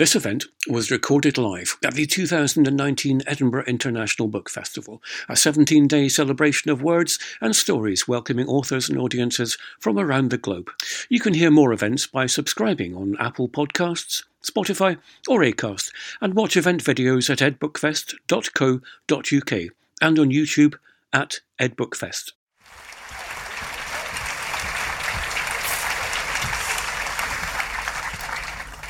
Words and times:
This 0.00 0.16
event 0.16 0.46
was 0.66 0.90
recorded 0.90 1.36
live 1.36 1.76
at 1.84 1.92
the 1.92 2.06
2019 2.06 3.20
Edinburgh 3.26 3.66
International 3.66 4.28
Book 4.28 4.48
Festival, 4.48 5.02
a 5.28 5.36
17 5.36 5.86
day 5.88 6.08
celebration 6.08 6.70
of 6.70 6.80
words 6.80 7.18
and 7.42 7.54
stories 7.54 8.08
welcoming 8.08 8.48
authors 8.48 8.88
and 8.88 8.98
audiences 8.98 9.58
from 9.78 9.98
around 9.98 10.30
the 10.30 10.38
globe. 10.38 10.70
You 11.10 11.20
can 11.20 11.34
hear 11.34 11.50
more 11.50 11.74
events 11.74 12.06
by 12.06 12.24
subscribing 12.24 12.96
on 12.96 13.18
Apple 13.20 13.50
Podcasts, 13.50 14.24
Spotify, 14.42 14.96
or 15.28 15.40
Acast, 15.40 15.92
and 16.22 16.32
watch 16.32 16.56
event 16.56 16.82
videos 16.82 17.28
at 17.28 17.40
edbookfest.co.uk 17.40 19.52
and 20.00 20.18
on 20.18 20.30
YouTube 20.30 20.76
at 21.12 21.40
edbookfest. 21.60 22.32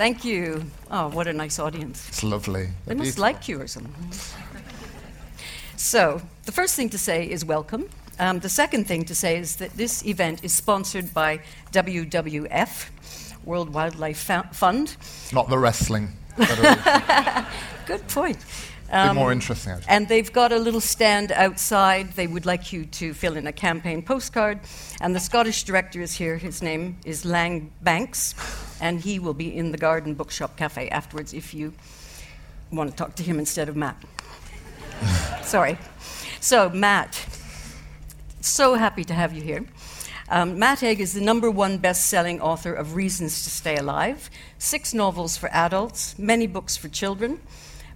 Thank 0.01 0.25
you. 0.25 0.65
Oh, 0.91 1.09
what 1.11 1.27
a 1.27 1.33
nice 1.35 1.59
audience. 1.59 2.09
It's 2.09 2.23
lovely. 2.23 2.71
They 2.87 2.95
must 2.95 3.19
like 3.19 3.49
you 3.49 3.61
or 3.61 3.67
something. 3.67 3.95
So, 5.77 6.23
the 6.47 6.53
first 6.53 6.75
thing 6.75 6.89
to 6.89 6.97
say 6.97 7.29
is 7.29 7.45
welcome. 7.45 7.87
Um, 8.19 8.39
the 8.39 8.49
second 8.49 8.87
thing 8.87 9.05
to 9.05 9.15
say 9.15 9.37
is 9.37 9.57
that 9.57 9.77
this 9.77 10.03
event 10.07 10.43
is 10.43 10.55
sponsored 10.55 11.13
by 11.13 11.43
WWF, 11.73 12.89
World 13.45 13.75
Wildlife 13.75 14.27
Fund. 14.53 14.97
Not 15.35 15.51
the 15.51 15.59
wrestling. 15.59 16.17
Good 17.87 18.09
point. 18.09 18.39
Um, 18.91 19.17
more 19.17 19.33
interesting. 19.33 19.75
Actually. 19.75 19.91
And 19.91 20.09
they've 20.09 20.33
got 20.33 20.51
a 20.51 20.59
little 20.59 20.81
stand 20.81 21.31
outside. 21.31 22.15
They 22.15 22.27
would 22.27 22.47
like 22.47 22.73
you 22.73 22.87
to 22.87 23.13
fill 23.13 23.37
in 23.37 23.47
a 23.47 23.53
campaign 23.53 24.01
postcard. 24.01 24.61
And 25.03 25.15
the 25.15 25.21
Scottish 25.21 25.65
director 25.65 26.01
is 26.01 26.15
here. 26.15 26.39
His 26.39 26.63
name 26.63 26.97
is 27.05 27.27
Lang 27.27 27.71
Banks, 27.83 28.35
and 28.81 29.01
he 29.01 29.19
will 29.19 29.35
be 29.35 29.55
in 29.57 29.73
the 29.73 29.79
Garden 29.79 30.15
Bookshop 30.15 30.57
Cafe 30.57 30.89
afterwards 30.89 31.33
if 31.35 31.55
you 31.55 31.73
want 32.73 32.91
to 32.91 32.97
talk 32.97 33.15
to 33.17 33.23
him 33.23 33.39
instead 33.39 33.69
of 33.69 33.77
Matt. 33.77 33.97
Sorry. 35.43 35.79
So, 36.41 36.71
Matt, 36.71 37.27
so 38.41 38.75
happy 38.75 39.05
to 39.05 39.15
have 39.15 39.33
you 39.33 39.43
here. 39.43 39.67
Um, 40.29 40.59
Matt 40.59 40.81
Haig 40.81 41.01
is 41.01 41.13
the 41.13 41.21
number 41.21 41.51
one 41.51 41.79
best 41.79 42.07
selling 42.07 42.41
author 42.41 42.73
of 42.73 42.95
Reasons 42.95 43.43
to 43.45 43.51
Stay 43.51 43.77
Alive, 43.77 44.31
six 44.59 44.95
novels 44.95 45.37
for 45.37 45.49
adults, 45.53 46.19
many 46.19 46.47
books 46.47 46.77
for 46.77 46.89
children 46.89 47.41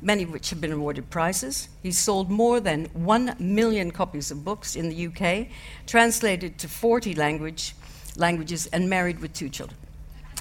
many 0.04 0.22
of 0.22 0.30
which 0.30 0.50
have 0.50 0.60
been 0.60 0.72
awarded 0.72 1.08
prizes. 1.10 1.68
He's 1.82 1.98
sold 1.98 2.30
more 2.30 2.60
than 2.60 2.84
1 2.92 3.36
million 3.38 3.90
copies 3.90 4.30
of 4.30 4.44
books 4.44 4.76
in 4.76 4.90
the 4.90 5.06
UK, 5.06 5.48
translated 5.86 6.58
to 6.58 6.68
40 6.68 7.14
language, 7.14 7.74
languages, 8.16 8.66
and 8.66 8.88
married 8.88 9.20
with 9.20 9.32
two 9.32 9.48
children. 9.48 9.78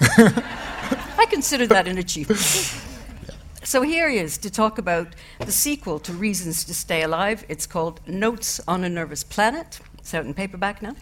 I 0.00 1.26
consider 1.30 1.66
that 1.68 1.86
an 1.86 1.98
achievement. 1.98 2.40
So 3.62 3.82
here 3.82 4.10
he 4.10 4.18
is 4.18 4.36
to 4.38 4.50
talk 4.50 4.78
about 4.78 5.14
the 5.38 5.52
sequel 5.52 5.98
to 6.00 6.12
Reasons 6.12 6.64
to 6.64 6.74
Stay 6.74 7.02
Alive. 7.02 7.44
It's 7.48 7.66
called 7.66 8.00
Notes 8.06 8.60
on 8.68 8.84
a 8.84 8.88
Nervous 8.88 9.24
Planet. 9.24 9.80
It's 9.98 10.12
out 10.12 10.26
in 10.26 10.34
paperback 10.34 10.82
now. 10.82 10.94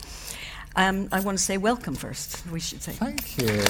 Um, 0.76 1.08
I 1.10 1.20
want 1.20 1.38
to 1.38 1.44
say 1.44 1.58
welcome 1.58 1.94
first, 1.94 2.46
we 2.46 2.60
should 2.60 2.82
say. 2.82 2.92
Thank 2.92 3.36
you. 3.38 3.62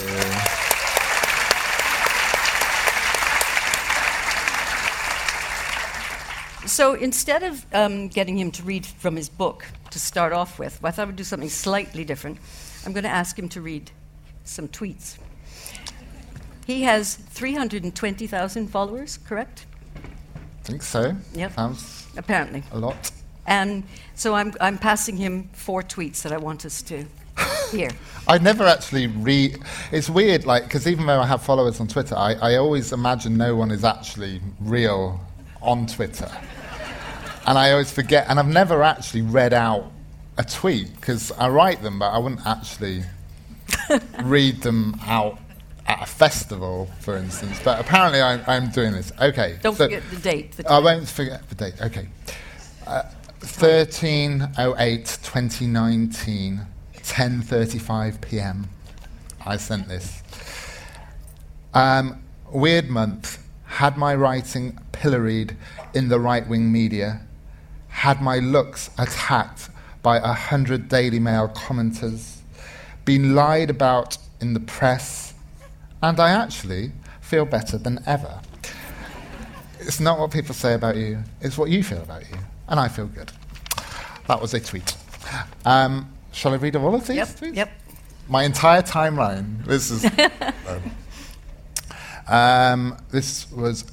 So 6.66 6.94
instead 6.94 7.42
of 7.42 7.66
um, 7.74 8.08
getting 8.08 8.38
him 8.38 8.50
to 8.52 8.62
read 8.62 8.86
from 8.86 9.16
his 9.16 9.28
book 9.28 9.66
to 9.90 9.98
start 9.98 10.32
off 10.32 10.58
with, 10.58 10.78
I 10.84 10.90
thought 10.90 11.02
I 11.02 11.06
would 11.06 11.16
do 11.16 11.24
something 11.24 11.48
slightly 11.48 12.04
different. 12.04 12.38
I'm 12.86 12.92
going 12.92 13.04
to 13.04 13.10
ask 13.10 13.38
him 13.38 13.48
to 13.50 13.60
read 13.60 13.90
some 14.44 14.68
tweets. 14.68 15.18
He 16.66 16.82
has 16.82 17.14
320,000 17.16 18.68
followers, 18.68 19.18
correct? 19.18 19.66
I 19.96 20.62
think 20.62 20.82
so. 20.82 21.16
Yep. 21.34 21.54
Sounds 21.54 22.02
Apparently. 22.16 22.62
A 22.72 22.78
lot. 22.78 23.10
And 23.46 23.84
so 24.14 24.34
I'm, 24.34 24.54
I'm 24.60 24.78
passing 24.78 25.16
him 25.16 25.48
four 25.52 25.82
tweets 25.82 26.22
that 26.22 26.32
I 26.32 26.36
want 26.36 26.64
us 26.64 26.82
to 26.82 27.04
hear. 27.70 27.90
I 28.28 28.38
never 28.38 28.64
actually 28.64 29.08
read. 29.08 29.58
It's 29.90 30.08
weird, 30.08 30.44
like, 30.44 30.64
because 30.64 30.86
even 30.86 31.06
though 31.06 31.20
I 31.20 31.26
have 31.26 31.42
followers 31.42 31.80
on 31.80 31.88
Twitter, 31.88 32.14
I, 32.14 32.34
I 32.34 32.56
always 32.56 32.92
imagine 32.92 33.36
no 33.36 33.56
one 33.56 33.70
is 33.70 33.84
actually 33.84 34.40
real 34.60 35.20
on 35.60 35.86
Twitter. 35.86 36.30
and 37.46 37.58
I 37.58 37.72
always 37.72 37.90
forget, 37.90 38.26
and 38.28 38.38
I've 38.38 38.46
never 38.46 38.82
actually 38.82 39.22
read 39.22 39.52
out 39.52 39.90
a 40.38 40.44
tweet 40.44 40.94
because 40.96 41.32
I 41.32 41.48
write 41.48 41.82
them, 41.82 41.98
but 41.98 42.10
I 42.10 42.18
wouldn't 42.18 42.46
actually 42.46 43.02
read 44.22 44.62
them 44.62 44.98
out 45.06 45.38
at 45.86 46.02
a 46.02 46.06
festival, 46.06 46.88
for 47.00 47.16
instance. 47.16 47.60
But 47.64 47.80
apparently, 47.80 48.20
I'm, 48.20 48.42
I'm 48.46 48.70
doing 48.70 48.92
this. 48.92 49.12
Okay. 49.20 49.58
Don't 49.62 49.74
so 49.74 49.84
forget 49.84 50.02
the 50.10 50.16
date. 50.16 50.52
The 50.52 50.70
I 50.70 50.78
won't 50.78 51.08
forget 51.08 51.48
the 51.48 51.54
date. 51.54 51.80
Okay. 51.80 52.08
Uh, 52.86 53.02
1308 53.40 55.18
2019 55.22 56.66
10:35 57.02 58.20
p.m. 58.20 58.68
I 59.44 59.56
sent 59.56 59.88
this. 59.88 60.22
Um, 61.74 62.22
weird 62.50 62.88
month 62.88 63.44
had 63.64 63.96
my 63.96 64.14
writing 64.14 64.78
pilloried 64.92 65.56
in 65.94 66.08
the 66.08 66.20
right 66.20 66.46
wing 66.46 66.70
media, 66.70 67.22
had 67.88 68.20
my 68.20 68.38
looks 68.38 68.90
attacked 68.98 69.70
by 70.02 70.18
a 70.18 70.32
hundred 70.32 70.88
Daily 70.88 71.18
Mail 71.18 71.48
commenters, 71.48 72.41
been 73.04 73.34
lied 73.34 73.70
about 73.70 74.18
in 74.40 74.54
the 74.54 74.60
press, 74.60 75.34
and 76.02 76.18
I 76.18 76.30
actually 76.30 76.92
feel 77.20 77.44
better 77.44 77.78
than 77.78 78.02
ever. 78.06 78.40
It's 79.80 80.00
not 80.00 80.18
what 80.18 80.30
people 80.30 80.54
say 80.54 80.74
about 80.74 80.96
you, 80.96 81.22
it's 81.40 81.58
what 81.58 81.70
you 81.70 81.82
feel 81.82 82.02
about 82.02 82.22
you, 82.30 82.36
and 82.68 82.78
I 82.78 82.88
feel 82.88 83.06
good. 83.06 83.32
That 84.28 84.40
was 84.40 84.54
a 84.54 84.60
tweet. 84.60 84.96
Um, 85.64 86.12
shall 86.32 86.52
I 86.52 86.56
read 86.56 86.76
all 86.76 86.94
of 86.94 87.06
these 87.06 87.16
yep, 87.16 87.28
tweets? 87.28 87.56
Yep. 87.56 87.70
My 88.28 88.44
entire 88.44 88.82
timeline. 88.82 89.64
This 89.64 89.90
is. 89.90 90.04
um, 90.68 90.82
um, 92.28 92.98
this 93.10 93.50
was 93.50 93.84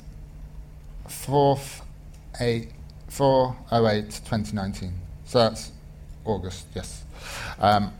4th 1.07 1.81
8, 2.39 2.71
408 3.07 4.05
2019. 4.05 4.93
So 5.25 5.39
that's 5.39 5.71
August, 6.25 6.67
yes. 6.75 7.03
Um, 7.59 7.91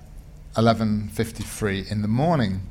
11.53 0.56 1.92
in 1.92 2.02
the 2.02 2.08
morning. 2.08 2.62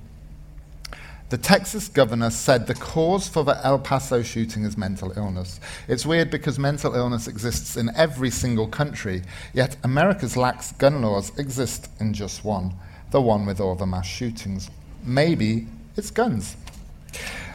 The 1.31 1.39
Texas 1.39 1.89
governor 1.89 2.31
said 2.31 2.66
the 2.66 2.75
cause 2.75 3.28
for 3.28 3.44
the 3.44 3.62
El 3.65 3.78
Paso 3.78 4.22
shooting 4.22 4.65
is 4.65 4.78
mental 4.78 5.12
illness. 5.16 5.61
It's 5.87 6.06
weird 6.06 6.31
because 6.31 6.59
mental 6.59 6.94
illness 6.94 7.28
exists 7.28 7.77
in 7.77 7.91
every 7.94 8.31
single 8.31 8.66
country, 8.66 9.22
yet 9.53 9.77
America's 9.84 10.37
lax 10.37 10.72
gun 10.72 11.03
laws 11.03 11.39
exist 11.39 11.91
in 12.00 12.15
just 12.15 12.44
one 12.44 12.75
the 13.11 13.21
one 13.21 13.47
with 13.47 13.61
all 13.61 13.75
the 13.75 13.87
mass 13.87 14.06
shootings. 14.06 14.71
Maybe 15.05 15.66
it's 15.97 16.10
guns. 16.10 16.56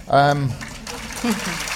Um, 0.07 0.51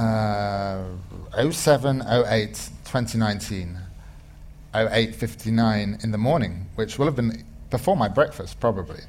uh, 0.00 1.50
07, 1.50 2.02
08, 2.02 2.54
2019, 2.84 3.78
08.59 4.74 6.04
in 6.04 6.10
the 6.10 6.18
morning, 6.18 6.66
which 6.74 6.98
will 6.98 7.06
have 7.06 7.16
been 7.16 7.44
before 7.70 7.96
my 7.96 8.08
breakfast, 8.08 8.58
probably. 8.60 9.00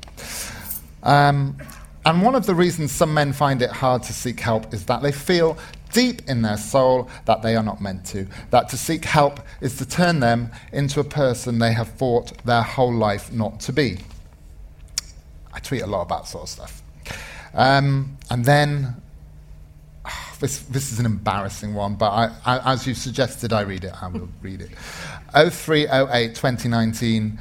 Um, 1.04 1.58
and 2.06 2.22
one 2.22 2.36
of 2.36 2.46
the 2.46 2.56
reasons 2.56 2.92
some 2.92 3.14
men 3.14 3.32
find 3.34 3.62
it 3.62 3.70
hard 3.70 4.04
to 4.04 4.14
seek 4.14 4.40
help 4.40 4.74
is 4.74 4.86
that 4.86 5.02
they 5.02 5.12
feel 5.12 5.58
deep 5.94 6.22
in 6.28 6.42
their 6.42 6.58
soul 6.58 7.10
that 7.26 7.42
they 7.42 7.56
are 7.56 7.64
not 7.64 7.82
meant 7.82 8.06
to. 8.08 8.28
That 8.50 8.70
to 8.70 8.78
seek 8.78 9.06
help 9.06 9.40
is 9.62 9.78
to 9.78 9.86
turn 9.86 10.20
them 10.20 10.52
into 10.72 11.00
a 11.00 11.04
person 11.04 11.60
they 11.60 11.74
have 11.74 11.90
fought 11.90 12.44
their 12.46 12.64
whole 12.64 12.94
life 12.94 13.32
not 13.32 13.60
to 13.62 13.74
be. 13.74 14.00
I 15.54 15.60
tweet 15.60 15.82
a 15.82 15.88
lot 15.88 16.02
about 16.02 16.28
sort 16.28 16.44
of 16.44 16.50
stuff. 16.50 16.82
Um, 17.54 18.18
and 18.30 18.46
then, 18.46 19.01
this, 20.42 20.60
this 20.64 20.92
is 20.92 21.00
an 21.00 21.06
embarrassing 21.06 21.74
one, 21.76 21.96
but 21.96 22.10
I, 22.10 22.36
I, 22.46 22.74
as 22.74 22.86
you 22.88 22.96
suggested, 22.96 23.54
I 23.54 23.62
read 23.62 23.84
it. 23.84 23.94
I 24.02 24.08
will 24.08 24.28
read 24.42 24.62
it. 24.62 24.72
0308 25.34 26.36
2019, 26.36 27.40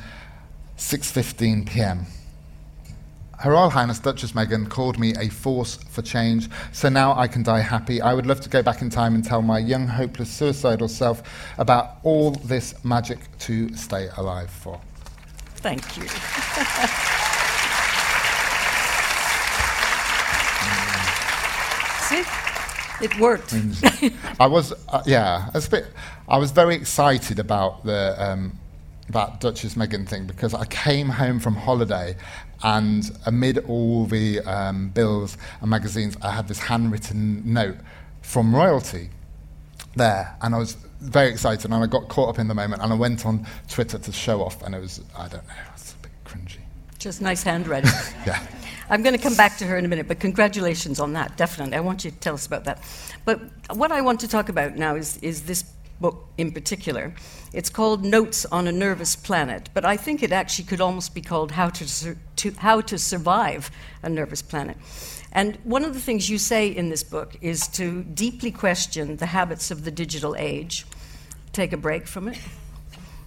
6.15 0.76 1.66
p.m. 1.68 2.06
Her 3.38 3.52
Royal 3.52 3.70
Highness 3.70 4.00
Duchess 4.00 4.32
Meghan 4.32 4.68
called 4.68 4.98
me 4.98 5.14
a 5.18 5.30
force 5.30 5.76
for 5.76 6.02
change, 6.02 6.50
so 6.72 6.90
now 6.90 7.18
I 7.18 7.26
can 7.26 7.42
die 7.42 7.60
happy. 7.60 8.02
I 8.02 8.12
would 8.12 8.26
love 8.26 8.42
to 8.42 8.50
go 8.50 8.62
back 8.62 8.82
in 8.82 8.90
time 8.90 9.14
and 9.14 9.24
tell 9.24 9.40
my 9.40 9.58
young, 9.58 9.86
hopeless, 9.88 10.30
suicidal 10.30 10.88
self 10.88 11.22
about 11.56 11.96
all 12.02 12.32
this 12.32 12.74
magic 12.84 13.18
to 13.40 13.74
stay 13.74 14.10
alive 14.18 14.50
for. 14.50 14.78
Thank 15.56 15.96
you. 15.96 16.06
See? 22.10 22.49
It 23.02 23.18
worked. 23.18 23.54
I 24.38 24.46
was, 24.46 24.72
uh, 24.88 25.02
yeah, 25.06 25.48
I 25.52 25.56
was, 25.56 25.68
bit, 25.68 25.86
I 26.28 26.38
was 26.38 26.50
very 26.50 26.74
excited 26.74 27.38
about 27.38 27.84
the, 27.84 28.14
um, 28.22 28.58
that 29.08 29.40
Duchess 29.40 29.74
Meghan 29.74 30.08
thing 30.08 30.26
because 30.26 30.54
I 30.54 30.64
came 30.66 31.08
home 31.08 31.40
from 31.40 31.54
holiday 31.54 32.16
and 32.62 33.10
amid 33.26 33.58
all 33.66 34.06
the 34.06 34.40
um, 34.40 34.90
bills 34.90 35.36
and 35.60 35.70
magazines, 35.70 36.16
I 36.22 36.30
had 36.30 36.48
this 36.48 36.58
handwritten 36.58 37.42
note 37.52 37.78
from 38.22 38.54
royalty 38.54 39.10
there, 39.96 40.36
and 40.42 40.54
I 40.54 40.58
was 40.58 40.74
very 41.00 41.30
excited, 41.30 41.64
and 41.64 41.74
I 41.74 41.86
got 41.86 42.08
caught 42.08 42.28
up 42.28 42.38
in 42.38 42.48
the 42.48 42.54
moment, 42.54 42.82
and 42.82 42.92
I 42.92 42.96
went 42.96 43.24
on 43.24 43.46
Twitter 43.68 43.98
to 43.98 44.12
show 44.12 44.42
off, 44.42 44.62
and 44.62 44.74
it 44.74 44.80
was, 44.80 45.00
I 45.16 45.28
don't 45.28 45.46
know, 45.46 45.54
it 45.54 45.72
was 45.72 45.94
a 45.98 46.02
bit 46.02 46.12
cringy. 46.24 46.58
Just 46.98 47.22
nice 47.22 47.42
handwriting. 47.42 47.90
yeah. 48.26 48.46
I'm 48.90 49.02
going 49.02 49.16
to 49.16 49.22
come 49.22 49.36
back 49.36 49.56
to 49.58 49.66
her 49.66 49.76
in 49.76 49.84
a 49.84 49.88
minute, 49.88 50.08
but 50.08 50.18
congratulations 50.18 50.98
on 50.98 51.12
that, 51.12 51.36
definitely. 51.36 51.76
I 51.76 51.80
want 51.80 52.04
you 52.04 52.10
to 52.10 52.16
tell 52.18 52.34
us 52.34 52.44
about 52.46 52.64
that. 52.64 52.82
But 53.24 53.40
what 53.72 53.92
I 53.92 54.00
want 54.00 54.20
to 54.20 54.28
talk 54.28 54.48
about 54.48 54.76
now 54.76 54.96
is, 54.96 55.16
is 55.18 55.42
this 55.42 55.62
book 56.00 56.26
in 56.38 56.50
particular. 56.50 57.14
It's 57.52 57.70
called 57.70 58.04
Notes 58.04 58.46
on 58.46 58.66
a 58.66 58.72
Nervous 58.72 59.14
Planet, 59.14 59.68
but 59.74 59.84
I 59.84 59.96
think 59.96 60.22
it 60.22 60.32
actually 60.32 60.64
could 60.64 60.80
almost 60.80 61.14
be 61.14 61.20
called 61.20 61.52
How 61.52 61.68
to, 61.68 61.86
Sur- 61.86 62.16
to, 62.36 62.50
How 62.52 62.80
to 62.80 62.98
Survive 62.98 63.70
a 64.02 64.08
Nervous 64.08 64.42
Planet. 64.42 64.76
And 65.32 65.56
one 65.62 65.84
of 65.84 65.94
the 65.94 66.00
things 66.00 66.28
you 66.28 66.38
say 66.38 66.68
in 66.68 66.88
this 66.88 67.04
book 67.04 67.36
is 67.40 67.68
to 67.68 68.02
deeply 68.02 68.50
question 68.50 69.16
the 69.16 69.26
habits 69.26 69.70
of 69.70 69.84
the 69.84 69.90
digital 69.92 70.34
age. 70.36 70.84
Take 71.52 71.72
a 71.72 71.76
break 71.76 72.08
from 72.08 72.28
it. 72.28 72.38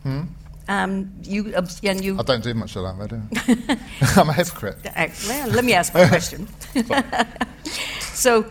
Hmm? 0.02 0.24
Um, 0.68 1.12
you, 1.24 1.54
and 1.56 2.04
you 2.04 2.18
I 2.18 2.24
don't 2.24 2.44
do 2.44 2.54
much 2.54 2.76
of 2.76 2.84
that, 2.84 3.10
do 3.10 3.22
I? 3.36 3.78
I'm 4.20 4.30
a 4.30 4.34
hypocrite. 4.34 4.78
Uh, 4.86 5.08
well, 5.28 5.50
let 5.50 5.66
me 5.66 5.74
ask 5.74 5.94
a 5.94 6.08
question. 6.08 6.48
so, 8.00 8.50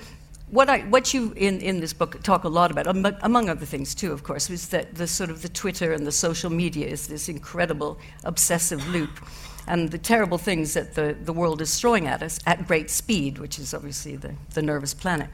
what, 0.51 0.69
I, 0.69 0.81
what 0.81 1.15
you 1.15 1.33
in, 1.37 1.61
in 1.63 1.81
this 1.81 1.95
book 1.95 2.23
talk 2.23 2.45
a 2.45 2.49
lot 2.49 2.71
about, 2.71 2.87
among 3.23 3.49
other 3.49 3.65
things 3.65 3.95
too, 3.95 4.13
of 4.13 4.25
course, 4.25 4.51
is 4.51 4.69
that 4.69 4.97
the 4.97 5.07
sort 5.07 5.31
of 5.31 5.41
the 5.41 5.49
Twitter 5.49 5.93
and 5.93 6.07
the 6.07 6.13
social 6.13 6.51
media 6.51 6.87
is 6.87 7.07
this 7.07 7.31
incredible 7.31 7.99
obsessive 8.25 8.87
loop 8.89 9.21
and 9.67 9.91
the 9.91 9.99
terrible 9.99 10.39
things 10.39 10.75
that 10.75 10.95
the, 10.95 11.17
the 11.23 11.33
world 11.33 11.63
is 11.63 11.79
throwing 11.79 12.07
at 12.07 12.23
us 12.23 12.39
at 12.47 12.67
great 12.67 12.91
speed, 12.91 13.39
which 13.39 13.59
is 13.59 13.73
obviously 13.73 14.17
the, 14.17 14.35
the 14.55 14.63
nervous 14.63 14.93
planet. 14.93 15.31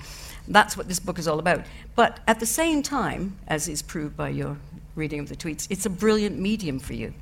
That's 0.47 0.77
what 0.77 0.89
this 0.89 1.01
book 1.01 1.19
is 1.19 1.27
all 1.27 1.39
about. 1.39 1.65
But 1.95 2.21
at 2.27 2.41
the 2.41 2.47
same 2.47 2.83
time, 2.83 3.37
as 3.49 3.69
is 3.69 3.83
proved 3.83 4.17
by 4.17 4.31
your 4.31 4.57
reading 4.99 5.21
of 5.21 5.29
the 5.29 5.37
tweets, 5.37 5.67
it's 5.71 5.87
a 5.87 5.91
brilliant 5.91 6.39
medium 6.39 6.79
for 6.79 6.93
you. 6.93 7.15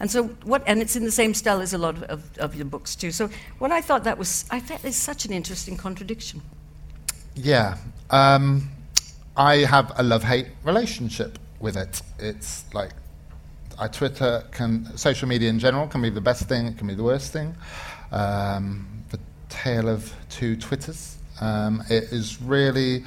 And 0.00 0.10
so 0.10 0.24
what, 0.44 0.62
and 0.66 0.80
it's 0.80 0.96
in 0.96 1.04
the 1.04 1.10
same 1.10 1.34
style 1.34 1.60
as 1.60 1.72
a 1.74 1.78
lot 1.78 2.02
of, 2.04 2.38
of, 2.38 2.54
your 2.54 2.64
books 2.64 2.94
too. 2.94 3.10
So 3.10 3.28
what 3.58 3.72
I 3.72 3.80
thought 3.80 4.04
that 4.04 4.16
was, 4.16 4.44
I 4.50 4.60
thought 4.60 4.84
is 4.84 4.96
such 4.96 5.24
an 5.24 5.32
interesting 5.32 5.76
contradiction. 5.76 6.40
Yeah. 7.34 7.78
Um, 8.10 8.70
I 9.36 9.58
have 9.58 9.92
a 9.96 10.02
love-hate 10.02 10.48
relationship 10.64 11.38
with 11.60 11.76
it. 11.76 12.02
It's 12.18 12.64
like 12.74 12.90
I 13.78 13.88
Twitter 13.88 14.44
can 14.50 14.96
social 14.96 15.28
media 15.28 15.48
in 15.48 15.58
general 15.58 15.86
can 15.86 16.02
be 16.02 16.10
the 16.10 16.20
best 16.20 16.48
thing, 16.48 16.66
it 16.66 16.78
can 16.78 16.88
be 16.88 16.94
the 16.94 17.04
worst 17.04 17.32
thing. 17.32 17.54
Um, 18.10 19.04
the 19.10 19.20
tale 19.48 19.88
of 19.88 20.12
two 20.28 20.56
Twitters. 20.56 21.18
Um, 21.40 21.82
it 21.88 22.04
is 22.04 22.42
really, 22.42 23.04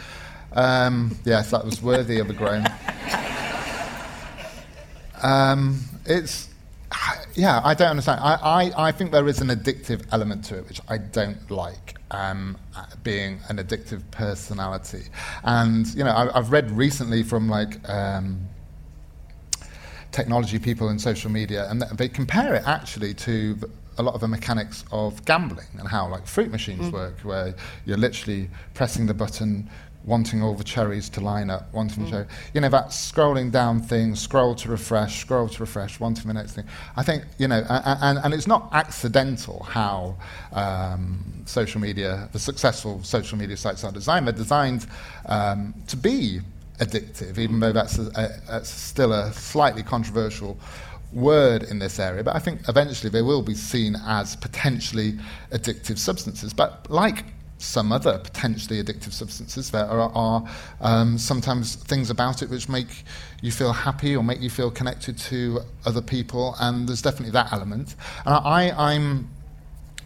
um, 0.53 1.17
yes, 1.25 1.51
that 1.51 1.65
was 1.65 1.81
worthy 1.81 2.19
of 2.19 2.29
a 2.29 2.33
groan. 2.33 2.65
Um, 5.21 5.79
it's, 6.05 6.49
yeah, 7.35 7.61
I 7.63 7.73
don't 7.73 7.89
understand. 7.89 8.19
I, 8.21 8.35
I, 8.35 8.87
I 8.87 8.91
think 8.91 9.11
there 9.11 9.27
is 9.27 9.39
an 9.41 9.47
addictive 9.47 10.05
element 10.11 10.45
to 10.45 10.57
it, 10.57 10.67
which 10.67 10.81
I 10.87 10.97
don't 10.97 11.49
like. 11.49 11.95
Um, 12.13 12.57
being 13.03 13.39
an 13.47 13.55
addictive 13.55 14.03
personality, 14.11 15.03
and 15.45 15.87
you 15.95 16.03
know, 16.03 16.11
I, 16.11 16.29
have 16.33 16.51
read 16.51 16.69
recently 16.69 17.23
from 17.23 17.47
like 17.47 17.87
um, 17.87 18.49
technology 20.11 20.59
people 20.59 20.89
in 20.89 20.99
social 20.99 21.31
media, 21.31 21.69
and 21.69 21.81
they 21.81 22.09
compare 22.09 22.53
it 22.53 22.63
actually 22.65 23.13
to 23.13 23.57
a 23.97 24.03
lot 24.03 24.15
of 24.15 24.21
the 24.21 24.27
mechanics 24.27 24.83
of 24.91 25.23
gambling 25.25 25.67
and 25.77 25.87
how 25.87 26.07
like 26.07 26.27
fruit 26.27 26.51
machines 26.51 26.87
mm. 26.87 26.91
work, 26.91 27.19
where 27.21 27.55
you're 27.85 27.97
literally 27.97 28.49
pressing 28.73 29.05
the 29.05 29.13
button, 29.13 29.69
wanting 30.03 30.41
all 30.41 30.55
the 30.55 30.63
cherries 30.63 31.09
to 31.09 31.21
line 31.21 31.49
up, 31.49 31.71
wanting 31.73 32.05
mm. 32.05 32.09
cherry. 32.09 32.25
You 32.53 32.61
know, 32.61 32.69
that 32.69 32.87
scrolling 32.87 33.51
down 33.51 33.81
thing, 33.81 34.15
scroll 34.15 34.55
to 34.55 34.69
refresh, 34.69 35.21
scroll 35.21 35.47
to 35.49 35.59
refresh, 35.59 35.99
wanting 35.99 36.27
the 36.27 36.33
next 36.33 36.53
thing. 36.53 36.65
I 36.95 37.03
think, 37.03 37.23
you 37.37 37.47
know, 37.47 37.63
and, 37.69 38.19
and 38.23 38.33
it's 38.33 38.47
not 38.47 38.69
accidental 38.71 39.63
how 39.63 40.15
um, 40.53 41.23
social 41.45 41.79
media, 41.79 42.29
the 42.31 42.39
successful 42.39 43.03
social 43.03 43.37
media 43.37 43.57
sites 43.57 43.83
are 43.83 43.91
designed. 43.91 44.27
They're 44.27 44.33
designed 44.33 44.87
um, 45.27 45.73
to 45.87 45.95
be 45.95 46.39
addictive, 46.79 47.37
even 47.37 47.59
though 47.59 47.71
that's, 47.71 47.99
a, 47.99 48.07
a, 48.15 48.29
that's 48.49 48.69
still 48.69 49.13
a 49.13 49.31
slightly 49.33 49.83
controversial 49.83 50.57
word 51.13 51.63
in 51.63 51.77
this 51.77 51.99
area. 51.99 52.23
But 52.23 52.35
I 52.35 52.39
think 52.39 52.67
eventually 52.67 53.09
they 53.09 53.21
will 53.21 53.43
be 53.43 53.53
seen 53.53 53.95
as 54.07 54.35
potentially 54.35 55.19
addictive 55.51 55.97
substances. 55.97 56.53
But 56.53 56.89
like 56.89 57.25
some 57.61 57.91
other 57.91 58.17
potentially 58.17 58.83
addictive 58.83 59.13
substances, 59.13 59.71
there 59.71 59.85
are, 59.85 60.11
are 60.13 60.43
um, 60.81 61.17
sometimes 61.17 61.75
things 61.75 62.09
about 62.09 62.41
it 62.41 62.49
which 62.49 62.67
make 62.67 63.03
you 63.41 63.51
feel 63.51 63.71
happy 63.71 64.15
or 64.15 64.23
make 64.23 64.41
you 64.41 64.49
feel 64.49 64.71
connected 64.71 65.17
to 65.17 65.59
other 65.85 66.01
people, 66.01 66.55
and 66.59 66.89
there's 66.89 67.01
definitely 67.01 67.31
that 67.31 67.53
element. 67.53 67.95
And 68.25 68.35
I, 68.35 68.71
I'm 68.77 69.29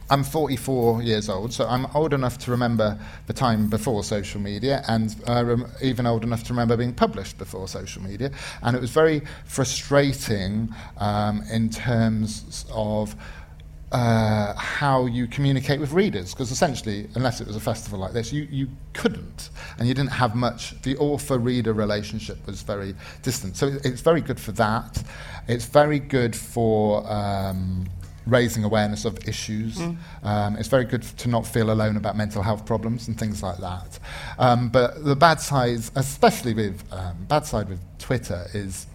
I'm 0.08 0.24
44 0.24 1.02
years 1.02 1.30
old, 1.30 1.52
so 1.52 1.66
I'm 1.68 1.88
old 1.96 2.14
enough 2.14 2.38
to 2.40 2.52
remember 2.52 3.00
the 3.26 3.34
time 3.34 3.70
before 3.70 4.04
social 4.04 4.40
media, 4.40 4.84
and 4.88 5.16
uh, 5.28 5.44
rem- 5.44 5.72
even 5.82 6.06
old 6.06 6.24
enough 6.24 6.44
to 6.44 6.54
remember 6.54 6.78
being 6.78 6.94
published 6.94 7.40
before 7.40 7.68
social 7.68 8.04
media. 8.04 8.30
And 8.62 8.76
it 8.76 8.82
was 8.82 8.92
very 8.92 9.24
frustrating 9.46 10.72
um, 10.98 11.42
in 11.52 11.70
terms 11.70 12.66
of 12.72 13.16
uh, 13.92 14.54
how 14.56 15.06
you 15.06 15.28
communicate 15.28 15.80
with 15.80 15.92
readers, 15.92 16.34
because 16.34 16.52
essentially, 16.52 17.08
unless 17.16 17.42
it 17.42 17.48
was 17.48 17.56
a 17.56 17.60
festival 17.60 18.00
like 18.00 18.14
this, 18.14 18.34
you, 18.34 18.48
you 18.52 18.68
couldn't, 18.94 19.50
and 19.78 19.88
you 19.88 19.94
didn't 19.94 20.12
have 20.12 20.36
much. 20.36 20.80
The 20.82 20.98
author 20.98 21.38
reader 21.38 21.74
relationship 21.74 22.46
was 22.46 22.62
very 22.62 22.96
distant. 23.22 23.56
So 23.56 23.68
it, 23.68 23.86
it's 23.86 24.02
very 24.02 24.22
good 24.22 24.40
for 24.40 24.52
that. 24.54 25.04
It's 25.48 25.66
very 25.66 26.00
good 26.00 26.36
for. 26.36 27.10
Um, 27.12 27.86
raising 28.28 28.64
awareness 28.64 29.06
of 29.06 29.20
issues. 29.28 29.78
Mm. 29.78 29.98
Um, 30.24 30.56
it's 30.56 30.68
very 30.68 30.86
good 30.86 31.04
to 31.04 31.30
not 31.30 31.46
feel 31.46 31.70
alone 31.70 31.96
about 31.96 32.18
mental 32.18 32.42
health 32.42 32.66
problems 32.66 33.08
and 33.08 33.20
things 33.20 33.44
like 33.44 33.58
that. 33.58 34.00
Um, 34.40 34.70
but 34.70 35.06
the 35.06 35.16
bad 35.16 35.40
side, 35.40 35.82
especially 35.96 36.56
with 36.56 36.84
um, 36.92 37.26
bad 37.28 37.46
side 37.46 37.70
with 37.70 37.80
Twitter, 38.00 38.48
is 38.54 38.88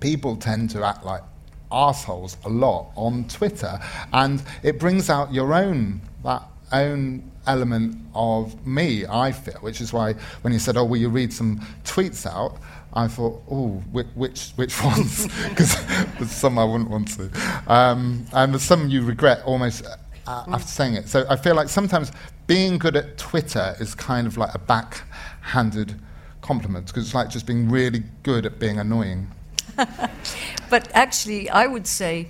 people 0.00 0.36
tend 0.36 0.70
to 0.70 0.82
act 0.82 1.04
like 1.04 1.22
assholes 1.72 2.36
a 2.44 2.48
lot 2.48 2.92
on 2.96 3.24
Twitter, 3.28 3.78
and 4.12 4.42
it 4.62 4.78
brings 4.78 5.10
out 5.10 5.32
your 5.32 5.54
own 5.54 6.00
that 6.24 6.42
own 6.72 7.30
element 7.46 7.96
of 8.14 8.66
me. 8.66 9.06
I 9.06 9.32
feel, 9.32 9.54
which 9.60 9.80
is 9.80 9.92
why 9.92 10.14
when 10.42 10.52
you 10.52 10.58
said, 10.58 10.76
"Oh, 10.76 10.84
will 10.84 10.98
you 10.98 11.08
read 11.08 11.32
some 11.32 11.60
tweets 11.84 12.26
out?" 12.26 12.58
I 12.94 13.08
thought, 13.08 13.42
oh, 13.50 13.82
which, 13.90 14.50
which 14.56 14.82
ones? 14.84 15.26
Because 15.48 15.74
there's 16.18 16.30
some 16.30 16.58
I 16.58 16.64
wouldn't 16.64 16.90
want 16.90 17.08
to. 17.16 17.30
Um, 17.66 18.26
and 18.32 18.52
there's 18.52 18.62
some 18.62 18.88
you 18.88 19.02
regret 19.02 19.42
almost 19.44 19.86
uh, 19.86 19.96
mm. 20.44 20.54
after 20.54 20.68
saying 20.68 20.94
it. 20.94 21.08
So 21.08 21.24
I 21.28 21.36
feel 21.36 21.54
like 21.54 21.68
sometimes 21.68 22.12
being 22.46 22.78
good 22.78 22.96
at 22.96 23.16
Twitter 23.16 23.74
is 23.80 23.94
kind 23.94 24.26
of 24.26 24.36
like 24.36 24.54
a 24.54 24.58
backhanded 24.58 25.98
compliment 26.42 26.86
because 26.86 27.04
it's 27.04 27.14
like 27.14 27.30
just 27.30 27.46
being 27.46 27.70
really 27.70 28.02
good 28.22 28.44
at 28.44 28.58
being 28.58 28.78
annoying. 28.78 29.30
but 30.70 30.90
actually, 30.94 31.50
I 31.50 31.66
would 31.66 31.86
say 31.86 32.28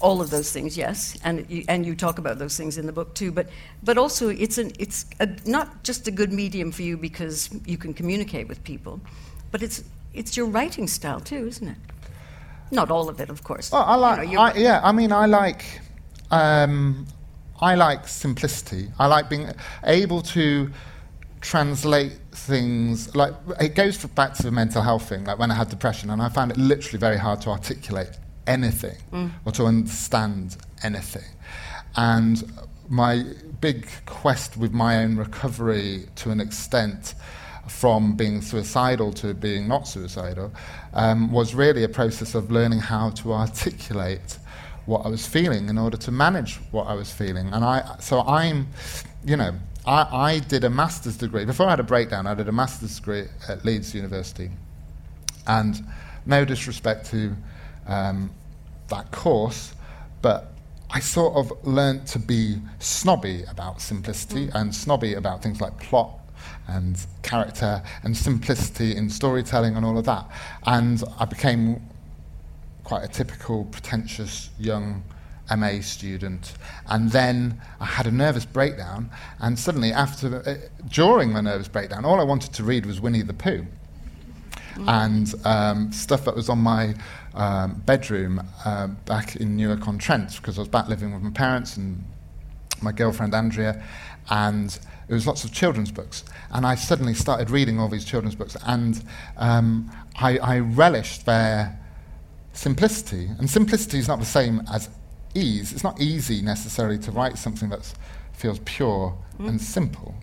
all 0.00 0.20
of 0.20 0.30
those 0.30 0.52
things, 0.52 0.76
yes, 0.76 1.18
and 1.24 1.48
you, 1.48 1.64
and 1.68 1.86
you 1.86 1.94
talk 1.94 2.18
about 2.18 2.38
those 2.38 2.56
things 2.56 2.76
in 2.78 2.86
the 2.86 2.92
book 2.92 3.14
too. 3.14 3.32
But 3.32 3.48
but 3.82 3.98
also, 3.98 4.28
it's 4.28 4.58
an 4.58 4.72
it's 4.78 5.06
a, 5.20 5.28
not 5.44 5.82
just 5.84 6.06
a 6.08 6.10
good 6.10 6.32
medium 6.32 6.70
for 6.72 6.82
you 6.82 6.96
because 6.96 7.50
you 7.64 7.78
can 7.78 7.94
communicate 7.94 8.48
with 8.48 8.62
people, 8.64 9.00
but 9.50 9.62
it's 9.62 9.84
it's 10.14 10.36
your 10.36 10.46
writing 10.46 10.86
style 10.86 11.20
too, 11.20 11.46
isn't 11.46 11.68
it? 11.68 11.78
Not 12.70 12.90
all 12.90 13.08
of 13.08 13.20
it, 13.20 13.30
of 13.30 13.44
course. 13.44 13.70
Well, 13.70 13.84
I 13.84 13.94
like, 13.94 14.28
you 14.28 14.34
know, 14.34 14.40
I, 14.40 14.54
yeah. 14.54 14.80
I 14.82 14.92
mean, 14.92 15.12
I 15.12 15.26
like, 15.26 15.64
um, 16.30 17.06
I 17.60 17.76
like 17.76 18.08
simplicity. 18.08 18.88
I 18.98 19.06
like 19.06 19.30
being 19.30 19.50
able 19.84 20.22
to 20.22 20.70
translate 21.40 22.18
things. 22.46 23.14
Like 23.14 23.34
it 23.60 23.74
goes 23.74 24.04
back 24.06 24.34
to 24.34 24.42
the 24.42 24.52
mental 24.52 24.82
health 24.82 25.08
thing. 25.08 25.24
Like 25.24 25.38
when 25.38 25.50
I 25.50 25.54
had 25.54 25.68
depression, 25.68 26.10
and 26.10 26.22
I 26.22 26.28
found 26.28 26.50
it 26.50 26.56
literally 26.56 26.98
very 26.98 27.18
hard 27.18 27.40
to 27.42 27.50
articulate 27.50 28.10
anything 28.46 28.96
mm. 29.12 29.30
or 29.44 29.52
to 29.52 29.64
understand 29.64 30.56
anything. 30.82 31.28
And 31.96 32.44
my 32.88 33.24
big 33.60 33.88
quest 34.06 34.56
with 34.56 34.72
my 34.72 34.98
own 35.02 35.16
recovery, 35.16 36.06
to 36.16 36.30
an 36.30 36.40
extent 36.40 37.14
from 37.68 38.14
being 38.14 38.40
suicidal 38.40 39.12
to 39.12 39.34
being 39.34 39.66
not 39.66 39.88
suicidal 39.88 40.52
um, 40.92 41.32
was 41.32 41.54
really 41.54 41.82
a 41.82 41.88
process 41.88 42.34
of 42.34 42.50
learning 42.50 42.78
how 42.78 43.10
to 43.10 43.32
articulate 43.32 44.38
what 44.86 45.04
I 45.04 45.08
was 45.08 45.26
feeling 45.26 45.68
in 45.68 45.78
order 45.78 45.96
to 45.96 46.12
manage 46.12 46.60
what 46.70 46.86
I 46.86 46.94
was 46.94 47.10
feeling. 47.10 47.48
And 47.52 47.64
I, 47.64 47.96
so 47.98 48.20
I'm, 48.20 48.68
you 49.24 49.36
know, 49.36 49.52
I, 49.86 50.08
I 50.12 50.38
did 50.40 50.64
a 50.64 50.70
master's 50.70 51.16
degree. 51.16 51.44
Before 51.44 51.66
I 51.66 51.70
had 51.70 51.80
a 51.80 51.84
breakdown, 51.84 52.26
I 52.26 52.34
did 52.34 52.48
a 52.48 52.52
master's 52.52 52.96
degree 52.96 53.24
at 53.48 53.64
Leeds 53.64 53.94
University. 53.94 54.50
And 55.46 55.84
no 56.26 56.44
disrespect 56.44 57.06
to 57.10 57.36
um, 57.86 58.30
that 58.88 59.10
course, 59.12 59.74
but 60.22 60.52
I 60.90 61.00
sort 61.00 61.36
of 61.36 61.52
learnt 61.64 62.06
to 62.08 62.18
be 62.18 62.60
snobby 62.80 63.44
about 63.48 63.80
simplicity 63.80 64.48
and 64.54 64.74
snobby 64.74 65.14
about 65.14 65.42
things 65.42 65.60
like 65.60 65.78
plot 65.78 66.18
and 66.68 66.98
character 67.22 67.82
and 68.02 68.16
simplicity 68.16 68.96
in 68.96 69.08
storytelling 69.08 69.76
and 69.76 69.84
all 69.84 69.98
of 69.98 70.04
that. 70.06 70.28
And 70.64 71.02
I 71.18 71.24
became 71.24 71.80
quite 72.82 73.04
a 73.04 73.08
typical 73.08 73.64
pretentious 73.66 74.50
young 74.58 75.02
MA 75.54 75.80
student. 75.80 76.54
And 76.88 77.10
then 77.10 77.60
I 77.80 77.84
had 77.84 78.06
a 78.06 78.10
nervous 78.10 78.44
breakdown, 78.44 79.10
and 79.38 79.58
suddenly, 79.58 79.92
after, 79.92 80.42
uh, 80.46 80.54
during 80.88 81.34
the 81.34 81.42
nervous 81.42 81.68
breakdown, 81.68 82.04
all 82.04 82.20
I 82.20 82.24
wanted 82.24 82.52
to 82.54 82.64
read 82.64 82.86
was 82.86 83.00
Winnie 83.00 83.22
the 83.22 83.34
Pooh. 83.34 83.66
And 84.86 85.34
um, 85.46 85.90
stuff 85.90 86.26
that 86.26 86.36
was 86.36 86.50
on 86.50 86.58
my 86.58 86.94
um, 87.34 87.82
bedroom 87.86 88.42
uh, 88.64 88.88
back 88.88 89.36
in 89.36 89.56
Newark 89.56 89.88
on 89.88 89.96
Trent, 89.96 90.36
because 90.36 90.58
I 90.58 90.60
was 90.60 90.68
back 90.68 90.88
living 90.88 91.14
with 91.14 91.22
my 91.22 91.30
parents 91.30 91.78
and 91.78 92.04
my 92.82 92.92
girlfriend 92.92 93.34
Andrea, 93.34 93.82
and 94.28 94.78
it 95.08 95.14
was 95.14 95.26
lots 95.26 95.44
of 95.44 95.52
children's 95.52 95.90
books. 95.90 96.24
And 96.50 96.66
I 96.66 96.74
suddenly 96.74 97.14
started 97.14 97.48
reading 97.48 97.78
all 97.78 97.88
these 97.88 98.04
children's 98.04 98.34
books, 98.34 98.56
and 98.66 99.02
um, 99.38 99.90
I, 100.16 100.38
I 100.38 100.58
relished 100.58 101.24
their 101.24 101.78
simplicity. 102.52 103.28
And 103.38 103.48
simplicity 103.48 103.98
is 103.98 104.08
not 104.08 104.18
the 104.18 104.26
same 104.26 104.62
as 104.72 104.88
ease. 105.36 105.72
It's 105.72 105.84
not 105.84 106.00
easy 106.00 106.42
necessarily 106.42 106.98
to 106.98 107.10
write 107.10 107.38
something 107.38 107.68
that 107.70 107.92
feels 108.32 108.58
pure 108.60 109.16
mm. 109.38 109.48
and 109.48 109.60
simple. 109.60 110.14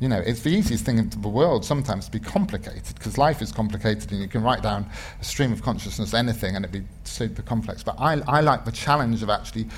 You 0.00 0.08
know, 0.08 0.18
it's 0.18 0.40
the 0.40 0.50
easiest 0.50 0.86
thing 0.86 0.98
in 0.98 1.10
the 1.10 1.28
world 1.28 1.64
sometimes 1.64 2.06
to 2.06 2.10
be 2.10 2.20
complicated 2.20 2.94
because 2.94 3.18
life 3.18 3.42
is 3.42 3.52
complicated 3.52 4.10
and 4.12 4.22
you 4.22 4.28
can 4.28 4.42
write 4.42 4.62
down 4.62 4.88
a 5.20 5.24
stream 5.24 5.52
of 5.52 5.62
consciousness, 5.62 6.14
anything, 6.14 6.56
and 6.56 6.64
it'd 6.64 6.72
be 6.72 6.88
super 7.04 7.42
complex. 7.42 7.82
But 7.82 7.96
I, 7.98 8.22
I 8.26 8.40
like 8.40 8.64
the 8.64 8.72
challenge 8.72 9.22
of 9.22 9.28
actually 9.28 9.68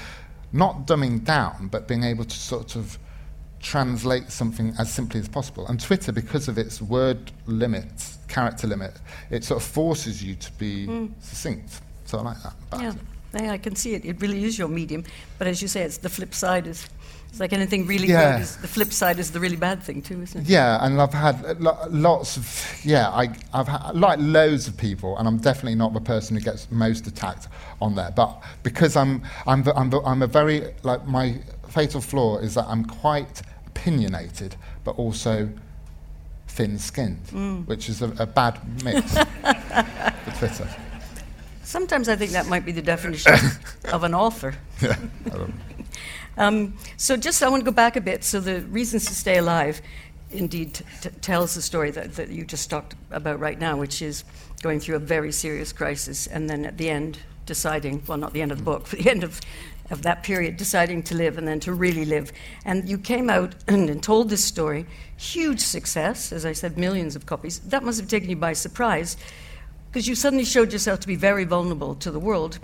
not 0.52 0.86
dumbing 0.86 1.24
down, 1.24 1.68
but 1.68 1.88
being 1.88 2.04
able 2.04 2.24
to 2.24 2.36
sort 2.36 2.76
of 2.76 2.98
translate 3.58 4.30
something 4.30 4.74
as 4.78 4.92
simply 4.92 5.18
as 5.18 5.28
possible. 5.28 5.66
And 5.66 5.80
Twitter, 5.80 6.12
because 6.12 6.46
of 6.46 6.56
its 6.56 6.80
word 6.80 7.32
limit, 7.46 7.90
character 8.28 8.66
limit, 8.66 9.00
it 9.30 9.44
sort 9.44 9.60
of 9.60 9.68
forces 9.68 10.22
you 10.22 10.34
to 10.36 10.52
be 10.52 10.86
mm. 10.86 11.12
succinct. 11.20 11.80
So 12.04 12.18
I 12.18 12.22
like 12.22 12.36
that. 12.42 12.54
Yeah. 12.80 12.92
Yeah, 13.34 13.52
I 13.52 13.58
can 13.58 13.76
see 13.76 13.94
it. 13.94 14.04
It 14.04 14.20
really 14.20 14.44
is 14.44 14.58
your 14.58 14.68
medium. 14.68 15.04
But 15.38 15.46
as 15.46 15.62
you 15.62 15.68
say, 15.68 15.82
it's 15.82 15.98
the 15.98 16.08
flip 16.08 16.34
side 16.34 16.66
is 16.66 16.88
it's 17.32 17.40
like 17.40 17.54
anything 17.54 17.86
really 17.86 18.08
yeah. 18.08 18.32
good. 18.32 18.42
Is, 18.42 18.56
the 18.58 18.68
flip 18.68 18.92
side 18.92 19.18
is 19.18 19.30
the 19.30 19.40
really 19.40 19.56
bad 19.56 19.82
thing 19.82 20.02
too, 20.02 20.20
isn't 20.20 20.42
it? 20.42 20.46
Yeah, 20.46 20.84
and 20.84 21.00
I've 21.00 21.14
had 21.14 21.58
lo- 21.62 21.78
lots 21.88 22.36
of 22.36 22.80
yeah. 22.84 23.08
I, 23.08 23.34
I've 23.54 23.68
had, 23.68 23.92
like 23.92 24.18
loads 24.20 24.68
of 24.68 24.76
people, 24.76 25.16
and 25.16 25.26
I'm 25.26 25.38
definitely 25.38 25.76
not 25.76 25.94
the 25.94 26.00
person 26.00 26.36
who 26.36 26.42
gets 26.42 26.70
most 26.70 27.06
attacked 27.06 27.48
on 27.80 27.94
there. 27.94 28.12
But 28.14 28.42
because 28.62 28.96
I'm 28.96 29.22
I'm 29.46 29.62
the, 29.62 29.74
I'm, 29.74 29.88
the, 29.88 30.00
I'm 30.02 30.20
a 30.20 30.26
very 30.26 30.74
like 30.82 31.06
my 31.06 31.40
fatal 31.70 32.02
flaw 32.02 32.36
is 32.36 32.52
that 32.52 32.66
I'm 32.68 32.84
quite 32.84 33.40
opinionated, 33.66 34.56
but 34.84 34.98
also 34.98 35.48
thin-skinned, 36.48 37.24
mm. 37.28 37.66
which 37.66 37.88
is 37.88 38.02
a, 38.02 38.10
a 38.18 38.26
bad 38.26 38.60
mix 38.84 39.14
for 39.16 40.38
Twitter. 40.38 40.68
Sometimes 41.72 42.10
I 42.10 42.16
think 42.16 42.32
that 42.32 42.48
might 42.48 42.66
be 42.66 42.72
the 42.72 42.82
definition 42.82 43.32
of 43.92 44.04
an 44.04 44.14
author. 44.14 44.54
Yeah. 44.82 44.94
um, 46.36 46.76
so 46.98 47.16
just 47.16 47.42
I 47.42 47.48
want 47.48 47.62
to 47.62 47.64
go 47.64 47.74
back 47.74 47.96
a 47.96 48.00
bit. 48.02 48.24
So 48.24 48.40
the 48.40 48.60
reasons 48.60 49.06
to 49.06 49.14
stay 49.14 49.38
alive, 49.38 49.80
indeed, 50.30 50.74
t- 50.74 50.84
t- 51.00 51.08
tells 51.22 51.54
the 51.54 51.62
story 51.62 51.90
that, 51.92 52.16
that 52.16 52.28
you 52.28 52.44
just 52.44 52.68
talked 52.68 52.94
about 53.10 53.40
right 53.40 53.58
now, 53.58 53.78
which 53.78 54.02
is 54.02 54.24
going 54.60 54.80
through 54.80 54.96
a 54.96 54.98
very 54.98 55.32
serious 55.32 55.72
crisis, 55.72 56.26
and 56.26 56.50
then 56.50 56.66
at 56.66 56.76
the 56.76 56.90
end 56.90 57.20
deciding, 57.46 58.02
well, 58.06 58.18
not 58.18 58.34
the 58.34 58.42
end 58.42 58.52
of 58.52 58.58
the 58.58 58.64
book, 58.64 58.84
but 58.90 58.98
the 59.02 59.10
end 59.10 59.24
of 59.24 59.40
of 59.90 60.02
that 60.02 60.22
period, 60.22 60.58
deciding 60.58 61.02
to 61.02 61.14
live 61.14 61.36
and 61.38 61.48
then 61.48 61.60
to 61.60 61.72
really 61.72 62.04
live. 62.04 62.32
And 62.64 62.88
you 62.88 62.98
came 62.98 63.28
out 63.30 63.54
and, 63.66 63.88
and, 63.90 64.02
told 64.02 64.28
this 64.28 64.44
story, 64.44 64.86
huge 65.16 65.60
success, 65.60 66.32
as 66.32 66.46
I 66.46 66.52
said, 66.52 66.78
millions 66.78 67.16
of 67.16 67.26
copies. 67.26 67.58
That 67.60 67.82
must 67.82 67.98
have 67.98 68.08
taken 68.08 68.30
you 68.30 68.36
by 68.36 68.52
surprise 68.52 69.16
because 69.92 70.08
you 70.08 70.14
suddenly 70.14 70.44
showed 70.44 70.72
yourself 70.72 71.00
to 71.00 71.06
be 71.06 71.16
very 71.16 71.44
vulnerable 71.44 71.94
to 71.96 72.10
the 72.10 72.18
world, 72.18 72.58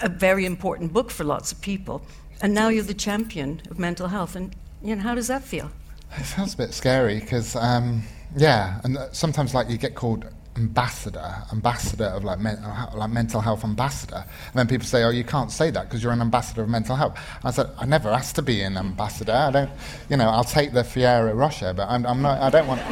a 0.00 0.08
very 0.08 0.46
important 0.46 0.92
book 0.92 1.10
for 1.10 1.24
lots 1.24 1.50
of 1.50 1.60
people. 1.60 2.02
And 2.40 2.54
now 2.54 2.68
you're 2.68 2.84
the 2.84 2.94
champion 2.94 3.60
of 3.68 3.80
mental 3.80 4.06
health. 4.06 4.36
And 4.36 4.54
you 4.80 4.94
know, 4.94 5.02
how 5.02 5.16
does 5.16 5.26
that 5.26 5.42
feel? 5.42 5.72
It 6.16 6.24
sounds 6.24 6.54
a 6.54 6.56
bit 6.56 6.72
scary 6.72 7.18
because, 7.18 7.56
um, 7.56 8.04
yeah, 8.36 8.80
and 8.84 8.96
uh, 8.96 9.10
sometimes 9.10 9.54
like 9.54 9.68
you 9.70 9.76
get 9.76 9.96
called 9.96 10.24
ambassador, 10.56 11.34
ambassador 11.50 12.04
of 12.04 12.22
like, 12.22 12.38
men, 12.38 12.62
like 12.94 13.10
mental 13.10 13.40
health 13.40 13.64
ambassador. 13.64 14.24
And 14.24 14.54
then 14.54 14.68
people 14.68 14.86
say, 14.86 15.02
oh, 15.02 15.10
you 15.10 15.24
can't 15.24 15.50
say 15.50 15.70
that 15.72 15.88
because 15.88 16.00
you're 16.00 16.12
an 16.12 16.20
ambassador 16.20 16.62
of 16.62 16.68
mental 16.68 16.94
health. 16.94 17.18
I 17.42 17.50
said, 17.50 17.70
I 17.76 17.86
never 17.86 18.10
asked 18.10 18.36
to 18.36 18.42
be 18.42 18.62
an 18.62 18.76
ambassador. 18.76 19.32
I 19.32 19.50
don't, 19.50 19.70
you 20.08 20.16
know, 20.16 20.28
I'll 20.28 20.44
take 20.44 20.72
the 20.72 20.84
Ferrero 20.84 21.34
Rocher, 21.34 21.72
but 21.72 21.88
I'm, 21.88 22.06
I'm 22.06 22.22
not, 22.22 22.40
I 22.40 22.50
don't 22.50 22.68
want 22.68 22.82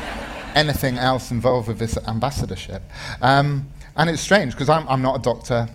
anything 0.55 0.99
else 0.99 1.31
involved 1.31 1.69
with 1.69 1.79
this 1.79 1.97
ambassadorship. 2.07 2.83
Um, 3.21 3.69
and 3.97 4.09
it's 4.09 4.23
strange 4.23 4.53
because 4.53 4.69
I'm, 4.69 4.89
I'm 4.89 5.03
not 5.03 5.17
a 5.17 5.23
doctor. 5.23 5.69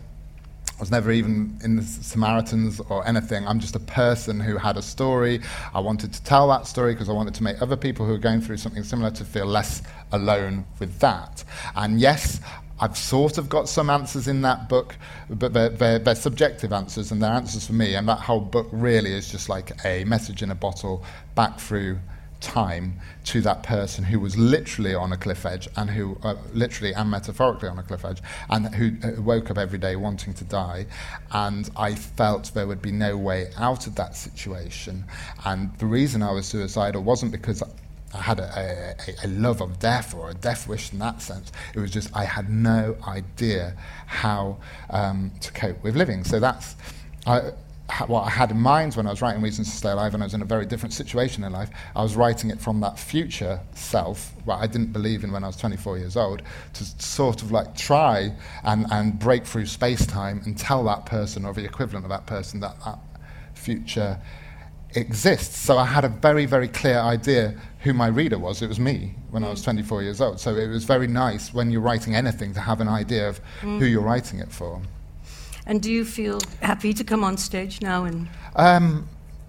I 0.77 0.79
was 0.79 0.91
never 0.91 1.11
even 1.11 1.57
in 1.63 1.77
the 1.77 1.83
Samaritans 1.83 2.81
or 2.89 3.07
anything. 3.07 3.47
I'm 3.47 3.59
just 3.59 3.75
a 3.77 3.79
person 3.79 4.41
who 4.41 4.57
had 4.57 4.75
a 4.75 4.81
story. 4.81 5.39
I 5.73 5.79
wanted 5.79 6.11
to 6.13 6.23
tell 6.23 6.49
that 6.49 6.67
story 6.67 6.93
because 6.93 7.07
I 7.07 7.13
wanted 7.13 7.33
to 7.35 7.43
make 7.43 7.61
other 7.61 7.77
people 7.77 8.05
who 8.05 8.13
are 8.13 8.17
going 8.17 8.41
through 8.41 8.57
something 8.57 8.83
similar 8.83 9.11
to 9.11 9.23
feel 9.23 9.45
less 9.45 9.83
alone 10.11 10.65
with 10.79 10.99
that. 10.99 11.45
And 11.75 12.01
yes, 12.01 12.41
I've 12.77 12.97
sort 12.97 13.37
of 13.37 13.47
got 13.47 13.69
some 13.69 13.89
answers 13.89 14.27
in 14.27 14.41
that 14.41 14.67
book, 14.67 14.97
but 15.29 15.53
they're, 15.53 15.69
they're, 15.69 15.99
they're, 15.99 16.15
subjective 16.15 16.73
answers 16.73 17.09
and 17.09 17.23
they're 17.23 17.31
answers 17.31 17.65
for 17.65 17.73
me. 17.73 17.95
And 17.95 18.07
that 18.09 18.19
whole 18.19 18.41
book 18.41 18.67
really 18.73 19.13
is 19.13 19.31
just 19.31 19.47
like 19.47 19.71
a 19.85 20.03
message 20.03 20.43
in 20.43 20.51
a 20.51 20.55
bottle 20.55 21.05
back 21.35 21.57
through 21.57 21.99
time 22.41 22.99
to 23.25 23.41
that 23.41 23.63
person 23.63 24.03
who 24.03 24.19
was 24.19 24.37
literally 24.37 24.93
on 24.93 25.11
a 25.13 25.17
cliff 25.17 25.45
edge 25.45 25.67
and 25.75 25.89
who, 25.89 26.17
uh, 26.23 26.35
literally 26.53 26.93
and 26.93 27.09
metaphorically 27.09 27.69
on 27.69 27.79
a 27.79 27.83
cliff 27.83 28.05
edge, 28.05 28.21
and 28.49 28.73
who 28.75 28.95
uh, 29.03 29.21
woke 29.21 29.49
up 29.49 29.57
every 29.57 29.79
day 29.79 29.95
wanting 29.95 30.33
to 30.33 30.43
die. 30.43 30.85
And 31.31 31.69
I 31.75 31.95
felt 31.95 32.53
there 32.53 32.67
would 32.67 32.81
be 32.81 32.91
no 32.91 33.17
way 33.17 33.51
out 33.57 33.87
of 33.87 33.95
that 33.95 34.15
situation. 34.15 35.05
And 35.45 35.75
the 35.77 35.85
reason 35.85 36.21
I 36.21 36.31
was 36.31 36.45
suicidal 36.45 37.03
wasn't 37.03 37.31
because 37.31 37.63
I 38.13 38.21
had 38.21 38.39
a, 38.39 38.95
a, 39.07 39.25
a, 39.25 39.27
love 39.27 39.61
of 39.61 39.79
death 39.79 40.13
or 40.13 40.29
a 40.29 40.33
death 40.33 40.67
wish 40.67 40.93
in 40.93 40.99
that 40.99 41.21
sense. 41.21 41.51
It 41.73 41.79
was 41.79 41.91
just 41.91 42.15
I 42.15 42.23
had 42.23 42.49
no 42.49 42.95
idea 43.07 43.75
how 44.05 44.57
um, 44.89 45.31
to 45.41 45.51
cope 45.51 45.83
with 45.83 45.95
living. 45.95 46.23
So 46.23 46.39
that's. 46.39 46.75
I, 47.27 47.51
what 48.07 48.23
I 48.23 48.29
had 48.29 48.51
in 48.51 48.59
mind 48.59 48.95
when 48.95 49.05
I 49.05 49.11
was 49.11 49.21
writing 49.21 49.41
Reasons 49.41 49.69
to 49.69 49.75
Stay 49.75 49.89
Alive, 49.89 50.13
and 50.13 50.23
I 50.23 50.25
was 50.25 50.33
in 50.33 50.41
a 50.41 50.45
very 50.45 50.65
different 50.65 50.93
situation 50.93 51.43
in 51.43 51.53
life. 51.53 51.69
I 51.95 52.01
was 52.01 52.15
writing 52.15 52.49
it 52.49 52.59
from 52.59 52.79
that 52.81 52.97
future 52.97 53.59
self, 53.73 54.33
what 54.45 54.57
I 54.57 54.67
didn't 54.67 54.91
believe 54.91 55.23
in 55.23 55.31
when 55.31 55.43
I 55.43 55.47
was 55.47 55.55
24 55.57 55.99
years 55.99 56.17
old, 56.17 56.41
to 56.73 56.83
sort 56.83 57.41
of 57.41 57.51
like 57.51 57.75
try 57.75 58.33
and, 58.63 58.85
and 58.91 59.19
break 59.19 59.45
through 59.45 59.67
space 59.67 60.05
time 60.05 60.41
and 60.45 60.57
tell 60.57 60.83
that 60.85 61.05
person 61.05 61.45
or 61.45 61.53
the 61.53 61.63
equivalent 61.63 62.05
of 62.05 62.09
that 62.09 62.25
person 62.25 62.59
that 62.61 62.75
that 62.85 62.99
future 63.53 64.19
exists. 64.95 65.57
So 65.57 65.77
I 65.77 65.85
had 65.85 66.05
a 66.05 66.09
very, 66.09 66.45
very 66.45 66.67
clear 66.67 66.99
idea 66.99 67.55
who 67.81 67.93
my 67.93 68.07
reader 68.07 68.39
was. 68.39 68.61
It 68.61 68.67
was 68.67 68.79
me 68.79 69.15
when 69.29 69.43
mm. 69.43 69.47
I 69.47 69.49
was 69.51 69.61
24 69.61 70.03
years 70.03 70.21
old. 70.21 70.39
So 70.39 70.55
it 70.55 70.67
was 70.67 70.85
very 70.85 71.07
nice 71.07 71.53
when 71.53 71.71
you're 71.71 71.81
writing 71.81 72.15
anything 72.15 72.53
to 72.53 72.59
have 72.59 72.81
an 72.81 72.87
idea 72.87 73.29
of 73.29 73.39
mm. 73.61 73.79
who 73.79 73.85
you're 73.85 74.01
writing 74.01 74.39
it 74.39 74.51
for. 74.51 74.81
And 75.65 75.81
do 75.81 75.91
you 75.91 76.05
feel 76.05 76.41
happy 76.61 76.93
to 76.93 77.03
come 77.03 77.23
on 77.23 77.37
stage 77.37 77.81
now? 77.81 78.05
And 78.05 78.27
um, 78.55 79.07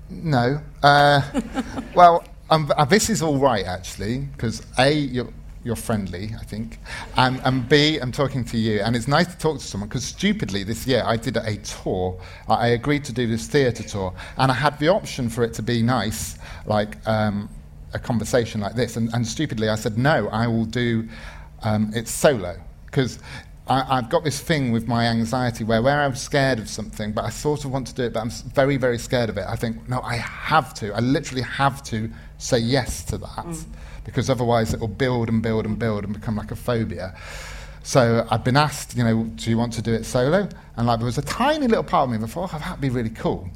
no. 0.09 0.61
Uh, 0.83 1.23
well, 1.95 2.25
um, 2.51 2.73
uh, 2.77 2.85
this 2.85 3.11
is 3.11 3.23
all 3.23 3.39
right 3.39 3.65
actually, 3.67 4.19
because 4.19 4.63
a 4.79 4.93
you're, 4.93 5.33
you're 5.65 5.77
friendly, 5.77 6.33
I 6.41 6.45
think, 6.45 6.79
and, 7.17 7.41
and 7.45 7.69
B 7.69 7.99
I'm 7.99 8.13
talking 8.13 8.45
to 8.47 8.57
you, 8.57 8.81
and 8.81 8.97
it's 8.97 9.09
nice 9.09 9.27
to 9.27 9.37
talk 9.37 9.59
to 9.59 9.65
someone. 9.65 9.89
Because 9.89 10.05
stupidly 10.05 10.63
this 10.63 10.87
year 10.87 11.03
I 11.05 11.17
did 11.17 11.37
a 11.37 11.57
tour. 11.57 12.19
I 12.49 12.69
agreed 12.69 13.05
to 13.05 13.13
do 13.13 13.27
this 13.27 13.47
theatre 13.47 13.83
tour, 13.83 14.15
and 14.39 14.51
I 14.51 14.55
had 14.55 14.79
the 14.79 14.89
option 14.89 15.29
for 15.29 15.45
it 15.45 15.55
to 15.55 15.63
be 15.63 15.83
nice, 15.83 16.39
like. 16.67 16.97
Um, 17.07 17.49
a 17.95 17.99
conversation 17.99 18.61
like 18.61 18.75
this, 18.75 18.97
and, 18.97 19.13
and 19.15 19.27
stupidly 19.27 19.69
I 19.69 19.77
said 19.77 19.97
no. 19.97 20.29
I 20.29 20.47
will 20.47 20.67
do 20.67 21.09
um, 21.63 21.93
it 21.95 22.09
solo 22.09 22.61
because 22.87 23.19
I, 23.69 23.97
have 23.97 24.11
got 24.11 24.23
this 24.23 24.41
thing 24.41 24.71
with 24.71 24.87
my 24.87 25.07
anxiety 25.07 25.65
where, 25.65 25.83
where 25.83 26.01
I'm 26.01 26.15
scared 26.15 26.61
of 26.61 26.69
something, 26.69 27.13
but 27.13 27.25
I 27.25 27.31
sort 27.31 27.65
of 27.65 27.73
want 27.73 27.89
to 27.89 27.95
do 27.95 28.05
it, 28.05 28.13
but 28.13 28.21
I'm 28.21 28.31
very, 28.31 28.77
very 28.77 28.99
scared 28.99 29.29
of 29.29 29.39
it. 29.39 29.45
I 29.49 29.57
think, 29.57 29.89
no, 29.89 30.01
I 30.03 30.17
have 30.17 30.73
to. 30.75 30.95
I 30.95 31.01
literally 31.01 31.43
have 31.43 31.83
to 31.85 32.09
say 32.39 32.59
yes 32.59 33.03
to 33.07 33.19
that 33.19 33.47
mm. 33.47 33.65
because 34.05 34.31
otherwise 34.31 34.73
it 34.73 34.79
will 34.79 34.87
build 34.87 35.29
and 35.29 35.43
build 35.43 35.67
and 35.67 35.79
build 35.79 36.05
and 36.05 36.15
become 36.15 36.37
like 36.37 36.53
a 36.53 36.57
phobia. 36.57 37.17
So 37.87 38.27
I'd 38.33 38.43
been 38.43 38.57
asked, 38.57 38.97
you 38.97 39.05
know, 39.05 39.23
do 39.37 39.49
you 39.49 39.57
want 39.57 39.73
to 39.75 39.81
do 39.81 39.95
it 39.95 40.05
solo? 40.05 40.49
And 40.77 40.89
like 40.89 40.99
there 40.99 41.07
was 41.07 41.19
a 41.19 41.23
tiny 41.23 41.69
little 41.69 41.85
part 41.85 42.11
of 42.11 42.21
me 42.21 42.27
thought, 42.27 42.53
oh, 42.53 42.59
that'd 42.59 42.81
be 42.81 42.91
really 42.91 43.11
cool. 43.11 43.49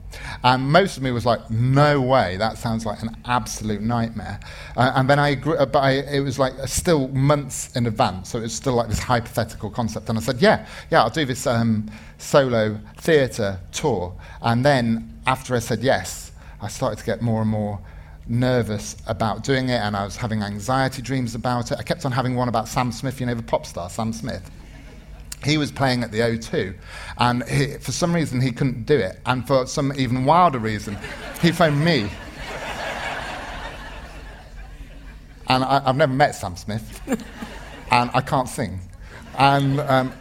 And 0.44 0.70
most 0.70 0.96
of 0.96 1.02
me 1.02 1.10
was 1.10 1.26
like, 1.26 1.50
no 1.50 2.00
way, 2.00 2.36
that 2.36 2.56
sounds 2.56 2.86
like 2.86 3.02
an 3.02 3.16
absolute 3.24 3.80
nightmare. 3.80 4.38
Uh, 4.76 4.92
and 4.94 5.10
then 5.10 5.18
I 5.18 5.30
agree, 5.30 5.56
but 5.56 5.80
I, 5.80 5.94
it 5.94 6.20
was 6.20 6.38
like 6.38 6.52
still 6.66 7.08
months 7.08 7.74
in 7.74 7.88
advance, 7.88 8.30
so 8.30 8.38
it 8.38 8.42
was 8.42 8.54
still 8.54 8.74
like 8.74 8.88
this 8.88 9.00
hypothetical 9.00 9.68
concept. 9.68 10.08
And 10.08 10.16
I 10.16 10.20
said, 10.20 10.40
yeah, 10.40 10.64
yeah, 10.92 11.02
I'll 11.02 11.10
do 11.10 11.24
this 11.24 11.48
um, 11.48 11.90
solo 12.18 12.78
theatre 12.98 13.58
tour. 13.72 14.14
And 14.42 14.64
then 14.64 15.12
after 15.26 15.56
I 15.56 15.58
said 15.58 15.80
yes, 15.80 16.30
I 16.62 16.68
started 16.68 17.00
to 17.00 17.04
get 17.04 17.20
more 17.20 17.40
and 17.40 17.50
more 17.50 17.80
nervous 18.30 18.96
about 19.06 19.42
doing 19.42 19.68
it 19.68 19.80
and 19.80 19.96
I 19.96 20.04
was 20.04 20.16
having 20.16 20.42
anxiety 20.42 21.02
dreams 21.02 21.34
about 21.34 21.72
it. 21.72 21.78
I 21.78 21.82
kept 21.82 22.06
on 22.06 22.12
having 22.12 22.36
one 22.36 22.48
about 22.48 22.68
Sam 22.68 22.92
Smith, 22.92 23.20
you 23.20 23.26
know, 23.26 23.34
the 23.34 23.42
pop 23.42 23.66
star, 23.66 23.90
Sam 23.90 24.12
Smith. 24.12 24.50
He 25.44 25.58
was 25.58 25.72
playing 25.72 26.02
at 26.04 26.12
the 26.12 26.20
O2 26.20 26.74
and 27.18 27.42
he, 27.48 27.74
for 27.78 27.92
some 27.92 28.14
reason 28.14 28.40
he 28.40 28.52
couldn't 28.52 28.86
do 28.86 28.96
it. 28.96 29.20
And 29.26 29.46
for 29.46 29.66
some 29.66 29.92
even 29.98 30.24
wilder 30.24 30.58
reason, 30.58 30.96
he 31.42 31.50
phoned 31.50 31.84
me. 31.84 32.10
And 35.48 35.64
I, 35.64 35.80
have 35.80 35.96
never 35.96 36.12
met 36.12 36.36
Sam 36.36 36.56
Smith 36.56 37.00
and 37.90 38.10
I 38.14 38.20
can't 38.20 38.48
sing. 38.48 38.78
And 39.36 39.80
um, 39.80 40.12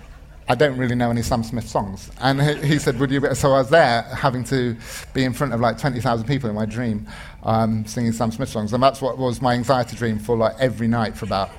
I 0.51 0.56
don't 0.56 0.77
really 0.77 0.96
know 0.96 1.12
any 1.12 1.22
Sam 1.22 1.44
Smith 1.44 1.70
songs. 1.70 2.10
And 2.20 2.41
he, 2.41 2.56
he, 2.68 2.79
said, 2.79 3.00
Would 3.00 3.12
you? 3.12 3.22
Be? 3.22 3.36
So 3.36 3.53
I 3.53 3.60
was 3.60 3.70
there 3.70 4.01
having 4.01 4.44
to 4.46 4.75
be 5.13 5.24
in 5.24 5.32
front 5.32 5.53
of 5.53 5.60
like 5.60 5.77
20,000 5.77 6.25
people 6.25 6.50
in 6.50 6.56
my 6.56 6.65
dream 6.65 7.08
um, 7.44 7.86
singing 7.86 8.12
Sam 8.12 8.32
Smith 8.32 8.50
songs. 8.50 8.74
And 8.74 8.82
that's 8.82 9.00
what 9.00 9.20
was 9.20 9.44
my 9.44 9.53
anxiety 9.53 9.96
dream 9.96 10.18
for 10.18 10.36
like 10.36 10.56
every 10.60 10.88
night 10.88 11.15
for 11.15 11.25
about 11.25 11.51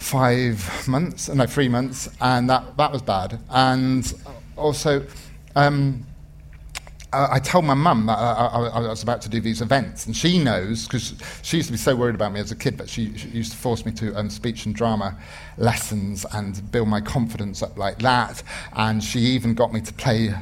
five 0.00 0.88
months, 0.88 1.28
no, 1.28 1.46
three 1.46 1.68
months. 1.68 2.08
And 2.20 2.50
that, 2.50 2.76
that 2.76 2.90
was 2.90 3.00
bad. 3.00 3.38
And 3.48 4.12
also, 4.56 5.06
um, 5.54 6.04
I 7.12 7.40
told 7.40 7.64
my 7.64 7.74
mum 7.74 8.06
that 8.06 8.18
I, 8.18 8.46
I, 8.46 8.66
I, 8.68 8.88
was 8.88 9.02
about 9.02 9.20
to 9.22 9.28
do 9.28 9.40
these 9.40 9.60
events, 9.60 10.06
and 10.06 10.16
she 10.16 10.38
knows 10.38 10.86
because 10.86 11.14
she 11.42 11.56
used 11.56 11.66
to 11.66 11.72
be 11.72 11.78
so 11.78 11.96
worried 11.96 12.14
about 12.14 12.32
me 12.32 12.38
as 12.38 12.52
a 12.52 12.56
kid, 12.56 12.76
but 12.76 12.88
she, 12.88 13.16
she 13.18 13.28
used 13.28 13.50
to 13.50 13.58
force 13.58 13.84
me 13.84 13.90
to 13.92 14.14
um, 14.16 14.30
speech 14.30 14.64
and 14.64 14.76
drama 14.76 15.18
lessons 15.58 16.24
and 16.32 16.70
build 16.70 16.86
my 16.86 17.00
confidence 17.00 17.62
up 17.62 17.76
like 17.76 17.98
that. 17.98 18.44
And 18.74 19.02
she 19.02 19.18
even 19.18 19.54
got 19.54 19.72
me 19.72 19.80
to 19.80 19.92
play 19.94 20.32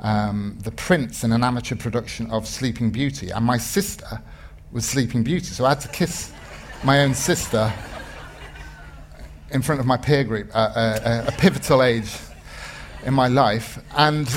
um, 0.00 0.58
the 0.62 0.70
Prince 0.70 1.24
in 1.24 1.32
an 1.32 1.42
amateur 1.42 1.76
production 1.76 2.30
of 2.30 2.46
Sleeping 2.46 2.90
Beauty, 2.90 3.30
and 3.30 3.44
my 3.44 3.56
sister 3.56 4.20
was 4.70 4.84
Sleeping 4.84 5.22
Beauty, 5.22 5.46
so 5.46 5.64
I 5.64 5.70
had 5.70 5.80
to 5.80 5.88
kiss 5.88 6.30
my 6.84 7.04
own 7.04 7.14
sister 7.14 7.72
in 9.50 9.62
front 9.62 9.80
of 9.80 9.86
my 9.86 9.96
peer 9.96 10.24
group 10.24 10.54
at 10.54 11.26
a 11.26 11.32
pivotal 11.38 11.82
age 11.82 12.14
in 13.06 13.14
my 13.14 13.28
life, 13.28 13.82
and. 13.96 14.28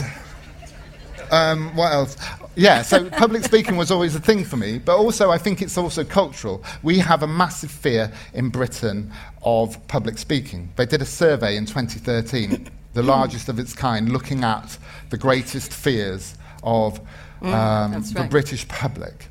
Um, 1.31 1.75
what 1.75 1.93
else? 1.93 2.17
Yeah, 2.55 2.81
so 2.81 3.09
public 3.09 3.43
speaking 3.43 3.77
was 3.77 3.89
always 3.89 4.15
a 4.15 4.19
thing 4.19 4.43
for 4.43 4.57
me, 4.57 4.77
but 4.77 4.97
also 4.97 5.31
I 5.31 5.37
think 5.37 5.61
it's 5.61 5.77
also 5.77 6.03
cultural. 6.03 6.63
We 6.83 6.99
have 6.99 7.23
a 7.23 7.27
massive 7.27 7.71
fear 7.71 8.11
in 8.33 8.49
Britain 8.49 9.11
of 9.41 9.87
public 9.87 10.17
speaking. 10.17 10.71
They 10.75 10.85
did 10.85 11.01
a 11.01 11.05
survey 11.05 11.55
in 11.55 11.65
2013, 11.65 12.69
the 12.93 13.03
largest 13.03 13.47
of 13.47 13.59
its 13.59 13.73
kind, 13.73 14.11
looking 14.11 14.43
at 14.43 14.77
the 15.09 15.17
greatest 15.17 15.73
fears 15.73 16.35
of 16.63 16.99
mm, 17.41 17.53
um, 17.53 17.93
right. 17.93 18.03
the 18.03 18.27
British 18.29 18.67
public. 18.67 19.27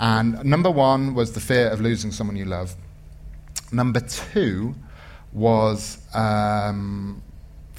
And 0.00 0.44
number 0.44 0.70
one 0.70 1.14
was 1.14 1.32
the 1.32 1.40
fear 1.40 1.68
of 1.68 1.80
losing 1.80 2.10
someone 2.10 2.36
you 2.36 2.46
love. 2.46 2.74
Number 3.70 4.00
two 4.00 4.74
was 5.32 5.98
um, 6.14 7.22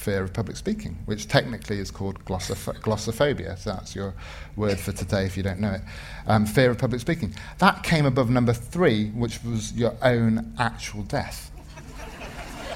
fear 0.05 0.21
of 0.21 0.31
public 0.31 0.55
speaking, 0.55 0.95
which 1.05 1.27
technically 1.27 1.79
is 1.79 1.89
called 1.89 2.23
glossoph- 2.25 2.79
glossophobia. 2.81 3.57
So 3.57 3.71
that's 3.71 3.95
your 3.95 4.13
word 4.55 4.77
for 4.79 4.91
today 4.91 5.25
if 5.25 5.35
you 5.35 5.41
don't 5.41 5.59
know 5.59 5.73
it. 5.73 5.81
Um, 6.27 6.45
fear 6.45 6.69
of 6.69 6.77
public 6.77 7.01
speaking. 7.01 7.33
That 7.57 7.81
came 7.81 8.05
above 8.05 8.29
number 8.29 8.53
three, 8.53 9.09
which 9.09 9.43
was 9.43 9.73
your 9.73 9.95
own 10.03 10.53
actual 10.59 11.01
death. 11.03 11.49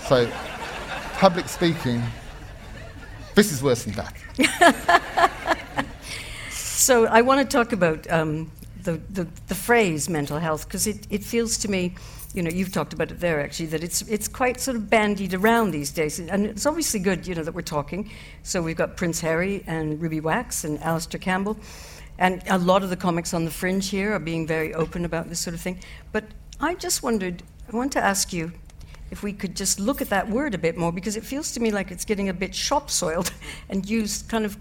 so, 0.08 0.28
public 1.20 1.48
speaking, 1.48 2.02
this 3.36 3.52
is 3.52 3.62
worse 3.62 3.84
than 3.84 3.94
that. 3.94 5.56
so, 6.50 7.06
I 7.06 7.22
want 7.22 7.48
to 7.48 7.58
talk 7.58 7.74
about 7.74 8.10
um, 8.12 8.52
the, 8.82 8.94
the, 9.12 9.28
the 9.46 9.56
phrase 9.56 10.10
mental 10.10 10.40
health 10.40 10.68
because 10.68 10.88
it, 10.88 11.06
it 11.12 11.24
feels 11.24 11.60
to 11.60 11.70
me 11.70 11.94
you 12.34 12.44
know, 12.44 12.50
you've 12.50 12.72
talked 12.72 12.94
about 12.94 13.12
it 13.12 13.20
there 13.20 13.42
actually, 13.42 13.68
that 13.68 13.84
it's, 13.84 14.02
it's 14.04 14.28
quite 14.28 14.60
sort 14.60 14.78
of 14.78 14.90
bandied 14.90 15.34
around 15.34 15.72
these 15.72 15.92
days. 15.92 16.20
And 16.20 16.46
it's 16.46 16.66
obviously 16.66 17.00
good, 17.00 17.26
you 17.26 17.34
know, 17.34 17.44
that 17.44 17.54
we're 17.54 17.62
talking. 17.62 18.12
So 18.44 18.62
we've 18.62 18.78
got 18.78 18.98
Prince 18.98 19.20
Harry 19.22 19.64
and 19.66 20.00
Ruby 20.00 20.20
Wax 20.20 20.64
and 20.64 20.80
Alastair 20.82 21.20
Campbell. 21.20 21.58
And 22.20 22.44
a 22.48 22.58
lot 22.58 22.84
of 22.84 22.90
the 22.90 22.98
comics 22.98 23.34
on 23.34 23.46
the 23.46 23.52
fringe 23.52 23.90
here 23.90 24.14
are 24.14 24.20
being 24.20 24.46
very 24.46 24.74
open 24.74 25.06
about 25.06 25.30
this 25.30 25.40
sort 25.40 25.54
of 25.54 25.62
thing. 25.62 25.80
But 26.12 26.26
I 26.60 26.76
just 26.76 27.02
wondered, 27.02 27.42
I 27.72 27.76
want 27.76 27.94
to 27.94 28.04
ask 28.04 28.32
you 28.34 28.52
if 29.10 29.24
we 29.24 29.34
could 29.34 29.56
just 29.56 29.80
look 29.80 30.02
at 30.02 30.10
that 30.10 30.30
word 30.30 30.54
a 30.54 30.58
bit 30.58 30.78
more, 30.78 30.92
because 30.92 31.16
it 31.16 31.24
feels 31.24 31.52
to 31.54 31.60
me 31.60 31.72
like 31.72 31.90
it's 31.90 32.06
getting 32.06 32.30
a 32.30 32.34
bit 32.34 32.54
shop 32.54 32.92
soiled 32.92 33.32
and 33.70 33.90
used 33.90 34.30
kind 34.30 34.46
of 34.46 34.58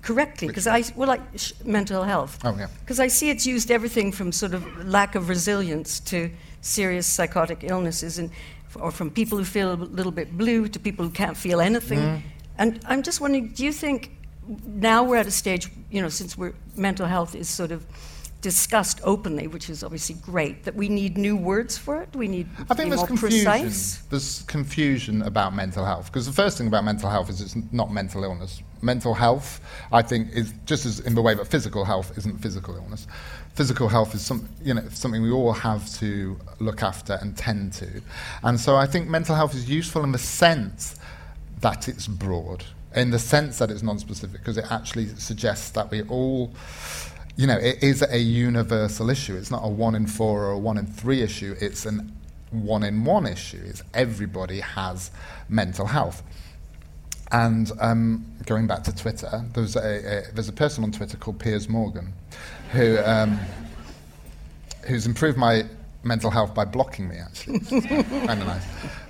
correctly 0.00 0.48
because 0.48 0.66
I 0.66 0.82
well 0.96 1.08
like 1.08 1.20
sh- 1.36 1.52
mental 1.64 2.02
health. 2.02 2.38
Oh 2.44 2.56
yeah. 2.56 2.68
Because 2.80 3.00
I 3.00 3.08
see 3.08 3.30
it's 3.30 3.46
used 3.46 3.70
everything 3.70 4.12
from 4.12 4.32
sort 4.32 4.54
of 4.54 4.86
lack 4.86 5.14
of 5.14 5.28
resilience 5.28 6.00
to 6.00 6.30
serious 6.60 7.06
psychotic 7.06 7.60
illnesses, 7.62 8.18
and, 8.18 8.30
or 8.74 8.90
from 8.90 9.10
people 9.10 9.38
who 9.38 9.44
feel 9.44 9.72
a 9.72 9.74
little 9.74 10.12
bit 10.12 10.36
blue 10.36 10.68
to 10.68 10.78
people 10.78 11.04
who 11.04 11.10
can't 11.10 11.36
feel 11.36 11.60
anything. 11.60 11.98
Mm. 11.98 12.22
And 12.58 12.80
I'm 12.86 13.02
just 13.02 13.20
wondering, 13.20 13.48
do 13.48 13.64
you 13.64 13.72
think 13.72 14.16
now 14.64 15.04
we're 15.04 15.16
at 15.16 15.26
a 15.26 15.30
stage, 15.30 15.70
you 15.90 16.02
know, 16.02 16.08
since 16.08 16.36
we're, 16.36 16.54
mental 16.76 17.06
health 17.06 17.34
is 17.34 17.48
sort 17.48 17.70
of 17.70 17.86
discussed 18.40 19.00
openly, 19.02 19.48
which 19.48 19.68
is 19.68 19.82
obviously 19.82 20.14
great, 20.16 20.64
that 20.64 20.74
we 20.74 20.88
need 20.88 21.18
new 21.18 21.36
words 21.36 21.76
for 21.76 22.02
it? 22.02 22.08
We 22.14 22.28
need 22.28 22.48
I 22.70 22.74
think 22.74 22.90
there's 22.90 23.00
more 23.00 23.06
confusion. 23.06 23.44
precise? 23.44 23.96
There's 24.10 24.42
confusion 24.42 25.22
about 25.22 25.54
mental 25.54 25.84
health, 25.84 26.06
because 26.06 26.26
the 26.26 26.32
first 26.32 26.58
thing 26.58 26.66
about 26.66 26.84
mental 26.84 27.10
health 27.10 27.30
is 27.30 27.40
it's 27.40 27.56
not 27.72 27.92
mental 27.92 28.24
illness. 28.24 28.62
Mental 28.80 29.12
health, 29.12 29.60
I 29.92 30.02
think, 30.02 30.32
is 30.32 30.54
just 30.66 30.86
as 30.86 31.00
in 31.00 31.14
the 31.14 31.22
way 31.22 31.34
that 31.34 31.48
physical 31.48 31.84
health 31.84 32.16
isn't 32.16 32.38
physical 32.38 32.76
illness 32.76 33.08
physical 33.58 33.88
health 33.88 34.14
is 34.14 34.24
some, 34.24 34.48
you 34.62 34.72
know, 34.72 34.88
something 34.90 35.20
we 35.20 35.32
all 35.32 35.52
have 35.52 35.92
to 35.92 36.38
look 36.60 36.80
after 36.80 37.18
and 37.20 37.36
tend 37.36 37.72
to. 37.72 37.88
And 38.44 38.60
so 38.60 38.76
I 38.76 38.86
think 38.86 39.08
mental 39.08 39.34
health 39.34 39.52
is 39.52 39.68
useful 39.68 40.04
in 40.04 40.12
the 40.12 40.18
sense 40.18 40.94
that 41.60 41.88
it's 41.88 42.06
broad, 42.06 42.64
in 42.94 43.10
the 43.10 43.18
sense 43.18 43.58
that 43.58 43.68
it's 43.72 43.82
non-specific, 43.82 44.38
because 44.38 44.58
it 44.58 44.70
actually 44.70 45.08
suggests 45.08 45.70
that 45.70 45.90
we 45.90 46.02
all, 46.02 46.52
you 47.34 47.48
know, 47.48 47.56
it 47.56 47.82
is 47.82 48.00
a 48.02 48.18
universal 48.18 49.10
issue. 49.10 49.34
It's 49.36 49.50
not 49.50 49.64
a 49.64 49.68
one 49.68 49.96
in 49.96 50.06
four 50.06 50.44
or 50.44 50.52
a 50.52 50.58
one 50.58 50.78
in 50.78 50.86
three 50.86 51.20
issue. 51.20 51.56
It's 51.60 51.84
an 51.84 52.16
one 52.52 52.84
in 52.84 53.04
one 53.04 53.26
issue. 53.26 53.60
It's 53.66 53.82
everybody 53.92 54.60
has 54.60 55.10
mental 55.48 55.86
health. 55.86 56.22
And 57.32 57.72
um, 57.80 58.24
going 58.46 58.68
back 58.68 58.84
to 58.84 58.94
Twitter, 58.94 59.44
there's 59.52 59.74
a, 59.74 59.80
a, 59.80 60.32
there's 60.32 60.48
a 60.48 60.52
person 60.52 60.84
on 60.84 60.92
Twitter 60.92 61.16
called 61.16 61.40
Piers 61.40 61.68
Morgan, 61.68 62.12
who, 62.70 62.98
um, 62.98 63.38
who's 64.86 65.06
improved 65.06 65.38
my 65.38 65.64
mental 66.02 66.30
health 66.30 66.54
by 66.54 66.64
blocking 66.64 67.08
me, 67.08 67.16
actually. 67.16 67.60
kind 67.60 68.40
of 68.40 68.46
nice. 68.46 68.64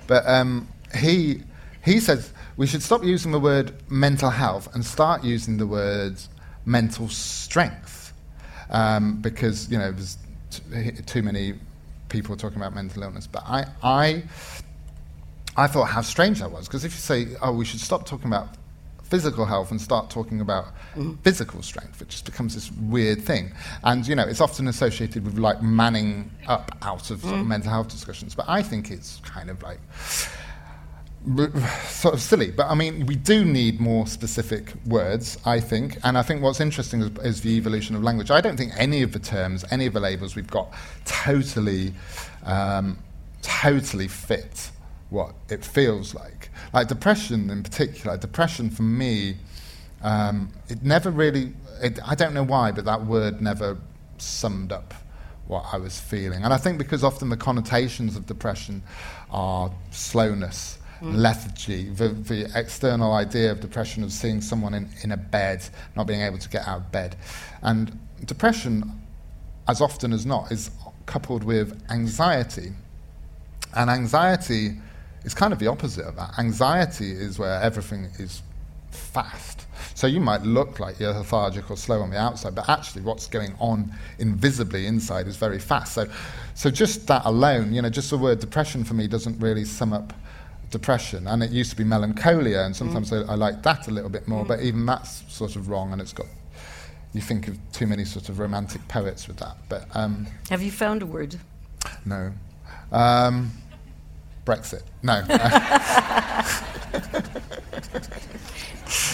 But 0.07 0.27
um, 0.27 0.67
he, 0.95 1.43
he 1.83 1.99
says 1.99 2.33
we 2.57 2.67
should 2.67 2.83
stop 2.83 3.03
using 3.03 3.31
the 3.31 3.39
word 3.39 3.73
mental 3.89 4.29
health 4.29 4.73
and 4.73 4.85
start 4.85 5.23
using 5.23 5.57
the 5.57 5.67
word 5.67 6.17
mental 6.65 7.07
strength 7.07 8.13
um, 8.69 9.21
because, 9.21 9.71
you 9.71 9.77
know, 9.77 9.91
there's 9.91 10.17
t- 10.51 10.91
too 11.05 11.21
many 11.21 11.53
people 12.09 12.35
talking 12.35 12.57
about 12.57 12.75
mental 12.75 13.03
illness. 13.03 13.27
But 13.27 13.43
I, 13.45 13.65
I, 13.81 14.23
I 15.55 15.67
thought 15.67 15.85
how 15.85 16.01
strange 16.01 16.39
that 16.39 16.51
was 16.51 16.67
because 16.67 16.83
if 16.83 16.91
you 16.91 16.99
say, 16.99 17.27
oh, 17.41 17.53
we 17.53 17.65
should 17.65 17.79
stop 17.79 18.05
talking 18.05 18.27
about 18.27 18.49
physical 19.09 19.45
health 19.45 19.71
and 19.71 19.81
start 19.81 20.09
talking 20.09 20.41
about 20.41 20.65
mm-hmm. 20.95 21.15
physical 21.23 21.61
strength. 21.61 22.01
It 22.01 22.09
just 22.09 22.25
becomes 22.25 22.55
this 22.55 22.71
weird 22.71 23.21
thing. 23.21 23.51
And, 23.83 24.07
you 24.07 24.15
know, 24.15 24.23
it's 24.23 24.41
often 24.41 24.67
associated 24.67 25.25
with 25.25 25.37
like 25.37 25.61
manning 25.61 26.31
up 26.47 26.77
out 26.81 27.09
of, 27.09 27.19
mm. 27.19 27.29
sort 27.29 27.39
of 27.39 27.47
mental 27.47 27.71
health 27.71 27.89
discussions. 27.89 28.35
But 28.35 28.45
I 28.47 28.61
think 28.61 28.91
it's 28.91 29.19
kind 29.25 29.49
of 29.49 29.61
like 29.63 29.79
sort 31.87 32.13
of 32.13 32.21
silly. 32.21 32.51
But 32.51 32.67
I 32.67 32.75
mean, 32.75 33.05
we 33.05 33.15
do 33.15 33.43
need 33.43 33.79
more 33.79 34.07
specific 34.07 34.73
words, 34.85 35.37
I 35.45 35.59
think. 35.59 35.97
And 36.03 36.17
I 36.17 36.21
think 36.21 36.41
what's 36.41 36.59
interesting 36.59 37.01
is, 37.01 37.09
is 37.23 37.41
the 37.41 37.51
evolution 37.57 37.95
of 37.95 38.03
language. 38.03 38.31
I 38.31 38.41
don't 38.41 38.57
think 38.57 38.73
any 38.77 39.01
of 39.01 39.11
the 39.11 39.19
terms, 39.19 39.65
any 39.71 39.85
of 39.85 39.93
the 39.93 39.99
labels 39.99 40.35
we've 40.35 40.47
got 40.47 40.73
totally, 41.05 41.93
um, 42.45 42.99
totally 43.41 44.07
fit 44.07 44.71
what 45.09 45.33
it 45.49 45.65
feels 45.65 46.13
like. 46.13 46.49
Like 46.73 46.87
depression 46.87 47.49
in 47.49 47.63
particular, 47.63 48.17
depression 48.17 48.69
for 48.69 48.83
me, 48.83 49.37
um, 50.01 50.49
it 50.69 50.83
never 50.83 51.11
really, 51.11 51.53
it, 51.81 51.99
I 52.05 52.15
don't 52.15 52.33
know 52.33 52.43
why, 52.43 52.71
but 52.71 52.85
that 52.85 53.05
word 53.05 53.41
never 53.41 53.77
summed 54.17 54.71
up 54.71 54.93
what 55.47 55.65
I 55.73 55.77
was 55.77 55.99
feeling. 55.99 56.43
And 56.43 56.53
I 56.53 56.57
think 56.57 56.77
because 56.77 57.03
often 57.03 57.29
the 57.29 57.37
connotations 57.37 58.15
of 58.15 58.27
depression 58.27 58.83
are 59.31 59.71
slowness 59.91 60.77
mm. 61.01 61.15
lethargy, 61.15 61.89
the, 61.89 62.09
the 62.09 62.49
external 62.55 63.13
idea 63.13 63.51
of 63.51 63.59
depression 63.59 64.03
of 64.03 64.11
seeing 64.11 64.41
someone 64.41 64.73
in, 64.73 64.89
in 65.03 65.11
a 65.11 65.17
bed, 65.17 65.67
not 65.95 66.07
being 66.07 66.21
able 66.21 66.37
to 66.37 66.49
get 66.49 66.67
out 66.67 66.77
of 66.77 66.91
bed. 66.91 67.15
And 67.61 67.97
depression, 68.25 69.01
as 69.67 69.81
often 69.81 70.13
as 70.13 70.25
not, 70.25 70.51
is 70.51 70.71
coupled 71.05 71.43
with 71.43 71.81
anxiety. 71.89 72.73
And 73.75 73.89
anxiety 73.89 74.77
is 75.23 75.33
kind 75.33 75.53
of 75.53 75.59
the 75.59 75.67
opposite 75.67 76.05
of 76.05 76.15
that. 76.15 76.37
Anxiety 76.37 77.11
is 77.11 77.37
where 77.39 77.61
everything 77.61 78.05
is 78.17 78.41
fast. 78.91 79.65
So 79.95 80.07
you 80.07 80.19
might 80.19 80.43
look 80.43 80.79
like 80.79 80.99
you're 80.99 81.13
lethargic 81.13 81.69
or 81.69 81.77
slow 81.77 82.01
on 82.01 82.09
the 82.09 82.17
outside, 82.17 82.55
but 82.55 82.69
actually 82.69 83.01
what's 83.01 83.27
going 83.27 83.53
on 83.59 83.91
invisibly 84.17 84.85
inside 84.85 85.27
is 85.27 85.35
very 85.35 85.59
fast. 85.59 85.93
So, 85.93 86.07
so 86.53 86.69
just 86.69 87.07
that 87.07 87.23
alone, 87.25 87.73
you 87.73 87.81
know, 87.81 87.89
just 87.89 88.09
the 88.09 88.17
word 88.17 88.39
depression 88.39 88.83
for 88.83 88.93
me 88.93 89.07
doesn't 89.07 89.39
really 89.39 89.65
sum 89.65 89.93
up 89.93 90.13
depression. 90.71 91.27
And 91.27 91.43
it 91.43 91.51
used 91.51 91.71
to 91.71 91.75
be 91.75 91.83
melancholia, 91.83 92.61
and 92.61 92.75
sometimes 92.75 93.11
mm. 93.11 93.27
I, 93.27 93.33
I, 93.33 93.35
like 93.35 93.63
that 93.63 93.87
a 93.87 93.91
little 93.91 94.09
bit 94.09 94.27
more, 94.27 94.43
mm. 94.43 94.47
but 94.47 94.61
even 94.61 94.85
that's 94.85 95.23
sort 95.33 95.55
of 95.55 95.69
wrong, 95.69 95.91
and 95.91 96.01
it's 96.01 96.13
got. 96.13 96.27
You 97.11 97.21
think 97.21 97.47
of 97.47 97.57
too 97.73 97.87
many 97.87 98.05
sort 98.05 98.29
of 98.29 98.37
romantic 98.37 98.87
poets 98.87 99.27
with 99.27 99.37
that, 99.37 99.57
but 99.67 99.87
um, 99.95 100.27
have 100.51 100.61
you 100.61 100.69
found 100.69 101.01
a 101.01 101.07
word? 101.07 101.35
No, 102.05 102.31
um, 102.91 103.51
Brexit. 104.45 104.83
No. 105.03 105.23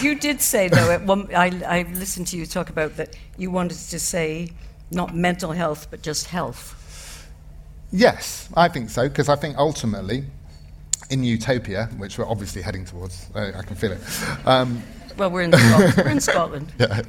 you 0.00 0.18
did 0.18 0.40
say 0.40 0.68
though 0.68 0.90
at 0.90 1.04
one, 1.04 1.28
I, 1.34 1.46
I 1.66 1.82
listened 1.92 2.26
to 2.28 2.36
you 2.36 2.46
talk 2.46 2.70
about 2.70 2.96
that 2.96 3.16
you 3.36 3.50
wanted 3.50 3.78
to 3.78 3.98
say 3.98 4.50
not 4.90 5.14
mental 5.14 5.52
health 5.52 5.88
but 5.90 6.02
just 6.02 6.26
health. 6.28 7.28
Yes, 7.92 8.48
I 8.56 8.68
think 8.68 8.90
so 8.90 9.08
because 9.08 9.28
I 9.28 9.36
think 9.36 9.56
ultimately 9.58 10.24
in 11.10 11.22
utopia, 11.22 11.88
which 11.98 12.18
we're 12.18 12.28
obviously 12.28 12.62
heading 12.62 12.84
towards, 12.84 13.28
uh, 13.34 13.52
I 13.54 13.62
can 13.62 13.76
feel 13.76 13.92
it. 13.92 14.00
Um, 14.44 14.82
well, 15.16 15.30
we're 15.30 15.42
in 15.42 15.52
Scotland. 15.52 15.94
we're 15.96 16.08
in 16.08 16.20
Scotland. 16.32 16.72
Yeah. 16.78 17.02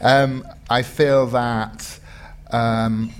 Um, 0.00 0.46
I 0.70 0.82
feel 0.82 1.26
that 1.28 1.98
um, 2.50 3.12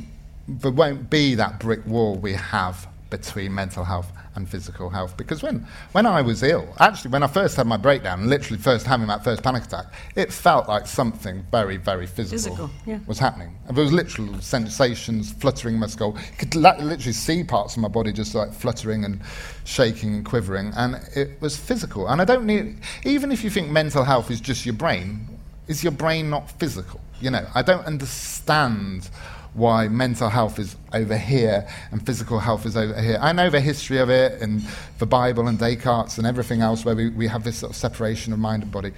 there 0.49 0.71
won't 0.71 1.11
be 1.11 1.35
that 1.35 1.59
brick 1.61 1.85
wall 1.87 2.17
we 2.17 2.33
have 2.35 2.87
between 3.11 3.55
mental 3.55 3.85
health 3.85 4.11
and 4.35 4.49
physical 4.49 4.91
health. 4.91 5.17
Because 5.17 5.43
when, 5.43 5.67
when 5.93 6.07
I 6.07 6.23
was 6.23 6.43
ill, 6.43 6.69
actually, 6.79 7.11
when 7.11 7.23
I 7.23 7.27
first 7.27 7.57
had 7.57 7.67
my 7.67 7.77
breakdown, 7.77 8.29
literally 8.29 8.61
first 8.61 8.87
having 8.87 9.07
that 9.09 9.25
first 9.25 9.43
panic 9.43 9.65
attack, 9.65 9.87
it 10.15 10.33
felt 10.33 10.69
like 10.69 10.87
something 10.87 11.45
very, 11.51 11.77
very 11.77 12.07
physical, 12.07 12.69
physical 12.69 12.71
yeah. 12.85 12.99
was 13.07 13.19
happening. 13.19 13.57
And 13.67 13.77
there 13.77 13.85
was 13.85 13.93
literal 13.93 14.41
sensations 14.41 15.33
fluttering 15.33 15.75
in 15.75 15.81
my 15.81 15.87
skull. 15.87 16.17
You 16.17 16.37
could 16.39 16.55
la- 16.55 16.77
literally 16.77 17.13
see 17.13 17.45
parts 17.45 17.77
of 17.77 17.83
my 17.83 17.89
body 17.89 18.13
just 18.13 18.35
like 18.35 18.53
fluttering 18.53 19.05
and 19.05 19.21
shaking 19.65 20.15
and 20.15 20.25
quivering. 20.25 20.73
And 20.77 20.97
it 21.15 21.41
was 21.41 21.57
physical. 21.57 22.09
And 22.09 22.21
I 22.21 22.25
don't 22.25 22.45
need, 22.45 22.79
even 23.05 23.33
if 23.33 23.43
you 23.43 23.51
think 23.51 23.71
mental 23.71 24.05
health 24.05 24.31
is 24.31 24.41
just 24.41 24.67
your 24.67 24.75
brain, 24.75 25.29
is 25.69 25.83
your 25.83 25.93
brain 25.93 26.31
not 26.31 26.51
physical? 26.59 27.01
You 27.21 27.31
know, 27.31 27.47
I 27.55 27.63
don't 27.63 27.85
understand 27.87 29.09
why 29.57 29.89
mental 29.89 30.29
health 30.29 30.59
is 30.59 30.77
over 30.93 31.17
here 31.17 31.67
and 31.91 32.05
physical 32.05 32.39
health 32.39 32.67
is 32.67 32.77
over 32.77 33.01
here. 33.01 33.19
I 33.21 33.33
know 33.33 33.49
the 33.49 33.61
history 33.61 33.99
of 33.99 34.11
it 34.11 34.41
and 34.43 34.63
the 34.99 35.07
Bible 35.07 35.49
and 35.49 35.59
Descartes 35.59 36.19
and 36.19 36.27
everything 36.27 36.61
else 36.61 36.85
where 36.85 36.95
we, 36.95 37.09
we 37.09 37.27
have 37.27 37.43
this 37.43 37.59
sort 37.59 37.71
of 37.71 37.77
separation 37.77 38.33
of 38.33 38.39
mind 38.39 38.63
and 38.63 38.71
body. 38.71 38.93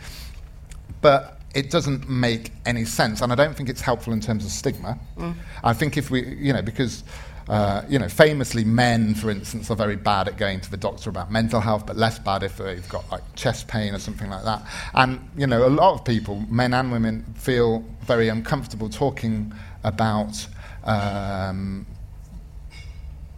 But 1.01 1.41
it 1.55 1.71
doesn't 1.71 2.09
make 2.09 2.53
any 2.67 2.85
sense, 2.85 3.21
and 3.21 3.33
I 3.33 3.35
don't 3.35 3.57
think 3.57 3.69
it's 3.69 3.81
helpful 3.81 4.13
in 4.13 4.21
terms 4.21 4.45
of 4.45 4.51
stigma. 4.51 4.99
Mm. 5.17 5.35
I 5.63 5.73
think 5.73 5.97
if 5.97 6.11
we, 6.11 6.27
you 6.37 6.53
know, 6.53 6.63
because. 6.63 7.05
Uh, 7.49 7.83
you 7.89 7.99
know, 7.99 8.09
famously, 8.11 8.63
men, 8.63 9.15
for 9.15 9.31
instance, 9.31 9.71
are 9.71 9.75
very 9.75 9.97
bad 9.97 10.29
at 10.29 10.37
going 10.37 10.61
to 10.61 10.71
the 10.71 10.77
doctor 10.77 11.09
about 11.09 11.33
mental 11.33 11.61
health, 11.63 11.87
but 11.87 11.97
less 11.97 12.19
bad 12.19 12.43
if 12.43 12.59
they've 12.59 12.87
got 12.91 13.11
like 13.11 13.23
chest 13.37 13.67
pain 13.69 13.95
or 13.95 13.99
something 13.99 14.29
like 14.29 14.45
that. 14.45 14.63
And 14.93 15.19
you 15.35 15.47
know, 15.47 15.67
a 15.67 15.71
lot 15.71 15.95
of 15.95 16.05
people, 16.05 16.45
men 16.51 16.75
and 16.75 16.93
women, 16.93 17.25
feel 17.39 17.83
very 18.03 18.29
uncomfortable 18.29 18.91
talking 18.91 19.55
about 19.89 20.47
um, 20.85 21.87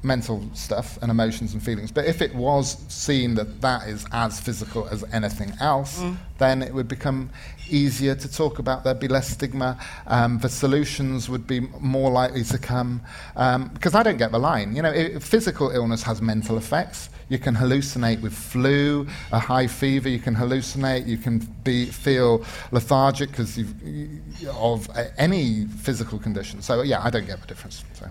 mental 0.03 0.43
stuff 0.55 0.99
and 1.03 1.11
emotions 1.11 1.53
and 1.53 1.63
feelings. 1.63 1.93
But 1.93 2.07
if 2.07 2.23
it 2.23 2.35
was 2.35 2.79
seen 2.89 3.35
that 3.35 3.61
that 3.61 3.89
is 3.89 4.07
as 4.13 4.41
physical 4.41 4.89
as 4.89 5.05
anything 5.13 5.53
else, 5.61 6.01
mm. 6.01 6.17
then 6.39 6.63
it 6.63 6.73
would 6.73 6.89
become 6.89 7.31
easier 7.69 8.15
to 8.15 8.33
talk 8.33 8.59
about. 8.59 8.85
There'd 8.85 9.01
be 9.01 9.09
less 9.09 9.29
stigma. 9.29 9.79
Um, 10.07 10.39
the 10.39 10.49
solutions 10.49 11.29
would 11.29 11.47
be 11.47 11.61
more 11.81 12.11
likely 12.11 12.45
to 12.45 12.59
come. 12.59 13.03
Um, 13.37 13.69
because 13.69 13.95
I 13.95 14.03
don't 14.03 14.19
get 14.19 14.33
the 14.33 14.39
line. 14.39 14.75
You 14.75 14.83
know, 14.83 14.91
it, 14.91 15.23
physical 15.23 15.71
illness 15.71 16.03
has 16.05 16.23
mental 16.23 16.57
effects. 16.57 17.11
You 17.31 17.39
can 17.39 17.55
hallucinate 17.55 18.21
with 18.21 18.35
flu, 18.35 19.07
a 19.33 19.39
high 19.39 19.67
fever. 19.67 20.09
You 20.09 20.19
can 20.19 20.35
hallucinate. 20.35 21.07
You 21.07 21.17
can 21.17 21.39
be, 21.65 21.87
feel 21.87 22.45
lethargic 22.73 23.31
because 23.31 23.57
of 23.57 24.91
uh, 24.91 25.05
any 25.17 25.65
physical 25.67 26.19
condition. 26.19 26.61
So 26.61 26.83
yeah, 26.83 27.03
I 27.03 27.09
don't 27.09 27.27
get 27.27 27.41
the 27.41 27.47
difference. 27.47 27.85
So 27.95 28.07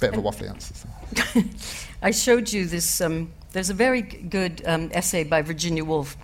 bit 0.00 0.14
of 0.14 0.18
a 0.18 0.22
waffly 0.22 0.48
answer. 0.48 0.74
So. 0.74 1.42
I 2.02 2.10
showed 2.10 2.52
you 2.52 2.66
this. 2.66 3.00
Um, 3.00 3.30
there's 3.52 3.70
a 3.70 3.74
very 3.74 4.02
good 4.02 4.62
um, 4.66 4.90
essay 4.92 5.22
by 5.22 5.42
Virginia 5.42 5.84
Woolf. 5.84 6.16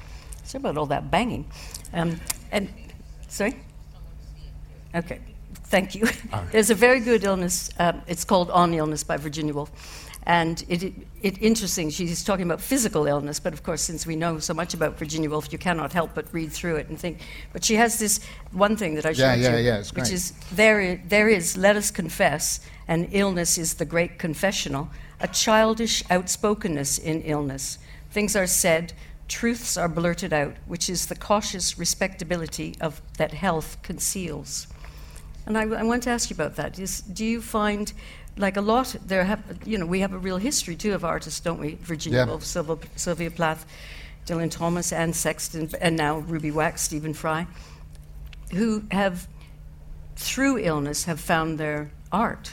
Sorry 0.44 0.60
about 0.60 0.76
all 0.76 0.86
that 0.86 1.10
banging. 1.10 1.46
Um, 1.92 2.20
and 2.50 2.72
sorry. 3.28 3.56
Okay, 4.94 5.20
thank 5.68 5.94
you. 5.94 6.08
There's 6.52 6.70
a 6.70 6.74
very 6.74 7.00
good 7.00 7.24
illness. 7.24 7.70
Um, 7.78 8.02
it's 8.06 8.24
called 8.24 8.50
On 8.50 8.74
Illness 8.74 9.04
by 9.04 9.16
Virginia 9.16 9.54
Woolf, 9.54 9.70
and 10.28 10.62
it, 10.68 10.82
it, 10.82 10.94
it, 11.22 11.42
interesting, 11.42 11.88
she's 11.88 12.22
talking 12.22 12.44
about 12.44 12.60
physical 12.60 13.06
illness, 13.06 13.40
but 13.40 13.54
of 13.54 13.62
course, 13.62 13.80
since 13.80 14.06
we 14.06 14.14
know 14.14 14.38
so 14.38 14.52
much 14.52 14.74
about 14.74 14.98
Virginia 14.98 15.30
Woolf, 15.30 15.50
you 15.50 15.58
cannot 15.58 15.92
help 15.94 16.14
but 16.14 16.26
read 16.34 16.52
through 16.52 16.76
it 16.76 16.88
and 16.88 16.98
think. 16.98 17.22
But 17.52 17.64
she 17.64 17.76
has 17.76 17.98
this 17.98 18.20
one 18.52 18.76
thing 18.76 18.94
that 18.96 19.06
I 19.06 19.12
showed 19.14 19.22
yeah, 19.22 19.34
yeah, 19.36 19.56
you, 19.56 19.64
yeah, 19.64 19.82
which 19.94 20.10
is 20.10 20.32
there, 20.52 21.00
there 21.08 21.30
is, 21.30 21.56
let 21.56 21.76
us 21.76 21.90
confess, 21.90 22.60
and 22.86 23.08
illness 23.12 23.56
is 23.56 23.74
the 23.74 23.86
great 23.86 24.18
confessional, 24.18 24.90
a 25.18 25.28
childish 25.28 26.04
outspokenness 26.10 26.98
in 26.98 27.22
illness. 27.22 27.78
Things 28.10 28.36
are 28.36 28.46
said, 28.46 28.92
truths 29.28 29.78
are 29.78 29.88
blurted 29.88 30.34
out, 30.34 30.56
which 30.66 30.90
is 30.90 31.06
the 31.06 31.16
cautious 31.16 31.78
respectability 31.78 32.74
of 32.82 33.00
that 33.16 33.32
health 33.32 33.78
conceals. 33.82 34.66
And 35.46 35.56
I, 35.56 35.62
I 35.62 35.82
want 35.82 36.02
to 36.04 36.10
ask 36.10 36.30
you 36.30 36.34
about 36.34 36.56
that. 36.56 36.78
Is, 36.78 37.00
do 37.00 37.24
you 37.24 37.40
find 37.40 37.92
like 38.38 38.56
a 38.56 38.60
lot, 38.60 38.94
there 39.04 39.24
have, 39.24 39.42
you 39.64 39.78
know, 39.78 39.86
we 39.86 40.00
have 40.00 40.12
a 40.12 40.18
real 40.18 40.36
history 40.36 40.76
too 40.76 40.94
of 40.94 41.04
artists, 41.04 41.40
don't 41.40 41.58
we? 41.58 41.74
Virginia 41.82 42.20
yeah. 42.20 42.26
Woolf, 42.26 42.44
Sylvia, 42.44 42.76
Sylvia 42.96 43.30
Plath, 43.30 43.66
Dylan 44.26 44.50
Thomas, 44.50 44.92
Anne 44.92 45.12
Sexton, 45.12 45.70
and 45.80 45.96
now 45.96 46.18
Ruby 46.18 46.50
Wax, 46.50 46.82
Stephen 46.82 47.14
Fry, 47.14 47.46
who 48.52 48.84
have, 48.90 49.26
through 50.16 50.58
illness, 50.58 51.04
have 51.04 51.20
found 51.20 51.58
their 51.58 51.90
art. 52.12 52.52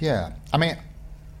Yeah, 0.00 0.32
I 0.52 0.58
mean, 0.58 0.76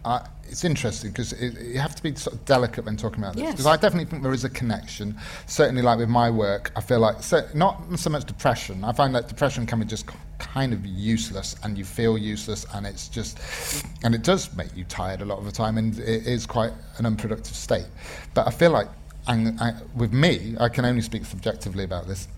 uh, 0.04 0.20
it's 0.48 0.64
interesting 0.64 1.10
because 1.10 1.32
it, 1.32 1.60
you 1.60 1.78
have 1.78 1.94
to 1.94 2.02
be 2.02 2.14
sort 2.14 2.34
of 2.34 2.44
delicate 2.44 2.84
when 2.84 2.96
talking 2.96 3.18
about 3.22 3.34
this. 3.34 3.50
Because 3.50 3.64
yes. 3.64 3.74
I 3.74 3.76
definitely 3.76 4.10
think 4.10 4.22
there 4.22 4.32
is 4.32 4.44
a 4.44 4.50
connection. 4.50 5.16
Certainly, 5.46 5.82
like 5.82 5.98
with 5.98 6.08
my 6.08 6.30
work, 6.30 6.72
I 6.76 6.80
feel 6.80 7.00
like 7.00 7.22
so, 7.22 7.46
not 7.54 7.82
so 7.98 8.10
much 8.10 8.24
depression. 8.24 8.84
I 8.84 8.92
find 8.92 9.14
that 9.14 9.28
depression 9.28 9.66
can 9.66 9.80
be 9.80 9.86
just 9.86 10.06
kind 10.38 10.72
of 10.72 10.84
useless, 10.84 11.56
and 11.62 11.76
you 11.76 11.84
feel 11.84 12.18
useless, 12.18 12.66
and 12.74 12.86
it's 12.86 13.08
just, 13.08 13.38
and 14.04 14.14
it 14.14 14.22
does 14.22 14.54
make 14.56 14.74
you 14.76 14.84
tired 14.84 15.20
a 15.20 15.24
lot 15.24 15.38
of 15.38 15.44
the 15.44 15.52
time, 15.52 15.78
and 15.78 15.98
it 15.98 16.26
is 16.26 16.46
quite 16.46 16.72
an 16.98 17.06
unproductive 17.06 17.54
state. 17.54 17.86
But 18.34 18.46
I 18.46 18.50
feel 18.50 18.70
like, 18.70 18.88
and 19.28 19.60
I, 19.60 19.74
with 19.94 20.12
me, 20.12 20.56
I 20.60 20.68
can 20.68 20.84
only 20.84 21.02
speak 21.02 21.24
subjectively 21.24 21.84
about 21.84 22.06
this. 22.06 22.28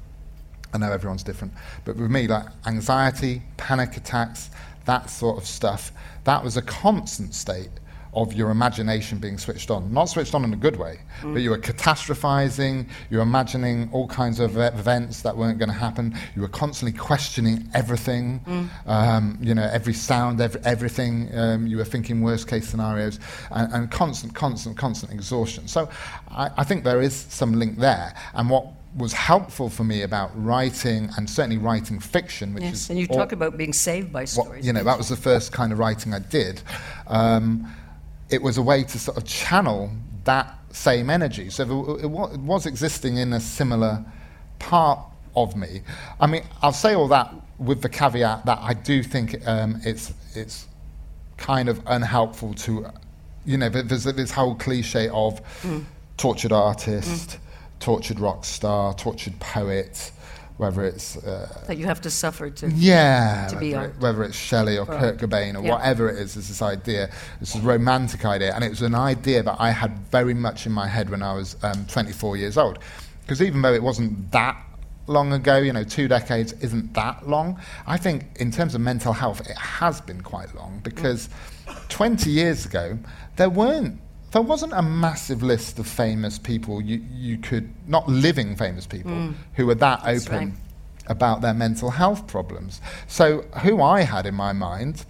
I 0.72 0.78
know 0.78 0.92
everyone's 0.92 1.22
different, 1.22 1.54
but 1.84 1.96
with 1.96 2.10
me, 2.10 2.28
like 2.28 2.46
anxiety, 2.66 3.42
panic 3.56 3.96
attacks, 3.96 4.50
that 4.84 5.10
sort 5.10 5.38
of 5.38 5.46
stuff, 5.46 5.92
that 6.24 6.42
was 6.42 6.56
a 6.56 6.62
constant 6.62 7.34
state 7.34 7.70
of 8.22 8.32
your 8.32 8.50
imagination 8.50 9.18
being 9.18 9.38
switched 9.38 9.70
on. 9.70 9.92
Not 9.92 10.06
switched 10.06 10.34
on 10.34 10.44
in 10.44 10.52
a 10.52 10.56
good 10.56 10.76
way, 10.76 11.00
mm. 11.20 11.32
but 11.32 11.42
you 11.42 11.50
were 11.50 11.58
catastrophizing, 11.58 12.88
you 13.10 13.18
were 13.18 13.22
imagining 13.22 13.88
all 13.92 14.08
kinds 14.08 14.40
of 14.40 14.56
events 14.56 15.22
that 15.22 15.36
weren't 15.36 15.58
going 15.58 15.68
to 15.68 15.74
happen. 15.74 16.16
You 16.34 16.42
were 16.42 16.48
constantly 16.48 16.98
questioning 16.98 17.68
everything, 17.74 18.40
mm. 18.40 18.68
um, 18.86 19.38
you 19.40 19.54
know, 19.54 19.68
every 19.72 19.94
sound, 19.94 20.40
every, 20.40 20.60
everything. 20.64 21.30
Um, 21.36 21.66
you 21.66 21.76
were 21.76 21.84
thinking 21.84 22.22
worst 22.22 22.48
case 22.48 22.68
scenarios 22.68 23.20
and, 23.50 23.72
and 23.72 23.90
constant, 23.90 24.34
constant, 24.34 24.76
constant 24.76 25.12
exhaustion. 25.12 25.68
So 25.68 25.88
I, 26.30 26.50
I 26.56 26.64
think 26.64 26.84
there 26.84 27.02
is 27.02 27.14
some 27.14 27.54
link 27.58 27.78
there. 27.78 28.14
And 28.34 28.50
what 28.50 28.66
was 28.96 29.12
helpful 29.12 29.68
for 29.68 29.84
me 29.84 30.02
about 30.02 30.30
writing 30.34 31.10
and 31.16 31.28
certainly 31.28 31.58
writing 31.58 32.00
fiction, 32.00 32.54
which 32.54 32.64
yes, 32.64 32.74
is 32.74 32.90
and 32.90 32.98
you 32.98 33.06
talk 33.06 33.32
about 33.32 33.56
being 33.56 33.72
saved 33.72 34.12
by 34.12 34.24
stories. 34.24 34.66
You 34.66 34.72
know, 34.72 34.82
that 34.82 34.96
was 34.96 35.08
the 35.08 35.16
first 35.16 35.52
kind 35.52 35.72
of 35.72 35.78
writing 35.78 36.14
I 36.14 36.20
did. 36.20 36.62
Um, 37.06 37.70
it 38.30 38.42
was 38.42 38.58
a 38.58 38.62
way 38.62 38.84
to 38.84 38.98
sort 38.98 39.16
of 39.16 39.24
channel 39.24 39.90
that 40.24 40.58
same 40.70 41.10
energy. 41.10 41.50
So 41.50 41.96
it, 41.96 42.04
it 42.04 42.10
was 42.10 42.66
existing 42.66 43.16
in 43.16 43.32
a 43.32 43.40
similar 43.40 44.04
part 44.58 45.00
of 45.34 45.56
me. 45.56 45.82
I 46.20 46.26
mean, 46.26 46.44
I'll 46.62 46.72
say 46.72 46.94
all 46.94 47.08
that 47.08 47.34
with 47.58 47.82
the 47.82 47.88
caveat 47.88 48.46
that 48.46 48.58
I 48.60 48.74
do 48.74 49.02
think 49.02 49.46
um, 49.46 49.80
it's 49.84 50.12
it's 50.34 50.66
kind 51.36 51.68
of 51.68 51.80
unhelpful 51.86 52.54
to, 52.54 52.86
you 53.46 53.56
know, 53.56 53.68
there's 53.68 54.04
this 54.04 54.30
whole 54.30 54.54
cliche 54.54 55.08
of. 55.08 55.42
Mm 55.62 55.84
tortured 56.18 56.52
artist, 56.52 57.30
mm. 57.30 57.38
tortured 57.80 58.20
rock 58.20 58.44
star, 58.44 58.92
tortured 58.92 59.38
poet, 59.40 60.10
whether 60.58 60.84
it's 60.84 61.16
uh, 61.16 61.64
that 61.66 61.78
you 61.78 61.86
have 61.86 62.00
to 62.00 62.10
suffer 62.10 62.50
to 62.50 62.68
yeah 62.70 63.46
to 63.48 63.56
whether, 63.56 63.84
it, 63.86 64.00
whether 64.00 64.24
it's 64.24 64.36
Shelley 64.36 64.76
or 64.76 64.84
right. 64.84 65.00
Kurt 65.00 65.18
Cobain 65.18 65.56
or 65.56 65.64
yeah. 65.64 65.72
whatever 65.72 66.10
it 66.10 66.18
is 66.18 66.36
is 66.36 66.48
this 66.48 66.60
idea 66.60 67.10
this 67.40 67.54
is 67.54 67.60
romantic 67.62 68.24
idea 68.24 68.54
and 68.54 68.62
it 68.62 68.68
was 68.68 68.82
an 68.82 68.94
idea 68.94 69.42
that 69.42 69.56
I 69.58 69.70
had 69.70 69.98
very 70.10 70.34
much 70.34 70.66
in 70.66 70.72
my 70.72 70.86
head 70.86 71.10
when 71.10 71.22
I 71.22 71.32
was 71.32 71.56
um, 71.62 71.86
24 71.86 72.36
years 72.36 72.58
old 72.58 72.80
because 73.22 73.40
even 73.40 73.62
though 73.62 73.72
it 73.72 73.82
wasn't 73.82 74.30
that 74.32 74.60
long 75.06 75.32
ago 75.32 75.58
you 75.58 75.72
know 75.72 75.84
two 75.84 76.08
decades 76.08 76.52
isn't 76.54 76.92
that 76.92 77.28
long 77.28 77.58
I 77.86 77.96
think 77.96 78.26
in 78.40 78.50
terms 78.50 78.74
of 78.74 78.80
mental 78.80 79.12
health 79.12 79.40
it 79.48 79.56
has 79.56 80.00
been 80.00 80.20
quite 80.20 80.54
long 80.54 80.80
because 80.82 81.28
mm. 81.66 81.88
20 81.88 82.30
years 82.30 82.66
ago 82.66 82.98
there 83.36 83.48
weren't 83.48 84.00
there 84.30 84.42
wasn't 84.42 84.72
a 84.72 84.82
massive 84.82 85.42
list 85.42 85.78
of 85.78 85.86
famous 85.86 86.38
people 86.38 86.82
you, 86.82 87.02
you 87.12 87.38
could, 87.38 87.72
not 87.86 88.08
living 88.08 88.56
famous 88.56 88.86
people, 88.86 89.12
mm. 89.12 89.34
who 89.54 89.66
were 89.66 89.74
that 89.76 90.02
That's 90.04 90.26
open 90.26 90.50
right. 90.50 90.52
about 91.06 91.40
their 91.40 91.54
mental 91.54 91.90
health 91.90 92.26
problems. 92.26 92.80
So, 93.06 93.42
who 93.62 93.82
I 93.82 94.02
had 94.02 94.26
in 94.26 94.34
my 94.34 94.52
mind 94.52 95.06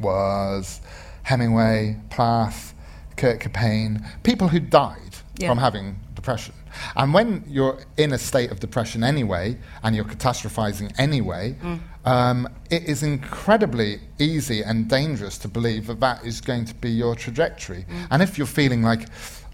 was 0.00 0.80
Hemingway, 1.22 1.98
Plath, 2.10 2.74
Kurt 3.16 3.40
Cobain, 3.40 4.04
people 4.22 4.48
who 4.48 4.60
died 4.60 5.16
yeah. 5.38 5.48
from 5.48 5.58
having 5.58 5.98
depression. 6.14 6.54
And 6.94 7.12
when 7.12 7.44
you're 7.46 7.78
in 7.96 8.12
a 8.12 8.18
state 8.18 8.50
of 8.50 8.60
depression 8.60 9.02
anyway, 9.02 9.56
and 9.82 9.94
you're 9.94 10.04
catastrophizing 10.04 10.92
anyway, 10.98 11.56
mm. 11.62 11.80
um, 12.04 12.48
it 12.70 12.84
is 12.84 13.02
incredibly 13.02 14.00
easy 14.18 14.62
and 14.62 14.88
dangerous 14.88 15.38
to 15.38 15.48
believe 15.48 15.86
that 15.86 16.00
that 16.00 16.24
is 16.24 16.40
going 16.40 16.64
to 16.66 16.74
be 16.74 16.90
your 16.90 17.14
trajectory. 17.14 17.84
Mm. 17.88 18.08
And 18.10 18.22
if 18.22 18.38
you're 18.38 18.46
feeling 18.46 18.82
like, 18.82 19.08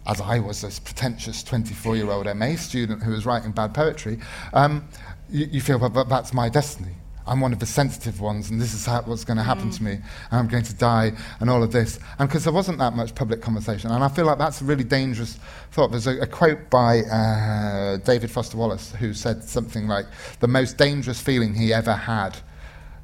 as 0.07 0.21
I 0.21 0.39
was, 0.39 0.63
this 0.63 0.79
pretentious 0.79 1.43
24 1.43 1.97
year 1.97 2.11
old 2.11 2.27
MA 2.37 2.57
student 2.57 3.03
who 3.03 3.13
was 3.13 3.27
writing 3.27 3.53
bad 3.53 3.75
poetry, 3.75 4.19
um, 4.53 4.89
you, 5.31 5.47
you, 5.51 5.61
feel 5.61 5.79
that 5.79 6.09
that's 6.09 6.35
my 6.35 6.49
destiny. 6.49 6.93
I'm 7.27 7.41
one 7.41 7.53
of 7.53 7.59
the 7.59 7.67
sensitive 7.67 8.21
ones, 8.21 8.51
and 8.51 8.61
this 8.61 8.75
is 8.75 8.87
how, 8.87 9.03
what's 9.03 9.25
going 9.25 9.37
to 9.37 9.43
happen 9.43 9.71
mm. 9.71 9.77
to 9.77 9.83
me, 9.83 9.93
and 9.93 10.03
I'm 10.31 10.49
going 10.49 10.65
to 10.65 10.75
die, 10.75 11.13
and 11.41 11.49
all 11.49 11.63
of 11.63 11.73
this. 11.73 11.99
And 12.19 12.29
because 12.29 12.45
there 12.45 12.53
wasn't 12.53 12.79
that 12.79 12.95
much 12.95 13.15
public 13.15 13.41
conversation, 13.41 13.91
and 13.91 14.03
I 14.03 14.09
feel 14.09 14.25
like 14.25 14.39
that's 14.39 14.61
a 14.61 14.65
really 14.65 14.85
dangerous 14.85 15.39
thought. 15.71 15.91
There's 15.91 16.07
a, 16.07 16.21
a 16.21 16.27
quote 16.27 16.71
by 16.71 17.01
uh, 17.01 17.99
David 17.99 18.31
Foster 18.31 18.57
Wallace 18.57 18.93
who 18.93 19.15
said 19.15 19.45
something 19.45 19.87
like, 19.87 20.07
The 20.41 20.49
most 20.49 20.79
dangerous 20.79 21.21
feeling 21.21 21.55
he 21.55 21.73
ever 21.73 21.95
had 21.95 22.39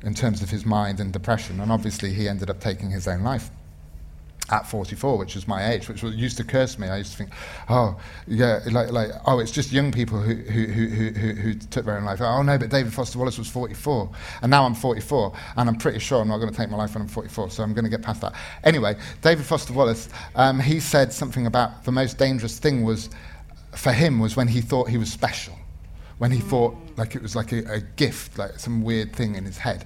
in 0.02 0.14
terms 0.14 0.42
of 0.42 0.50
his 0.50 0.64
mind 0.64 1.00
and 1.00 1.12
depression, 1.12 1.60
and 1.60 1.70
obviously 1.70 2.12
he 2.12 2.28
ended 2.28 2.50
up 2.50 2.60
taking 2.60 2.90
his 2.90 3.06
own 3.06 3.22
life 3.22 3.50
at 4.50 4.66
44, 4.66 5.18
which 5.18 5.34
was 5.34 5.46
my 5.46 5.70
age, 5.70 5.88
which 5.88 6.02
used 6.02 6.36
to 6.38 6.44
curse 6.44 6.78
me. 6.78 6.88
I 6.88 6.98
used 6.98 7.12
to 7.12 7.18
think, 7.18 7.30
oh, 7.68 8.00
yeah, 8.26 8.60
like, 8.70 8.90
like 8.90 9.10
oh, 9.26 9.38
it's 9.38 9.50
just 9.50 9.72
young 9.72 9.92
people 9.92 10.20
who, 10.20 10.34
who, 10.34 10.66
who, 10.66 10.86
who, 11.10 11.32
who 11.32 11.54
took 11.54 11.84
their 11.84 11.96
own 11.96 12.04
life. 12.04 12.20
Oh, 12.20 12.42
no, 12.42 12.58
but 12.58 12.70
David 12.70 12.92
Foster 12.92 13.18
Wallace 13.18 13.38
was 13.38 13.48
44. 13.48 14.10
And 14.42 14.50
now 14.50 14.64
I'm 14.64 14.74
44, 14.74 15.36
and 15.56 15.68
I'm 15.68 15.76
pretty 15.76 15.98
sure 15.98 16.20
I'm 16.20 16.28
not 16.28 16.38
going 16.38 16.50
to 16.50 16.56
take 16.56 16.70
my 16.70 16.76
life 16.76 16.94
when 16.94 17.02
I'm 17.02 17.08
44, 17.08 17.50
so 17.50 17.62
I'm 17.62 17.74
going 17.74 17.84
to 17.84 17.90
get 17.90 18.02
past 18.02 18.20
that. 18.22 18.34
Anyway, 18.64 18.96
David 19.22 19.44
Foster 19.44 19.72
Wallace, 19.72 20.08
um, 20.34 20.60
he 20.60 20.80
said 20.80 21.12
something 21.12 21.46
about 21.46 21.84
the 21.84 21.92
most 21.92 22.18
dangerous 22.18 22.58
thing 22.58 22.84
was, 22.84 23.10
for 23.74 23.92
him, 23.92 24.18
was 24.18 24.36
when 24.36 24.48
he 24.48 24.60
thought 24.60 24.88
he 24.88 24.98
was 24.98 25.12
special. 25.12 25.54
When 26.18 26.32
he 26.32 26.40
mm. 26.40 26.48
thought 26.48 26.76
like 26.96 27.14
it 27.14 27.22
was 27.22 27.36
like 27.36 27.52
a, 27.52 27.64
a, 27.72 27.80
gift, 27.80 28.38
like 28.38 28.58
some 28.58 28.82
weird 28.82 29.14
thing 29.14 29.36
in 29.36 29.44
his 29.44 29.56
head. 29.56 29.84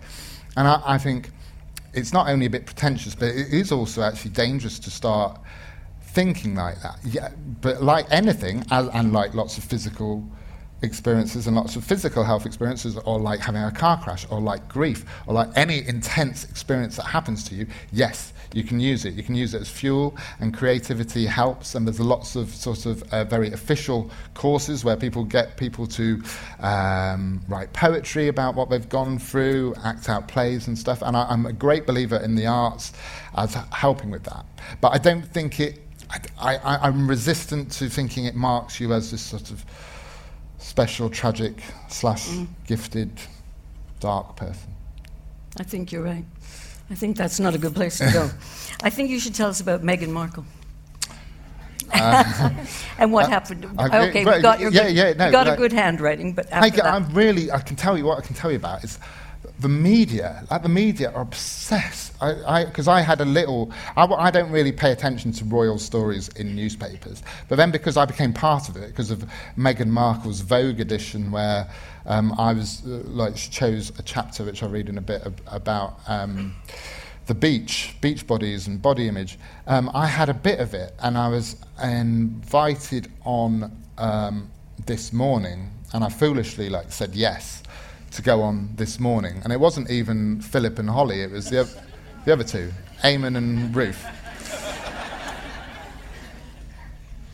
And 0.56 0.66
I, 0.66 0.80
I 0.84 0.98
think 0.98 1.30
it's 1.92 2.12
not 2.12 2.28
only 2.28 2.46
a 2.46 2.50
bit 2.50 2.66
pretentious, 2.66 3.14
but 3.14 3.28
it 3.28 3.52
is 3.52 3.72
also 3.72 4.02
actually 4.02 4.30
dangerous 4.32 4.78
to 4.80 4.90
start 4.90 5.40
thinking 6.00 6.54
like 6.54 6.80
that. 6.82 6.98
Yeah, 7.04 7.30
but 7.60 7.82
like 7.82 8.06
anything, 8.10 8.64
and 8.70 9.12
like 9.12 9.34
lots 9.34 9.58
of 9.58 9.64
physical 9.64 10.26
experiences 10.82 11.46
and 11.46 11.56
lots 11.56 11.76
of 11.76 11.84
physical 11.84 12.24
health 12.24 12.46
experiences, 12.46 12.96
or 12.98 13.18
like 13.18 13.40
having 13.40 13.62
a 13.62 13.70
car 13.70 14.00
crash, 14.02 14.26
or 14.30 14.40
like 14.40 14.68
grief, 14.68 15.04
or 15.26 15.34
like 15.34 15.48
any 15.56 15.86
intense 15.86 16.44
experience 16.44 16.96
that 16.96 17.04
happens 17.04 17.44
to 17.44 17.54
you, 17.54 17.66
yes, 17.92 18.32
you 18.54 18.64
can 18.64 18.80
use 18.80 19.04
it. 19.04 19.14
You 19.14 19.22
can 19.22 19.34
use 19.34 19.54
it 19.54 19.62
as 19.62 19.68
fuel, 19.68 20.16
and 20.40 20.54
creativity 20.54 21.26
helps. 21.26 21.74
And 21.74 21.86
there's 21.86 22.00
lots 22.00 22.36
of 22.36 22.50
sort 22.54 22.86
of 22.86 23.02
uh, 23.12 23.24
very 23.24 23.52
official 23.52 24.10
courses 24.34 24.84
where 24.84 24.96
people 24.96 25.24
get 25.24 25.56
people 25.56 25.86
to 25.88 26.22
um, 26.60 27.40
write 27.48 27.72
poetry 27.72 28.28
about 28.28 28.54
what 28.54 28.70
they've 28.70 28.88
gone 28.88 29.18
through, 29.18 29.74
act 29.84 30.08
out 30.08 30.28
plays 30.28 30.66
and 30.68 30.78
stuff. 30.78 31.02
And 31.02 31.16
I, 31.16 31.26
I'm 31.28 31.46
a 31.46 31.52
great 31.52 31.86
believer 31.86 32.16
in 32.16 32.34
the 32.34 32.46
arts 32.46 32.92
as 33.36 33.54
helping 33.54 34.10
with 34.10 34.24
that. 34.24 34.44
But 34.80 34.92
I 34.92 34.98
don't 34.98 35.24
think 35.24 35.60
it. 35.60 35.78
I, 36.38 36.56
I, 36.56 36.76
I'm 36.88 37.08
resistant 37.08 37.72
to 37.72 37.88
thinking 37.88 38.26
it 38.26 38.34
marks 38.34 38.78
you 38.78 38.92
as 38.92 39.10
this 39.10 39.22
sort 39.22 39.50
of 39.50 39.64
special, 40.62 41.10
tragic, 41.10 41.54
slash 41.88 42.28
mm. 42.28 42.46
gifted, 42.66 43.10
dark 44.00 44.36
person. 44.36 44.72
I 45.58 45.64
think 45.64 45.92
you're 45.92 46.02
right. 46.02 46.24
I 46.90 46.94
think 46.94 47.16
that's 47.16 47.40
not 47.40 47.54
a 47.54 47.58
good 47.58 47.74
place 47.74 47.98
to 47.98 48.10
go. 48.12 48.30
I 48.82 48.90
think 48.90 49.10
you 49.10 49.18
should 49.18 49.34
tell 49.34 49.48
us 49.48 49.60
about 49.60 49.82
Meghan 49.82 50.10
Markle. 50.10 50.44
Uh, 51.92 52.50
and 52.98 53.12
what 53.12 53.26
uh, 53.26 53.28
happened? 53.28 53.66
okay, 53.78 54.24
we 54.24 54.40
got, 54.40 54.60
your 54.60 54.70
yeah, 54.70 54.84
good, 54.84 54.96
yeah, 54.96 55.12
no, 55.12 55.30
got 55.30 55.48
a 55.48 55.56
good 55.56 55.72
handwriting, 55.72 56.32
but 56.32 56.50
I, 56.52 56.70
I'm 56.84 57.12
really, 57.12 57.50
I 57.50 57.60
can 57.60 57.76
tell 57.76 57.98
you 57.98 58.04
what 58.04 58.18
I 58.18 58.22
can 58.22 58.34
tell 58.34 58.50
you 58.50 58.56
about 58.56 58.82
is 58.82 58.98
the 59.62 59.68
media, 59.68 60.44
like 60.50 60.62
the 60.62 60.68
media 60.68 61.10
are 61.12 61.22
obsessed. 61.22 62.12
Because 62.18 62.88
I, 62.88 62.94
I, 62.94 62.98
I, 62.98 63.00
had 63.00 63.20
a 63.20 63.24
little, 63.24 63.72
I, 63.96 64.04
I, 64.04 64.30
don't 64.30 64.50
really 64.50 64.72
pay 64.72 64.90
attention 64.90 65.32
to 65.32 65.44
royal 65.44 65.78
stories 65.78 66.28
in 66.30 66.54
newspapers. 66.54 67.22
But 67.48 67.56
then 67.56 67.70
because 67.70 67.96
I 67.96 68.04
became 68.04 68.32
part 68.32 68.68
of 68.68 68.76
it, 68.76 68.88
because 68.88 69.10
of 69.10 69.24
Meghan 69.56 69.86
Markle's 69.86 70.40
Vogue 70.40 70.80
edition, 70.80 71.30
where 71.30 71.70
um, 72.06 72.34
I 72.38 72.52
was, 72.52 72.82
uh, 72.84 73.02
like, 73.06 73.36
chose 73.36 73.92
a 73.98 74.02
chapter 74.02 74.44
which 74.44 74.62
I'll 74.62 74.68
read 74.68 74.88
in 74.88 74.98
a 74.98 75.02
bit 75.02 75.22
ab- 75.24 75.40
about. 75.46 76.00
Um, 76.08 76.56
the 77.26 77.34
beach, 77.34 77.94
beach 78.00 78.26
bodies 78.26 78.66
and 78.66 78.82
body 78.82 79.06
image, 79.06 79.38
um, 79.68 79.90
I 79.94 80.06
had 80.06 80.28
a 80.28 80.34
bit 80.34 80.58
of 80.58 80.74
it, 80.74 80.92
and 81.00 81.16
I 81.16 81.28
was 81.28 81.54
invited 81.82 83.10
on 83.24 83.70
um, 83.96 84.50
this 84.86 85.12
morning, 85.12 85.70
and 85.94 86.02
I 86.02 86.08
foolishly 86.08 86.68
like 86.68 86.90
said 86.90 87.14
yes 87.14 87.62
to 88.12 88.22
go 88.22 88.42
on 88.42 88.70
this 88.76 89.00
morning. 89.00 89.40
And 89.44 89.52
it 89.52 89.60
wasn't 89.60 89.90
even 89.90 90.40
Phillip 90.40 90.78
and 90.78 90.88
Holly, 90.88 91.22
it 91.22 91.30
was 91.30 91.50
the, 91.50 91.68
the 92.24 92.32
other 92.32 92.44
two, 92.44 92.70
Eamonn 93.02 93.36
and 93.36 93.74
Ruth. 93.74 94.06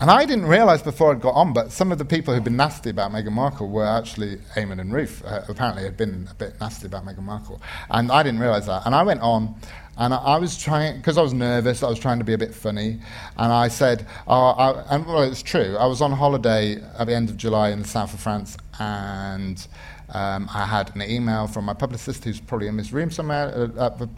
And 0.00 0.12
I 0.12 0.24
didn't 0.26 0.46
realise 0.46 0.80
before 0.80 1.10
I'd 1.10 1.20
got 1.20 1.34
on, 1.34 1.52
but 1.52 1.72
some 1.72 1.90
of 1.90 1.98
the 1.98 2.04
people 2.04 2.32
who'd 2.32 2.44
been 2.44 2.56
nasty 2.56 2.90
about 2.90 3.10
Meghan 3.10 3.32
Markle 3.32 3.68
were 3.68 3.84
actually 3.84 4.36
Eamonn 4.54 4.80
and 4.80 4.92
Ruth. 4.92 5.24
Uh, 5.24 5.42
apparently, 5.48 5.82
had 5.82 5.96
been 5.96 6.28
a 6.30 6.34
bit 6.34 6.54
nasty 6.60 6.86
about 6.86 7.04
Meghan 7.04 7.24
Markle, 7.24 7.60
and 7.90 8.12
I 8.12 8.22
didn't 8.22 8.38
realise 8.38 8.66
that. 8.66 8.86
And 8.86 8.94
I 8.94 9.02
went 9.02 9.20
on, 9.22 9.56
and 9.96 10.14
I, 10.14 10.18
I 10.18 10.38
was 10.38 10.56
trying 10.56 10.98
because 10.98 11.18
I 11.18 11.22
was 11.22 11.34
nervous. 11.34 11.82
I 11.82 11.88
was 11.88 11.98
trying 11.98 12.20
to 12.20 12.24
be 12.24 12.32
a 12.32 12.38
bit 12.38 12.54
funny, 12.54 13.00
and 13.36 13.52
I 13.52 13.66
said, 13.66 14.06
oh, 14.28 14.50
I, 14.50 14.94
and 14.94 15.04
well, 15.04 15.22
it's 15.22 15.42
true. 15.42 15.76
I 15.76 15.86
was 15.86 16.00
on 16.00 16.12
holiday 16.12 16.76
at 16.96 17.08
the 17.08 17.14
end 17.16 17.28
of 17.28 17.36
July 17.36 17.70
in 17.70 17.82
the 17.82 17.88
south 17.88 18.14
of 18.14 18.20
France, 18.20 18.56
and 18.78 19.66
um, 20.10 20.48
I 20.52 20.64
had 20.64 20.94
an 20.94 21.02
email 21.02 21.46
from 21.46 21.64
my 21.66 21.74
publicist, 21.74 22.24
who's 22.24 22.40
probably 22.40 22.68
in 22.68 22.76
this 22.76 22.92
room 22.92 23.10
somewhere 23.10 23.70
at 23.78 23.98
the 23.98 24.08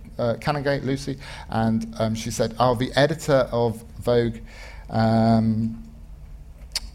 Canongate, 0.40 0.84
Lucy, 0.84 1.18
and 1.48 1.92
um, 1.98 2.14
she 2.14 2.30
said, 2.30 2.54
"Oh, 2.58 2.74
the 2.74 2.92
editor 2.96 3.48
of 3.52 3.82
Vogue." 4.00 4.38
Um, 4.88 5.84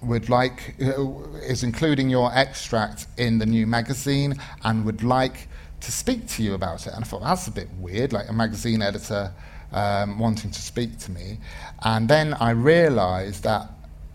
would 0.01 0.29
like 0.29 0.75
uh, 0.81 1.19
is 1.47 1.63
including 1.63 2.09
your 2.09 2.31
extract 2.33 3.07
in 3.17 3.39
the 3.39 3.45
new 3.45 3.65
magazine 3.65 4.35
and 4.63 4.85
would 4.85 5.03
like 5.03 5.47
to 5.81 5.91
speak 5.91 6.27
to 6.27 6.43
you 6.43 6.53
about 6.53 6.87
it. 6.87 6.93
And 6.93 7.03
I 7.03 7.07
thought 7.07 7.21
that's 7.21 7.47
a 7.47 7.51
bit 7.51 7.69
weird, 7.79 8.13
like 8.13 8.29
a 8.29 8.33
magazine 8.33 8.81
editor 8.81 9.33
um, 9.71 10.19
wanting 10.19 10.51
to 10.51 10.61
speak 10.61 10.97
to 10.99 11.11
me. 11.11 11.39
And 11.83 12.07
then 12.07 12.33
I 12.35 12.51
realised 12.51 13.43
that 13.43 13.69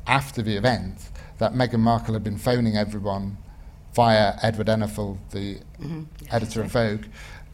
after 0.07 0.43
the 0.43 0.57
event, 0.57 1.11
that 1.39 1.53
Meghan 1.55 1.81
Markle 1.81 2.15
had 2.15 2.25
been 2.25 2.39
phoning 2.39 2.77
everyone 2.77 3.37
via 3.95 4.35
Edward 4.43 4.69
Enninful, 4.69 5.19
the 5.31 5.57
mm-hmm. 5.81 6.03
editor 6.31 6.63
of 6.63 6.71
Vogue, 6.73 7.05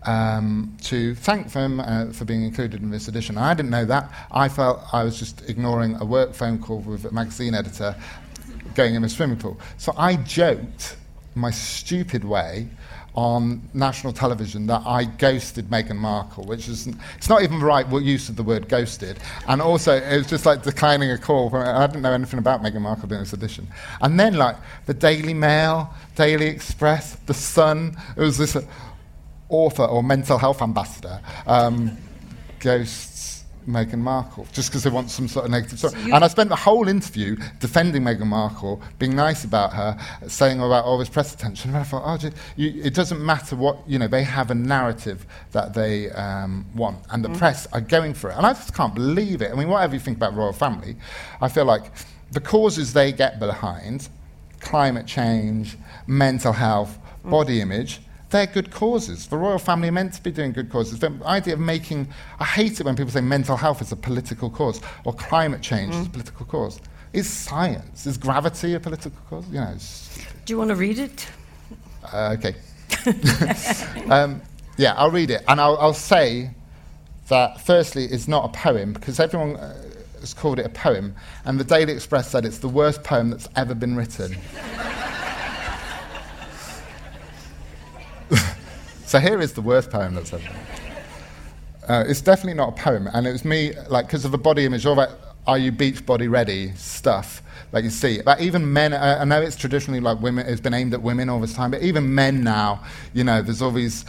um, 0.04 0.76
to 0.82 1.14
thank 1.14 1.52
them 1.52 1.80
uh, 1.80 2.12
for 2.12 2.24
being 2.24 2.44
included 2.44 2.82
in 2.82 2.90
this 2.90 3.08
edition. 3.08 3.36
I 3.38 3.54
didn't 3.54 3.70
know 3.70 3.84
that. 3.86 4.10
I 4.30 4.48
felt 4.48 4.82
I 4.92 5.02
was 5.02 5.18
just 5.18 5.48
ignoring 5.48 5.96
a 5.96 6.04
work 6.04 6.34
phone 6.34 6.58
call 6.58 6.80
with 6.80 7.04
a 7.04 7.12
magazine 7.12 7.54
editor 7.54 7.96
going 8.74 8.94
in 8.94 9.04
a 9.04 9.08
swimming 9.08 9.38
pool. 9.38 9.58
So 9.78 9.92
I 9.96 10.16
joked, 10.16 10.96
my 11.34 11.50
stupid 11.50 12.24
way, 12.24 12.68
on 13.16 13.62
national 13.72 14.12
television 14.12 14.66
that 14.66 14.82
I 14.84 15.04
ghosted 15.04 15.66
Meghan 15.66 15.96
Markle, 15.96 16.44
which 16.44 16.68
is 16.68 16.86
it's 17.16 17.28
not 17.28 17.42
even 17.42 17.60
right 17.60 17.86
use 18.02 18.28
of 18.28 18.36
the 18.36 18.42
word 18.42 18.68
ghosted. 18.68 19.18
And 19.48 19.62
also, 19.62 19.96
it 19.96 20.16
was 20.16 20.26
just 20.26 20.44
like 20.44 20.62
declining 20.62 21.10
a 21.10 21.18
call. 21.18 21.54
I 21.56 21.86
didn't 21.86 22.02
know 22.02 22.12
anything 22.12 22.38
about 22.38 22.62
Meghan 22.62 22.82
Markle 22.82 23.08
doing 23.08 23.22
this 23.22 23.32
edition. 23.32 23.66
And 24.02 24.20
then, 24.20 24.34
like 24.34 24.56
the 24.84 24.94
Daily 24.94 25.32
Mail, 25.32 25.94
Daily 26.14 26.46
Express, 26.46 27.16
The 27.26 27.34
Sun, 27.34 27.96
it 28.16 28.20
was 28.20 28.36
this 28.36 28.56
author 29.48 29.84
or 29.84 30.02
mental 30.02 30.38
health 30.38 30.60
ambassador 30.60 31.20
um, 31.46 31.96
ghosts 32.60 33.15
Meghan 33.66 33.98
Markle 33.98 34.46
just 34.52 34.70
because 34.70 34.82
they 34.84 34.90
want 34.90 35.10
some 35.10 35.26
sort 35.28 35.44
of 35.44 35.50
negative 35.50 35.78
story. 35.78 35.94
you- 36.04 36.14
and 36.14 36.24
I 36.24 36.28
spent 36.28 36.48
the 36.50 36.56
whole 36.56 36.88
interview 36.88 37.36
defending 37.60 38.02
Meghan 38.02 38.26
Markle, 38.26 38.80
being 38.98 39.14
nice 39.16 39.44
about 39.44 39.72
her, 39.72 39.98
saying 40.28 40.58
about 40.60 40.84
all 40.84 40.98
this 40.98 41.08
press 41.08 41.34
attention. 41.34 41.70
And 41.70 41.78
I 41.78 41.82
thought, 41.82 42.02
oh, 42.04 42.16
ju- 42.16 42.30
you, 42.56 42.80
it 42.82 42.94
doesn't 42.94 43.20
matter 43.24 43.56
what, 43.56 43.78
you 43.86 43.98
know, 43.98 44.06
they 44.08 44.22
have 44.22 44.50
a 44.50 44.54
narrative 44.54 45.26
that 45.52 45.74
they 45.74 46.10
um, 46.12 46.64
want, 46.74 46.98
and 47.10 47.24
the 47.24 47.30
press 47.30 47.66
are 47.72 47.80
going 47.80 48.14
for 48.14 48.30
it. 48.30 48.36
And 48.36 48.46
I 48.46 48.52
just 48.52 48.74
can't 48.74 48.94
believe 48.94 49.42
it. 49.42 49.50
I 49.52 49.54
mean, 49.56 49.68
whatever 49.68 49.94
you 49.94 50.00
think 50.00 50.16
about 50.16 50.34
royal 50.36 50.52
family, 50.52 50.96
I 51.40 51.48
feel 51.48 51.64
like 51.64 51.90
the 52.32 52.40
causes 52.40 52.92
they 52.92 53.12
get 53.12 53.38
behind, 53.38 54.08
climate 54.60 55.06
change, 55.06 55.76
mental 56.06 56.52
health, 56.52 56.98
body 57.24 57.60
image, 57.60 58.00
they're 58.30 58.46
good 58.46 58.70
causes. 58.70 59.28
The 59.28 59.36
royal 59.36 59.58
family 59.58 59.88
are 59.88 59.92
meant 59.92 60.12
to 60.14 60.22
be 60.22 60.30
doing 60.30 60.52
good 60.52 60.70
causes. 60.70 60.98
The 60.98 61.12
idea 61.24 61.54
of 61.54 61.60
making, 61.60 62.08
I 62.40 62.44
hate 62.44 62.80
it 62.80 62.84
when 62.84 62.96
people 62.96 63.12
say 63.12 63.20
mental 63.20 63.56
health 63.56 63.80
is 63.80 63.92
a 63.92 63.96
political 63.96 64.50
cause 64.50 64.80
or 65.04 65.12
climate 65.12 65.62
change 65.62 65.94
is 65.94 66.06
a 66.06 66.10
political 66.10 66.46
cause. 66.46 66.80
Is 67.12 67.30
science, 67.30 68.04
is 68.06 68.18
gravity 68.18 68.74
a 68.74 68.80
political 68.80 69.18
cause? 69.30 69.46
You 69.48 69.60
know, 69.60 69.74
Do 70.44 70.52
you 70.52 70.58
want 70.58 70.70
to 70.70 70.76
read 70.76 70.98
it? 70.98 71.28
uh, 72.12 72.36
okay. 72.38 72.54
um, 74.10 74.42
yeah, 74.76 74.94
I'll 74.94 75.10
read 75.10 75.30
it. 75.30 75.44
And 75.48 75.60
I'll, 75.60 75.76
I'll 75.78 75.94
say 75.94 76.50
that, 77.28 77.60
firstly, 77.60 78.04
it's 78.06 78.28
not 78.28 78.44
a 78.44 78.48
poem 78.58 78.92
because 78.92 79.18
everyone 79.20 79.56
uh, 79.56 79.82
has 80.20 80.34
called 80.34 80.58
it 80.58 80.66
a 80.66 80.70
poem. 80.70 81.14
And 81.44 81.58
the 81.58 81.64
Daily 81.64 81.92
Express 81.92 82.30
said 82.30 82.44
it's 82.44 82.58
the 82.58 82.68
worst 82.68 83.02
poem 83.04 83.30
that's 83.30 83.48
ever 83.56 83.74
been 83.74 83.96
written. 83.96 84.36
So 89.06 89.18
here 89.18 89.40
is 89.40 89.54
the 89.54 89.62
worst 89.62 89.90
poem 89.90 90.14
that's 90.14 90.32
ever 90.32 90.42
uh, 91.88 92.04
it's 92.06 92.20
definitely 92.20 92.54
not 92.54 92.70
a 92.70 92.82
poem, 92.82 93.08
and 93.12 93.26
it 93.26 93.32
was 93.32 93.44
me, 93.44 93.72
like, 93.88 94.06
because 94.06 94.24
of 94.24 94.32
the 94.32 94.38
body 94.38 94.64
image, 94.64 94.84
all 94.86 94.96
that 94.96 95.10
"Are 95.46 95.58
you 95.58 95.70
beach 95.70 96.04
body 96.04 96.26
ready?" 96.26 96.72
stuff, 96.74 97.42
like 97.72 97.84
you 97.84 97.90
see. 97.90 98.22
Like 98.22 98.40
even 98.40 98.72
men, 98.72 98.92
uh, 98.92 99.18
I 99.20 99.24
know 99.24 99.40
it's 99.40 99.56
traditionally 99.56 100.00
like 100.00 100.20
women, 100.20 100.46
it's 100.46 100.60
been 100.60 100.74
aimed 100.74 100.94
at 100.94 101.02
women 101.02 101.28
all 101.28 101.40
this 101.40 101.54
time, 101.54 101.70
but 101.70 101.82
even 101.82 102.14
men 102.14 102.42
now, 102.42 102.82
you 103.14 103.22
know, 103.22 103.40
there's 103.40 103.62
all 103.62 103.70
these 103.70 104.04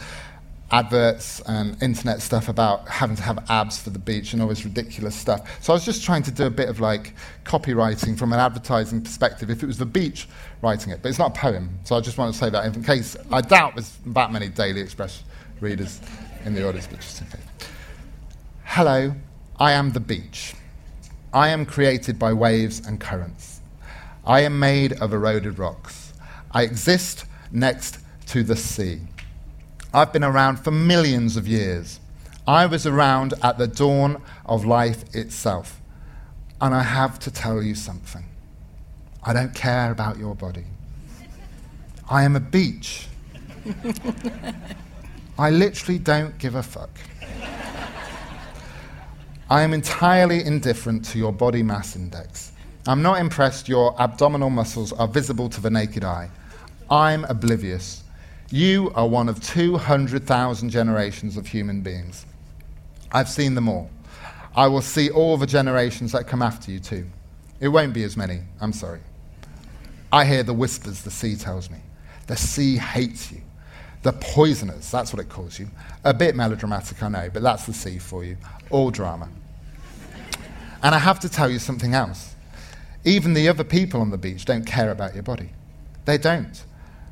adverts 0.70 1.40
and 1.46 1.82
internet 1.82 2.20
stuff 2.20 2.48
about 2.48 2.86
having 2.88 3.16
to 3.16 3.22
have 3.22 3.42
abs 3.48 3.78
for 3.78 3.90
the 3.90 3.98
beach 3.98 4.32
and 4.32 4.42
all 4.42 4.48
this 4.48 4.64
ridiculous 4.64 5.14
stuff. 5.14 5.62
So 5.62 5.72
I 5.72 5.74
was 5.74 5.84
just 5.84 6.04
trying 6.04 6.22
to 6.24 6.30
do 6.30 6.44
a 6.44 6.50
bit 6.50 6.68
of 6.68 6.80
like 6.80 7.14
copywriting 7.44 8.18
from 8.18 8.32
an 8.32 8.40
advertising 8.40 9.00
perspective. 9.00 9.50
If 9.50 9.62
it 9.62 9.66
was 9.66 9.78
the 9.78 9.86
beach 9.86 10.28
writing 10.60 10.92
it, 10.92 11.00
but 11.02 11.08
it's 11.08 11.18
not 11.18 11.36
a 11.36 11.40
poem, 11.40 11.78
so 11.84 11.96
I 11.96 12.00
just 12.00 12.18
want 12.18 12.32
to 12.32 12.38
say 12.38 12.50
that 12.50 12.76
in 12.76 12.82
case 12.82 13.16
I 13.32 13.40
doubt 13.40 13.76
there's 13.76 13.96
that 14.06 14.30
many 14.30 14.48
Daily 14.48 14.80
Express 14.80 15.22
readers 15.60 16.00
in 16.44 16.54
the 16.54 16.68
audience, 16.68 16.86
but 16.86 17.00
just 17.00 17.22
in 17.22 17.26
case. 17.28 17.40
Hello, 18.64 19.14
I 19.58 19.72
am 19.72 19.92
the 19.92 20.00
beach. 20.00 20.54
I 21.32 21.48
am 21.48 21.64
created 21.64 22.18
by 22.18 22.32
waves 22.32 22.86
and 22.86 23.00
currents. 23.00 23.60
I 24.24 24.40
am 24.40 24.58
made 24.58 24.92
of 25.00 25.14
eroded 25.14 25.58
rocks. 25.58 26.12
I 26.52 26.62
exist 26.62 27.24
next 27.50 27.98
to 28.26 28.42
the 28.42 28.56
sea. 28.56 29.00
I've 29.92 30.12
been 30.12 30.24
around 30.24 30.58
for 30.58 30.70
millions 30.70 31.36
of 31.36 31.48
years. 31.48 32.00
I 32.46 32.66
was 32.66 32.86
around 32.86 33.34
at 33.42 33.58
the 33.58 33.66
dawn 33.66 34.22
of 34.44 34.64
life 34.64 35.14
itself. 35.14 35.80
And 36.60 36.74
I 36.74 36.82
have 36.82 37.18
to 37.20 37.30
tell 37.30 37.62
you 37.62 37.74
something. 37.74 38.24
I 39.22 39.32
don't 39.32 39.54
care 39.54 39.90
about 39.90 40.18
your 40.18 40.34
body. 40.34 40.64
I 42.10 42.24
am 42.24 42.36
a 42.36 42.40
beach. 42.40 43.06
I 45.38 45.50
literally 45.50 45.98
don't 45.98 46.36
give 46.38 46.54
a 46.54 46.62
fuck. 46.62 46.90
I 49.50 49.62
am 49.62 49.72
entirely 49.72 50.44
indifferent 50.44 51.04
to 51.06 51.18
your 51.18 51.32
body 51.32 51.62
mass 51.62 51.96
index. 51.96 52.52
I'm 52.86 53.02
not 53.02 53.20
impressed 53.20 53.68
your 53.68 53.98
abdominal 54.00 54.50
muscles 54.50 54.92
are 54.92 55.08
visible 55.08 55.48
to 55.50 55.60
the 55.60 55.70
naked 55.70 56.04
eye. 56.04 56.30
I'm 56.90 57.24
oblivious. 57.24 58.02
You 58.50 58.90
are 58.94 59.06
one 59.06 59.28
of 59.28 59.42
200,000 59.42 60.70
generations 60.70 61.36
of 61.36 61.46
human 61.46 61.82
beings. 61.82 62.24
I've 63.12 63.28
seen 63.28 63.54
them 63.54 63.68
all. 63.68 63.90
I 64.56 64.68
will 64.68 64.80
see 64.80 65.10
all 65.10 65.36
the 65.36 65.46
generations 65.46 66.12
that 66.12 66.26
come 66.26 66.40
after 66.40 66.70
you, 66.70 66.78
too. 66.78 67.06
It 67.60 67.68
won't 67.68 67.92
be 67.92 68.04
as 68.04 68.16
many, 68.16 68.40
I'm 68.60 68.72
sorry. 68.72 69.00
I 70.10 70.24
hear 70.24 70.42
the 70.42 70.54
whispers 70.54 71.02
the 71.02 71.10
sea 71.10 71.36
tells 71.36 71.70
me. 71.70 71.78
The 72.26 72.36
sea 72.36 72.78
hates 72.78 73.30
you. 73.30 73.42
The 74.02 74.12
poisoners, 74.12 74.90
that's 74.90 75.12
what 75.12 75.20
it 75.20 75.28
calls 75.28 75.58
you. 75.58 75.68
A 76.04 76.14
bit 76.14 76.34
melodramatic, 76.34 77.02
I 77.02 77.08
know, 77.08 77.28
but 77.30 77.42
that's 77.42 77.66
the 77.66 77.74
sea 77.74 77.98
for 77.98 78.24
you. 78.24 78.38
All 78.70 78.90
drama. 78.90 79.28
And 80.82 80.94
I 80.94 80.98
have 80.98 81.20
to 81.20 81.28
tell 81.28 81.50
you 81.50 81.58
something 81.58 81.94
else. 81.94 82.34
Even 83.04 83.34
the 83.34 83.48
other 83.48 83.64
people 83.64 84.00
on 84.00 84.10
the 84.10 84.18
beach 84.18 84.46
don't 84.46 84.64
care 84.64 84.90
about 84.90 85.12
your 85.14 85.22
body. 85.22 85.50
They 86.06 86.16
don't. 86.16 86.64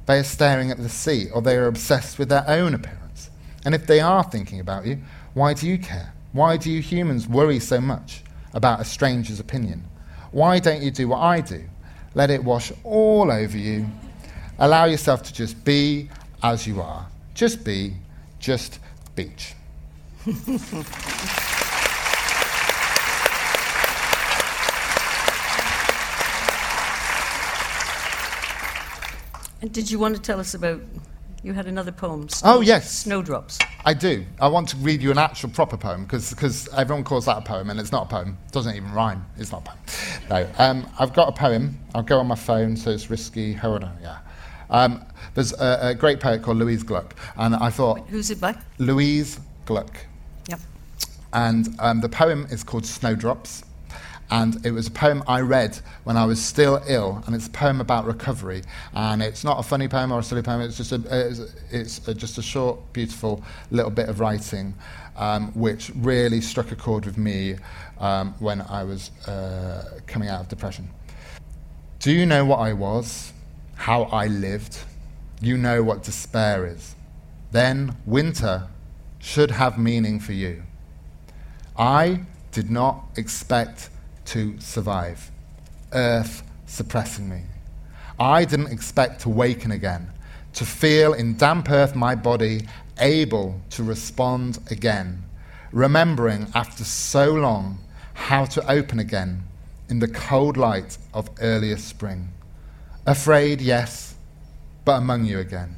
They 0.07 0.19
are 0.19 0.25
staring 0.25 0.71
at 0.71 0.79
the 0.79 0.89
sea, 0.89 1.29
or 1.33 1.43
they 1.43 1.57
are 1.57 1.67
obsessed 1.67 2.19
with 2.19 2.29
their 2.29 2.45
own 2.49 2.75
appearance. 2.75 3.31
And 3.65 3.75
if 3.75 3.87
they 3.87 4.01
are 4.01 4.23
thinking 4.23 4.61
about 4.61 4.87
you, 4.87 4.99
why 5.35 5.53
do 5.55 5.67
you 5.67 5.79
care? 5.79 6.13
Why 6.33 6.57
do 6.57 6.71
you 6.71 6.81
humans 6.81 7.27
worry 7.29 7.59
so 7.59 7.81
much 7.81 8.23
about 8.55 8.81
a 8.81 8.85
stranger's 8.85 9.41
opinion? 9.41 9.85
Why 10.31 10.61
don't 10.61 10.83
you 10.83 10.91
do 10.91 11.09
what 11.09 11.19
I 11.19 11.41
do? 11.41 11.65
Let 12.15 12.31
it 12.31 12.43
wash 12.43 12.73
all 12.85 13.31
over 13.31 13.59
you. 13.59 13.87
Allow 14.59 14.85
yourself 14.85 15.23
to 15.25 15.33
just 15.33 15.65
be 15.65 16.09
as 16.43 16.67
you 16.67 16.81
are. 16.81 17.07
Just 17.35 17.65
be, 17.65 17.95
just 18.39 18.79
beach. 19.15 19.55
And 29.67 29.75
did 29.75 29.91
you 29.91 29.99
want 29.99 30.15
to 30.15 30.23
tell 30.23 30.39
us 30.39 30.55
about? 30.55 30.81
You 31.43 31.53
had 31.53 31.67
another 31.67 31.91
poem. 31.91 32.29
Oh, 32.45 32.61
yes. 32.61 32.89
Snowdrops. 33.01 33.59
I 33.85 33.95
do. 33.95 34.25
I 34.41 34.47
want 34.47 34.69
to 34.69 34.77
read 34.77 35.03
you 35.03 35.11
an 35.11 35.19
actual 35.19 35.49
proper 35.51 35.77
poem 35.77 36.05
because 36.05 36.69
everyone 36.77 37.03
calls 37.03 37.25
that 37.27 37.39
a 37.39 37.41
poem 37.41 37.69
and 37.69 37.81
it's 37.81 37.91
not 37.91 38.05
a 38.07 38.09
poem. 38.09 38.39
It 38.47 38.53
doesn't 38.53 38.77
even 38.77 38.93
rhyme. 38.93 39.27
It's 39.37 39.51
not 39.51 39.63
a 39.63 39.71
poem. 39.71 39.79
No. 40.31 40.49
Um, 40.59 40.89
I've 41.01 41.13
got 41.13 41.29
a 41.29 41.33
poem. 41.33 41.81
I'll 41.97 42.05
go 42.05 42.21
on 42.21 42.29
my 42.29 42.37
phone 42.37 42.77
so 42.77 42.93
it's 42.93 43.11
risky. 43.11 43.55
Hold 43.55 43.83
on. 43.83 43.99
Yeah. 44.01 44.19
Um, 44.71 45.05
there's 45.35 45.53
a, 45.53 45.79
a 45.89 45.95
great 45.97 46.21
poet 46.21 46.43
called 46.45 46.59
Louise 46.59 46.85
Gluck, 46.85 47.17
and 47.37 47.57
I 47.57 47.71
thought 47.71 48.07
Who's 48.09 48.31
it 48.31 48.41
by? 48.41 48.57
Louise 48.79 49.41
Gluck, 49.65 49.99
Yep. 50.49 50.61
and 51.33 51.75
um, 51.81 52.01
the 52.01 52.09
poem 52.09 52.47
is 52.51 52.63
called 52.65 52.87
Snowdrops. 52.87 53.63
And 54.31 54.65
it 54.67 54.73
was 54.73 54.89
a 54.89 54.91
poem 54.91 55.23
I 55.29 55.41
read 55.41 55.79
when 56.05 56.17
I 56.17 56.25
was 56.25 56.43
still 56.43 56.83
ill, 56.89 57.23
and 57.27 57.35
it's 57.35 57.47
a 57.47 57.51
poem 57.51 57.81
about 57.81 58.07
recovery. 58.07 58.63
And 58.93 59.23
it's 59.23 59.45
not 59.45 59.61
a 59.61 59.63
funny 59.63 59.87
poem 59.87 60.11
or 60.11 60.19
a 60.19 60.23
silly 60.23 60.43
poem. 60.43 60.63
It's 60.63 60.77
just 60.77 60.93
a, 60.93 61.01
it's, 61.11 61.55
it's 61.71 62.09
a, 62.09 62.15
just 62.15 62.39
a 62.39 62.43
short, 62.43 62.93
beautiful 62.93 63.43
little 63.71 63.91
bit 63.91 64.09
of 64.09 64.19
writing, 64.19 64.75
um, 65.17 65.53
which 65.53 65.93
really 65.95 66.41
struck 66.41 66.73
a 66.73 66.77
chord 66.77 67.07
with 67.07 67.17
me 67.17 67.57
um, 68.01 68.35
when 68.41 68.63
I 68.63 68.83
was 68.83 69.11
uh, 69.29 70.01
coming 70.07 70.29
out 70.29 70.41
of 70.41 70.49
depression. 70.49 70.89
Do 72.01 72.13
you 72.13 72.27
know 72.27 72.45
what 72.45 72.59
I 72.59 72.73
was? 72.73 73.33
How 73.77 74.05
I 74.05 74.27
lived? 74.27 74.79
You 75.41 75.57
know 75.57 75.83
what 75.83 76.03
despair 76.03 76.67
is. 76.67 76.97
Then 77.53 77.97
winter 78.07 78.69
should 79.19 79.53
have 79.53 79.79
meaning 79.79 80.19
for 80.19 80.33
you. 80.33 80.65
I 81.79 82.23
did 82.53 82.71
not 82.71 83.05
expect 83.17 83.91
to 84.27 84.59
survive, 84.61 85.31
earth 85.93 86.43
suppressing 86.67 87.29
me. 87.29 87.43
I 88.19 88.45
didn't 88.45 88.73
expect 88.73 89.21
to 89.23 89.29
waken 89.29 89.71
again, 89.71 90.11
to 90.55 90.65
feel 90.65 91.13
in 91.13 91.37
damp 91.37 91.71
earth 91.71 91.95
my 91.95 92.15
body 92.15 92.67
able 92.99 93.61
to 93.71 93.83
respond 93.83 94.59
again, 94.71 95.25
remembering 95.73 96.47
after 96.55 96.85
so 96.85 97.33
long 97.33 97.79
how 98.15 98.45
to 98.47 98.71
open 98.71 98.99
again 98.99 99.43
in 99.89 99.99
the 99.99 100.09
cold 100.09 100.57
light 100.57 100.99
of 101.13 101.31
earlier 101.41 101.77
spring. 101.77 102.29
Afraid, 103.07 103.61
yes, 103.61 104.15
but 104.85 104.97
among 104.97 105.25
you 105.27 105.39
again. 105.39 105.77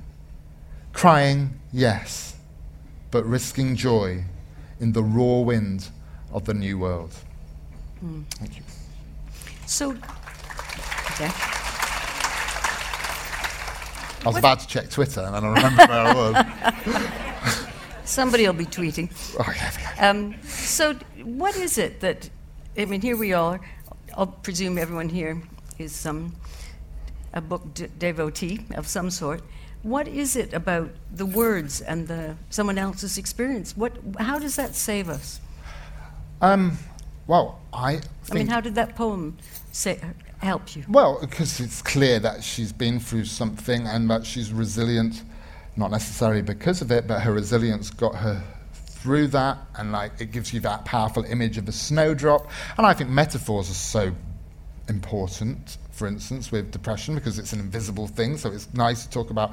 Crying, 0.92 1.58
yes, 1.72 2.36
but 3.10 3.26
risking 3.26 3.76
joy 3.76 4.24
in 4.80 4.92
the 4.92 5.02
raw 5.02 5.40
wind 5.40 5.88
of 6.32 6.44
the 6.44 6.54
new 6.54 6.78
world. 6.78 7.14
Thank 8.00 8.56
you. 8.56 8.62
So, 9.66 9.90
okay. 9.90 11.30
I 14.20 14.26
was 14.26 14.36
about 14.36 14.60
to 14.60 14.66
check 14.66 14.90
Twitter 14.90 15.20
and 15.20 15.34
then 15.34 15.44
I 15.44 15.48
remembered 15.48 15.88
where 15.88 16.00
I 16.00 16.14
was. 16.14 17.64
Somebody 18.04 18.46
will 18.46 18.54
be 18.54 18.66
tweeting. 18.66 19.10
Oh, 19.38 19.52
yeah, 19.54 19.72
yeah. 19.80 20.10
Um, 20.10 20.34
so, 20.42 20.94
what 21.22 21.56
is 21.56 21.76
it 21.76 22.00
that, 22.00 22.30
I 22.76 22.84
mean, 22.86 23.00
here 23.00 23.16
we 23.16 23.32
are. 23.32 23.60
I'll 24.16 24.26
presume 24.26 24.78
everyone 24.78 25.08
here 25.08 25.42
is 25.78 26.06
um, 26.06 26.34
a 27.34 27.40
book 27.40 27.74
de- 27.74 27.88
devotee 27.88 28.60
of 28.74 28.86
some 28.86 29.10
sort. 29.10 29.42
What 29.82 30.08
is 30.08 30.36
it 30.36 30.52
about 30.54 30.90
the 31.12 31.26
words 31.26 31.80
and 31.80 32.08
the 32.08 32.36
someone 32.50 32.78
else's 32.78 33.18
experience? 33.18 33.76
What, 33.76 33.92
how 34.18 34.38
does 34.38 34.56
that 34.56 34.74
save 34.74 35.08
us? 35.08 35.40
Um, 36.40 36.78
well, 37.28 37.60
I. 37.72 38.00
I 38.30 38.34
mean, 38.34 38.48
how 38.48 38.60
did 38.60 38.74
that 38.74 38.96
poem 38.96 39.36
say, 39.70 40.00
help 40.38 40.74
you? 40.74 40.84
Well, 40.88 41.18
because 41.20 41.60
it's 41.60 41.80
clear 41.82 42.18
that 42.18 42.42
she's 42.42 42.72
been 42.72 42.98
through 42.98 43.26
something 43.26 43.86
and 43.86 44.10
that 44.10 44.26
she's 44.26 44.52
resilient, 44.52 45.22
not 45.76 45.92
necessarily 45.92 46.42
because 46.42 46.82
of 46.82 46.90
it, 46.90 47.06
but 47.06 47.20
her 47.20 47.32
resilience 47.32 47.90
got 47.90 48.16
her 48.16 48.42
through 48.72 49.28
that, 49.28 49.58
and 49.76 49.92
like 49.92 50.20
it 50.20 50.32
gives 50.32 50.52
you 50.52 50.58
that 50.60 50.84
powerful 50.84 51.22
image 51.24 51.56
of 51.58 51.68
a 51.68 51.72
snowdrop. 51.72 52.50
And 52.76 52.86
I 52.86 52.94
think 52.94 53.10
metaphors 53.10 53.70
are 53.70 53.74
so 53.74 54.12
important, 54.88 55.78
for 55.92 56.08
instance, 56.08 56.50
with 56.50 56.72
depression, 56.72 57.14
because 57.14 57.38
it's 57.38 57.52
an 57.52 57.60
invisible 57.60 58.08
thing. 58.08 58.36
So 58.36 58.50
it's 58.50 58.72
nice 58.74 59.04
to 59.04 59.10
talk 59.10 59.30
about 59.30 59.52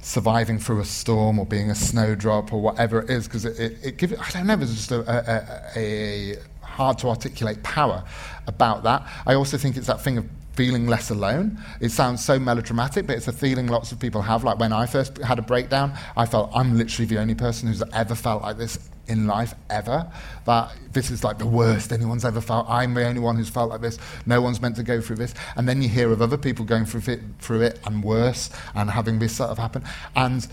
surviving 0.00 0.58
through 0.58 0.80
a 0.80 0.84
storm 0.84 1.38
or 1.38 1.46
being 1.46 1.70
a 1.70 1.74
snowdrop 1.76 2.52
or 2.52 2.60
whatever 2.60 3.02
it 3.02 3.10
is, 3.10 3.28
because 3.28 3.44
it, 3.44 3.60
it, 3.60 3.78
it 3.84 3.96
gives, 3.98 4.14
I 4.14 4.30
don't 4.30 4.46
know, 4.48 4.56
there's 4.56 4.74
just 4.74 4.90
a, 4.90 5.00
a, 5.08 5.72
a 5.76 6.36
hard 6.72 6.98
to 6.98 7.08
articulate 7.08 7.62
power 7.62 8.04
about 8.46 8.82
that. 8.82 9.06
I 9.26 9.34
also 9.34 9.56
think 9.56 9.76
it's 9.76 9.86
that 9.86 10.00
thing 10.00 10.18
of 10.18 10.26
feeling 10.54 10.86
less 10.86 11.10
alone. 11.10 11.58
It 11.80 11.90
sounds 11.90 12.24
so 12.24 12.38
melodramatic, 12.38 13.06
but 13.06 13.16
it's 13.16 13.28
a 13.28 13.32
feeling 13.32 13.68
lots 13.68 13.92
of 13.92 13.98
people 13.98 14.22
have. 14.22 14.44
Like 14.44 14.58
when 14.58 14.72
I 14.72 14.86
first 14.86 15.18
had 15.18 15.38
a 15.38 15.42
breakdown, 15.42 15.94
I 16.16 16.26
felt 16.26 16.50
I'm 16.54 16.76
literally 16.76 17.06
the 17.06 17.18
only 17.18 17.34
person 17.34 17.68
who's 17.68 17.82
ever 17.92 18.14
felt 18.14 18.42
like 18.42 18.58
this 18.58 18.90
in 19.08 19.26
life, 19.26 19.54
ever. 19.70 20.10
That 20.44 20.72
this 20.92 21.10
is 21.10 21.24
like 21.24 21.38
the 21.38 21.46
worst 21.46 21.92
anyone's 21.92 22.24
ever 22.24 22.40
felt. 22.40 22.68
I'm 22.68 22.94
the 22.94 23.06
only 23.06 23.20
one 23.20 23.36
who's 23.36 23.48
felt 23.48 23.70
like 23.70 23.80
this. 23.80 23.98
No 24.26 24.40
one's 24.40 24.60
meant 24.60 24.76
to 24.76 24.82
go 24.82 25.00
through 25.00 25.16
this. 25.16 25.34
And 25.56 25.68
then 25.68 25.82
you 25.82 25.88
hear 25.88 26.12
of 26.12 26.20
other 26.20 26.38
people 26.38 26.64
going 26.64 26.84
through 26.84 27.12
it, 27.12 27.20
through 27.38 27.62
it 27.62 27.80
and 27.86 28.04
worse 28.04 28.50
and 28.74 28.90
having 28.90 29.18
this 29.18 29.34
sort 29.34 29.50
of 29.50 29.58
happen. 29.58 29.84
And 30.14 30.46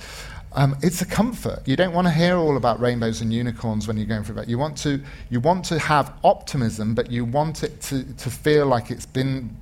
um, 0.54 0.76
it's 0.82 1.02
a 1.02 1.06
comfort. 1.06 1.68
You 1.68 1.76
don't 1.76 1.94
want 1.94 2.08
to 2.08 2.14
hear 2.14 2.36
all 2.36 2.58
about 2.58 2.80
rainbows 2.80 3.22
and 3.22 3.32
unicorns 3.32 3.88
when 3.88 3.98
you're 3.98 4.08
going 4.08 4.24
through 4.24 4.36
that. 4.36 4.50
You 4.50 4.58
want 4.58 4.78
to, 4.78 5.02
you 5.30 5.40
want 5.40 5.64
to 5.66 5.80
have 5.80 6.14
optimism, 6.24 6.96
but 6.96 7.12
you 7.12 7.24
want 7.26 7.64
it 7.64 7.82
to, 7.82 8.04
to 8.16 8.30
feel 8.30 8.66
like 8.66 8.90
it's 8.90 9.06
been 9.06 9.56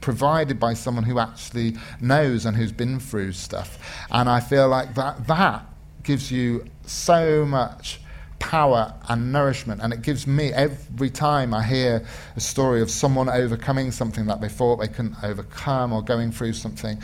provided 0.00 0.58
by 0.58 0.74
someone 0.74 1.04
who 1.04 1.18
actually 1.18 1.74
knows 2.00 2.46
and 2.46 2.56
who's 2.56 2.72
been 2.72 3.00
through 3.00 3.32
stuff. 3.32 3.78
And 4.10 4.28
I 4.28 4.40
feel 4.40 4.68
like 4.68 4.94
that, 4.94 5.26
that 5.26 5.66
gives 6.02 6.30
you 6.30 6.64
so 6.86 7.44
much 7.44 8.00
power 8.38 8.94
and 9.08 9.32
nourishment. 9.32 9.80
And 9.82 9.92
it 9.92 10.02
gives 10.02 10.26
me, 10.26 10.52
every 10.52 11.10
time 11.10 11.52
I 11.52 11.62
hear 11.62 12.06
a 12.36 12.40
story 12.40 12.80
of 12.80 12.90
someone 12.90 13.28
overcoming 13.28 13.92
something 13.92 14.26
that 14.26 14.40
they 14.40 14.48
thought 14.48 14.76
they 14.76 14.88
couldn't 14.88 15.16
overcome 15.22 15.92
or 15.92 16.02
going 16.02 16.32
through 16.32 16.54
something, 16.54 17.00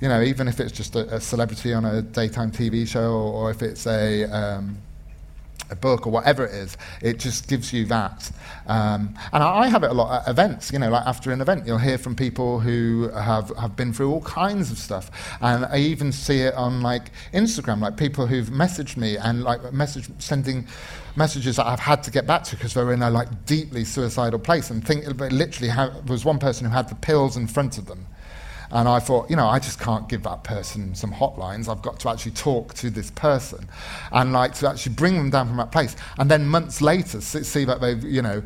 you 0.00 0.08
know, 0.08 0.22
even 0.22 0.48
if 0.48 0.60
it's 0.60 0.72
just 0.72 0.94
a, 0.96 1.16
a 1.16 1.20
celebrity 1.20 1.74
on 1.74 1.84
a 1.84 2.02
daytime 2.02 2.50
TV 2.50 2.86
show 2.86 3.12
or, 3.12 3.32
or 3.32 3.50
if 3.50 3.62
it's 3.62 3.86
a. 3.86 4.24
Um, 4.24 4.78
a 5.70 5.76
book 5.76 6.06
or 6.06 6.10
whatever 6.10 6.46
it 6.46 6.54
is, 6.54 6.76
it 7.02 7.18
just 7.18 7.48
gives 7.48 7.72
you 7.72 7.84
that. 7.86 8.30
Um, 8.66 9.14
and 9.32 9.42
I, 9.42 9.58
I, 9.58 9.68
have 9.68 9.82
it 9.82 9.90
a 9.90 9.94
lot 9.94 10.22
at 10.22 10.30
events, 10.30 10.72
you 10.72 10.78
know, 10.78 10.90
like 10.90 11.06
after 11.06 11.30
an 11.30 11.40
event, 11.40 11.66
you'll 11.66 11.78
hear 11.78 11.98
from 11.98 12.16
people 12.16 12.60
who 12.60 13.10
have, 13.10 13.50
have 13.58 13.76
been 13.76 13.92
through 13.92 14.10
all 14.10 14.22
kinds 14.22 14.70
of 14.70 14.78
stuff. 14.78 15.10
And 15.40 15.66
I 15.66 15.78
even 15.78 16.12
see 16.12 16.40
it 16.40 16.54
on 16.54 16.80
like 16.80 17.10
Instagram, 17.34 17.80
like 17.80 17.96
people 17.96 18.26
who've 18.26 18.48
messaged 18.48 18.96
me 18.96 19.16
and 19.16 19.42
like 19.42 19.72
message 19.72 20.08
sending 20.18 20.66
messages 21.16 21.56
that 21.56 21.66
I've 21.66 21.80
had 21.80 22.02
to 22.04 22.10
get 22.10 22.26
back 22.26 22.44
to 22.44 22.56
because 22.56 22.74
they're 22.74 22.92
in 22.92 23.02
a 23.02 23.10
like 23.10 23.44
deeply 23.44 23.84
suicidal 23.84 24.38
place 24.38 24.70
and 24.70 24.86
think 24.86 25.04
literally 25.06 25.68
there 25.68 25.92
was 26.06 26.24
one 26.24 26.38
person 26.38 26.66
who 26.66 26.72
had 26.72 26.88
the 26.88 26.94
pills 26.94 27.36
in 27.36 27.46
front 27.46 27.76
of 27.76 27.86
them 27.86 28.06
and 28.70 28.88
I 28.88 28.98
thought, 28.98 29.30
you 29.30 29.36
know, 29.36 29.46
I 29.46 29.58
just 29.58 29.80
can't 29.80 30.08
give 30.08 30.22
that 30.24 30.44
person 30.44 30.94
some 30.94 31.12
hotlines. 31.12 31.68
I've 31.68 31.82
got 31.82 31.98
to 32.00 32.10
actually 32.10 32.32
talk 32.32 32.74
to 32.74 32.90
this 32.90 33.10
person 33.10 33.68
and 34.12 34.32
like 34.32 34.54
to 34.54 34.68
actually 34.68 34.94
bring 34.94 35.14
them 35.16 35.30
down 35.30 35.48
from 35.48 35.56
that 35.56 35.72
place. 35.72 35.96
And 36.18 36.30
then 36.30 36.46
months 36.46 36.82
later, 36.82 37.20
see 37.20 37.64
that 37.64 37.80
they've, 37.80 38.02
you 38.04 38.22
know, 38.22 38.42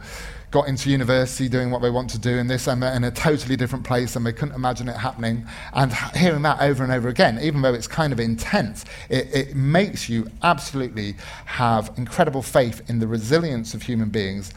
got 0.52 0.68
into 0.68 0.90
university 0.90 1.48
doing 1.48 1.70
what 1.70 1.80
they 1.80 1.90
want 1.90 2.10
to 2.10 2.18
do 2.18 2.36
in 2.36 2.46
this 2.46 2.68
and 2.68 2.82
they're 2.82 2.94
in 2.94 3.04
a 3.04 3.10
totally 3.10 3.56
different 3.56 3.84
place 3.84 4.14
and 4.14 4.24
they 4.24 4.32
couldn't 4.32 4.54
imagine 4.54 4.86
it 4.88 4.96
happening. 4.96 5.44
And 5.72 5.92
hearing 6.14 6.42
that 6.42 6.60
over 6.60 6.84
and 6.84 6.92
over 6.92 7.08
again, 7.08 7.40
even 7.42 7.62
though 7.62 7.74
it's 7.74 7.88
kind 7.88 8.12
of 8.12 8.20
intense, 8.20 8.84
it, 9.08 9.34
it 9.34 9.56
makes 9.56 10.08
you 10.08 10.28
absolutely 10.42 11.16
have 11.46 11.92
incredible 11.96 12.42
faith 12.42 12.88
in 12.88 13.00
the 13.00 13.08
resilience 13.08 13.72
of 13.72 13.82
human 13.82 14.10
beings. 14.10 14.52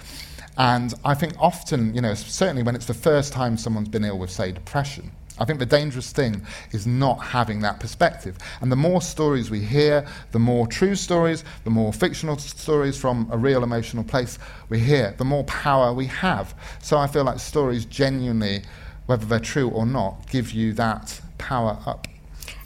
And 0.57 0.93
I 1.03 1.15
think 1.15 1.33
often, 1.39 1.95
you 1.95 2.01
know, 2.01 2.13
certainly 2.13 2.63
when 2.63 2.75
it's 2.75 2.85
the 2.85 2.93
first 2.93 3.33
time 3.33 3.57
someone's 3.57 3.89
been 3.89 4.03
ill 4.03 4.19
with, 4.19 4.31
say, 4.31 4.51
depression, 4.51 5.11
I 5.37 5.45
think 5.45 5.59
the 5.59 5.65
dangerous 5.65 6.11
thing 6.11 6.41
is 6.71 6.87
not 6.87 7.15
having 7.15 7.59
that 7.61 7.79
perspective. 7.79 8.37
And 8.61 8.71
the 8.71 8.75
more 8.75 9.01
stories 9.01 9.49
we 9.49 9.59
hear, 9.59 10.07
the 10.31 10.39
more 10.39 10.65
true 10.67 10.95
stories, 10.95 11.43
the 11.63 11.69
more 11.69 11.91
fictional 11.91 12.37
stories 12.37 12.97
from 12.97 13.27
a 13.31 13.37
real 13.37 13.63
emotional 13.63 14.03
place 14.03 14.39
we 14.69 14.79
hear, 14.79 15.13
the 15.17 15.25
more 15.25 15.43
power 15.43 15.93
we 15.93 16.05
have. 16.05 16.55
So 16.81 16.97
I 16.97 17.07
feel 17.07 17.25
like 17.25 17.39
stories 17.39 17.85
genuinely, 17.85 18.63
whether 19.07 19.25
they're 19.25 19.39
true 19.39 19.69
or 19.69 19.85
not, 19.85 20.29
give 20.29 20.51
you 20.51 20.73
that 20.73 21.19
power 21.37 21.77
up. 21.85 22.07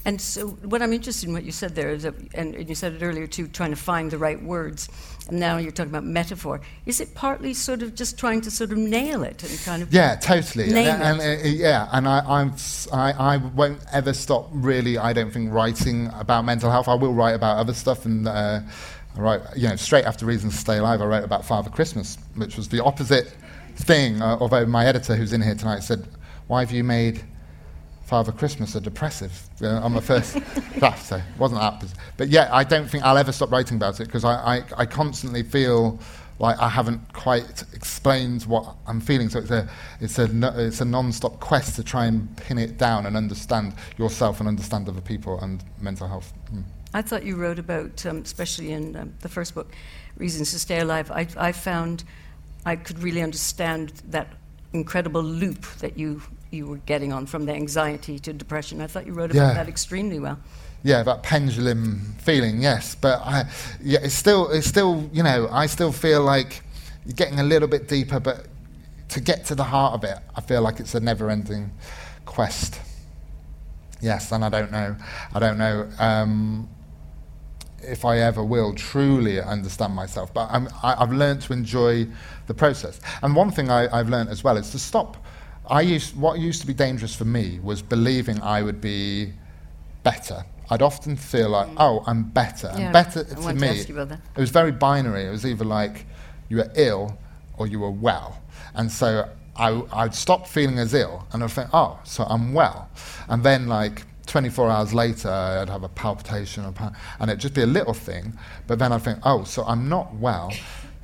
And 0.06 0.20
so, 0.20 0.48
what 0.48 0.82
I'm 0.82 0.94
interested 0.94 1.28
in 1.28 1.34
what 1.34 1.44
you 1.44 1.52
said 1.52 1.76
there 1.76 1.90
is, 1.90 2.04
that, 2.04 2.16
and, 2.34 2.56
and 2.56 2.70
you 2.70 2.76
said 2.76 2.94
it 2.94 3.04
earlier 3.04 3.28
too, 3.28 3.48
trying 3.48 3.72
to 3.72 3.76
find 3.76 4.10
the 4.10 4.18
right 4.18 4.42
words. 4.42 4.90
Now 5.32 5.58
you're 5.58 5.72
talking 5.72 5.92
about 5.92 6.04
metaphor. 6.04 6.62
Is 6.86 7.00
it 7.00 7.16
partly 7.16 7.54
sort 7.54 7.82
of 7.82 7.96
just 7.96 8.18
trying 8.18 8.42
to 8.42 8.52
sort 8.52 8.72
of 8.72 8.78
nail 8.78 9.24
it 9.24 9.44
and 9.44 9.60
kind 9.60 9.84
of 9.84 9.94
yeah, 9.94 10.16
totally, 10.16 10.66
and, 10.66 10.78
and, 10.78 11.22
uh, 11.22 11.48
yeah, 11.48 11.90
and 11.92 12.08
I, 12.08 12.20
I'm, 12.28 12.54
I, 12.92 13.12
I 13.14 13.38
won't 13.38 13.80
ever 13.92 14.14
stop 14.14 14.50
really. 14.52 14.98
I 14.98 15.14
don't 15.14 15.32
think 15.32 15.52
writing 15.52 16.08
about 16.18 16.46
mental 16.46 16.72
health. 16.72 16.88
I 16.88 16.96
will 16.96 17.14
write 17.14 17.36
about 17.36 17.58
other 17.58 17.74
stuff 17.74 18.06
and. 18.06 18.28
Uh, 18.28 18.62
I 19.18 19.22
write, 19.22 19.42
you 19.56 19.68
know, 19.68 19.76
straight 19.76 20.06
after 20.06 20.28
Reasons 20.28 20.54
to 20.54 20.60
Stay 20.60 20.78
Alive, 20.78 21.02
I 21.02 21.06
wrote 21.06 21.24
about 21.24 21.44
Father 21.44 21.72
Christmas, 21.72 22.20
which 22.36 22.56
was 22.56 22.70
the 22.70 22.84
opposite 22.84 23.34
thing. 23.76 24.22
Uh, 24.22 24.38
although 24.40 24.68
my 24.68 24.86
editor, 24.86 25.16
who's 25.16 25.34
in 25.34 25.42
here 25.42 25.56
tonight, 25.56 25.80
said, 25.80 26.08
"Why 26.48 26.60
have 26.60 26.72
you 26.72 26.84
made 26.84 27.24
Father 28.10 28.32
Christmas 28.32 28.76
are 28.76 28.80
depressive 28.80 29.32
uh, 29.62 29.68
on 29.68 29.94
the 29.94 30.02
first 30.02 30.40
draft, 30.80 31.06
so 31.06 31.18
it 31.18 31.24
wasn't 31.38 31.62
that. 31.62 31.94
But 32.18 32.30
yeah, 32.30 32.50
I 32.52 32.64
don't 32.64 32.90
think 32.90 33.04
I'll 33.04 33.20
ever 33.20 33.32
stop 33.32 33.52
writing 33.52 33.78
about 33.78 34.00
it 34.00 34.06
because 34.06 34.26
I, 34.26 34.34
I, 34.34 34.64
I, 34.78 34.86
constantly 34.88 35.44
feel 35.44 36.00
like 36.40 36.58
I 36.58 36.70
haven't 36.70 37.14
quite 37.14 37.64
explained 37.72 38.46
what 38.46 38.76
I'm 38.88 39.00
feeling. 39.00 39.30
So 39.30 39.38
it's 39.38 39.52
a, 39.52 39.70
it's 40.02 40.18
a, 40.18 40.66
it's 40.66 40.82
a 40.82 40.86
non-stop 40.86 41.40
quest 41.40 41.76
to 41.76 41.84
try 41.84 42.08
and 42.08 42.36
pin 42.36 42.58
it 42.58 42.80
down 42.80 43.06
and 43.06 43.16
understand 43.16 43.76
yourself 44.00 44.40
and 44.40 44.50
understand 44.50 44.90
other 44.90 45.02
people 45.02 45.40
and 45.42 45.64
mental 45.80 46.08
health. 46.08 46.34
Mm. 46.52 46.64
I 46.96 47.04
thought 47.04 47.24
you 47.24 47.36
wrote 47.36 47.60
about, 47.60 48.04
um, 48.08 48.24
especially 48.24 48.72
in 48.72 48.96
um, 48.96 49.14
the 49.20 49.30
first 49.30 49.54
book, 49.54 49.72
Reasons 50.18 50.52
to 50.54 50.58
Stay 50.58 50.80
Alive. 50.80 51.12
I, 51.12 51.28
I 51.38 51.52
found 51.52 52.06
I 52.66 52.76
could 52.76 52.98
really 53.04 53.22
understand 53.22 54.02
that 54.10 54.34
incredible 54.74 55.22
loop 55.22 55.62
that 55.78 56.00
you 56.00 56.24
you 56.52 56.68
were 56.68 56.78
getting 56.78 57.14
on 57.14 57.26
from 57.26 57.46
the 57.46 57.54
anxiety 57.54 58.20
to 58.20 58.34
depression. 58.34 58.82
I 58.82 58.88
thought 58.88 59.06
you 59.06 59.14
wrote 59.14 59.32
about 59.32 59.50
yeah. 59.50 59.54
that 59.54 59.68
extremely 59.68 60.20
well. 60.20 60.40
Yeah, 60.84 61.04
that 61.04 61.24
pendulum 61.24 62.16
feeling, 62.20 62.62
yes. 62.62 62.96
But 62.96 63.20
I, 63.20 63.50
yeah, 63.82 64.00
it's 64.02 64.16
still, 64.16 64.50
it's 64.50 64.68
still, 64.68 65.10
you 65.12 65.24
know, 65.24 65.48
I 65.52 65.66
still 65.66 65.92
feel 65.92 66.24
like 66.24 66.62
you're 67.06 67.14
getting 67.14 67.40
a 67.40 67.44
little 67.44 67.68
bit 67.68 67.88
deeper, 67.88 68.20
but 68.20 68.48
to 69.10 69.20
get 69.20 69.46
to 69.46 69.56
the 69.56 69.64
heart 69.64 69.94
of 69.94 70.04
it, 70.04 70.18
I 70.36 70.42
feel 70.42 70.62
like 70.62 70.80
it's 70.80 70.96
a 70.96 71.00
never-ending 71.00 71.72
quest. 72.26 72.80
Yes, 74.02 74.32
and 74.32 74.46
I 74.46 74.50
don't 74.50 74.72
know, 74.72 74.96
I 75.34 75.40
don't 75.40 75.58
know 75.58 75.90
um, 76.00 76.70
if 77.82 78.06
I 78.06 78.20
ever 78.20 78.44
will 78.44 78.74
truly 78.74 79.42
understand 79.42 79.94
myself. 79.94 80.34
But 80.34 80.50
I'm, 80.52 80.70
I, 80.82 80.96
have 81.00 81.12
learned 81.12 81.42
to 81.42 81.54
enjoy 81.54 82.08
the 82.48 82.54
process. 82.54 83.02
And 83.22 83.36
one 83.36 83.52
thing 83.52 83.70
I, 83.70 83.94
I've 83.94 84.10
learned 84.10 84.30
as 84.30 84.44
well 84.44 84.56
is 84.56 84.70
to 84.72 84.80
stop 84.80 85.18
I 85.70 85.82
used, 85.82 86.18
what 86.18 86.40
used 86.40 86.62
to 86.62 86.68
be 86.68 86.74
dangerous 86.74 87.16
for 87.16 87.26
me 87.26 87.60
was 87.62 87.82
believing 87.82 88.42
I 88.42 88.62
would 88.64 88.82
be 88.82 89.34
better. 90.04 90.44
I'd 90.70 90.82
often 90.82 91.16
feel 91.16 91.50
like, 91.50 91.68
mm. 91.68 91.76
oh, 91.78 92.04
I'm 92.06 92.24
better. 92.24 92.72
Yeah, 92.76 92.86
and 92.86 92.94
better 92.94 93.22
I 93.22 93.54
to 93.54 93.54
me, 93.54 93.84
to 93.84 94.20
it 94.36 94.40
was 94.40 94.50
very 94.50 94.72
binary. 94.72 95.26
It 95.26 95.32
was 95.32 95.46
either 95.46 95.66
like 95.66 96.06
you 96.50 96.58
were 96.58 96.72
ill 96.76 97.18
or 97.58 97.68
you 97.68 97.80
were 97.80 97.92
well. 97.92 98.42
And 98.76 98.92
so 98.92 99.30
I, 99.56 99.72
would 100.04 100.14
stop 100.14 100.48
feeling 100.48 100.80
as 100.80 100.94
ill 100.94 101.28
and 101.34 101.44
I'd 101.44 101.52
think, 101.52 101.70
oh, 101.74 102.00
so 102.04 102.24
I'm 102.24 102.54
well. 102.54 102.90
And 103.28 103.44
then, 103.44 103.68
like, 103.68 104.04
24 104.26 104.70
hours 104.70 104.94
later, 104.94 105.30
I'd 105.30 105.70
have 105.70 105.84
a 105.84 105.90
palpitation, 105.90 106.64
and 107.20 107.30
it'd 107.30 107.40
just 107.40 107.56
be 107.56 107.64
a 107.64 107.68
little 107.68 107.96
thing. 107.96 108.38
But 108.68 108.78
then 108.78 108.92
I'd 108.92 109.02
think, 109.02 109.20
oh, 109.24 109.44
so 109.44 109.64
I'm 109.66 109.90
not 109.90 110.14
well 110.16 110.52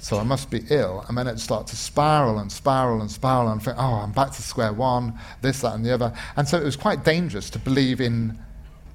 so 0.05 0.19
I 0.19 0.23
must 0.23 0.51
be 0.51 0.61
ill. 0.69 1.03
And 1.07 1.17
then 1.17 1.25
it 1.25 1.39
started 1.39 1.65
to 1.71 1.75
spiral 1.75 2.37
and 2.37 2.51
spiral 2.51 3.01
and 3.01 3.09
spiral 3.09 3.51
and 3.51 3.59
think, 3.59 3.75
oh, 3.79 3.95
I'm 3.95 4.11
back 4.11 4.31
to 4.33 4.43
square 4.43 4.71
one, 4.71 5.17
this, 5.41 5.61
that, 5.61 5.73
and 5.73 5.83
the 5.83 5.91
other. 5.91 6.13
And 6.35 6.47
so 6.47 6.59
it 6.59 6.63
was 6.63 6.75
quite 6.75 7.03
dangerous 7.03 7.49
to 7.49 7.57
believe 7.57 7.99
in, 7.99 8.37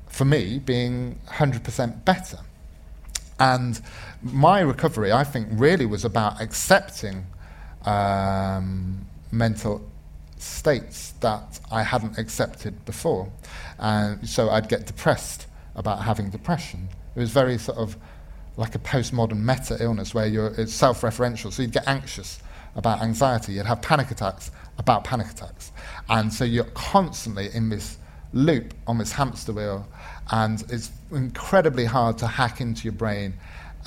for 0.07 0.25
me, 0.25 0.61
being 0.61 1.19
100% 1.27 2.05
better. 2.05 2.39
And 3.41 3.81
my 4.23 4.61
recovery, 4.61 5.11
I 5.11 5.25
think, 5.25 5.49
really 5.51 5.85
was 5.85 6.05
about 6.05 6.41
accepting 6.41 7.27
um, 7.87 9.05
mental 9.33 9.91
states 10.39 11.15
that 11.23 11.59
I 11.73 11.83
hadn't 11.83 12.19
accepted 12.19 12.85
before. 12.85 13.33
And 13.81 14.29
so 14.29 14.49
I'd 14.49 14.69
get 14.69 14.87
depressed 14.87 15.49
about 15.75 16.05
having 16.05 16.31
depression. 16.31 16.89
It 17.17 17.19
was 17.19 17.31
very 17.31 17.59
sort 17.59 17.79
of 17.79 17.97
like 18.61 18.75
a 18.75 18.79
postmodern 18.79 19.41
meta 19.41 19.83
illness 19.83 20.15
where 20.15 20.27
you're 20.27 20.55
it's 20.59 20.73
self-referential. 20.73 21.51
So 21.51 21.63
you'd 21.63 21.73
get 21.73 21.89
anxious 21.89 22.41
about 22.77 23.01
anxiety. 23.03 23.55
You'd 23.55 23.67
have 23.67 23.81
panic 23.83 24.11
attacks 24.11 24.53
about 24.79 25.03
panic 25.03 25.31
attacks, 25.31 25.73
and 26.09 26.33
so 26.33 26.45
you're 26.45 26.73
constantly 26.75 27.49
in 27.55 27.71
this 27.71 27.97
loop 28.33 28.75
on 28.87 28.99
this 28.99 29.13
hamster 29.13 29.53
wheel, 29.53 29.89
and 30.31 30.63
it's 30.69 30.93
incredibly 31.11 31.87
hard 31.87 32.19
to 32.19 32.27
hack 32.27 32.61
into 32.61 32.85
your 32.85 32.93
brain 32.93 33.35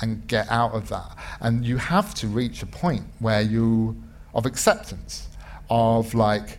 and 0.00 0.26
get 0.26 0.50
out 0.50 0.72
of 0.72 0.88
that. 0.88 1.16
And 1.40 1.64
you 1.64 1.76
have 1.76 2.14
to 2.16 2.26
reach 2.26 2.62
a 2.62 2.66
point 2.66 3.04
where 3.20 3.40
you 3.40 3.96
of 4.34 4.44
acceptance 4.44 5.28
of 5.70 6.12
like, 6.14 6.58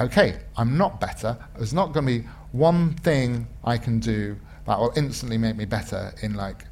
okay, 0.00 0.38
I'm 0.56 0.78
not 0.78 1.00
better. 1.00 1.36
There's 1.56 1.74
not 1.74 1.92
going 1.92 2.06
to 2.06 2.20
be 2.20 2.28
one 2.52 2.94
thing 2.94 3.48
I 3.64 3.78
can 3.78 3.98
do 3.98 4.36
that 4.66 4.78
will 4.78 4.92
instantly 4.96 5.38
make 5.38 5.56
me 5.56 5.64
better 5.64 6.14
in 6.22 6.34
like 6.34 6.64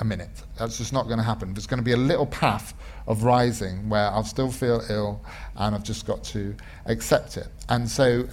a 0.00 0.04
minute. 0.04 0.42
That's 0.58 0.78
just 0.78 0.92
not 0.92 1.06
going 1.06 1.18
to 1.18 1.24
happen. 1.24 1.54
There's 1.54 1.66
going 1.66 1.78
to 1.78 1.84
be 1.84 1.92
a 1.92 1.96
little 1.96 2.26
path 2.26 2.74
of 3.06 3.24
rising 3.24 3.88
where 3.88 4.10
I'll 4.10 4.24
still 4.24 4.50
feel 4.50 4.82
ill 4.88 5.24
and 5.56 5.74
I've 5.74 5.84
just 5.84 6.06
got 6.06 6.22
to 6.24 6.54
accept 6.86 7.36
it. 7.36 7.48
And 7.68 7.88
so 7.88 8.28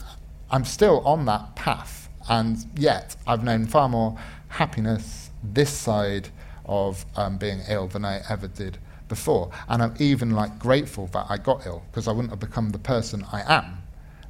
I'm 0.51 0.65
still 0.65 1.01
on 1.01 1.25
that 1.25 1.55
path. 1.55 2.09
And 2.29 2.65
yet 2.75 3.15
I've 3.27 3.43
known 3.43 3.65
far 3.65 3.89
more 3.89 4.17
happiness 4.49 5.29
this 5.43 5.69
side 5.69 6.29
of 6.65 7.05
um, 7.15 7.37
being 7.37 7.61
ill 7.69 7.87
than 7.87 8.05
I 8.05 8.21
ever 8.29 8.47
did 8.47 8.77
before. 9.07 9.51
And 9.69 9.81
I'm 9.81 9.93
even 9.99 10.31
like 10.31 10.57
grateful 10.59 11.07
that 11.07 11.27
I 11.29 11.37
got 11.37 11.65
ill 11.65 11.83
because 11.91 12.07
I 12.07 12.11
wouldn't 12.11 12.31
have 12.31 12.39
become 12.39 12.69
the 12.69 12.79
person 12.79 13.25
I 13.31 13.43
am 13.47 13.77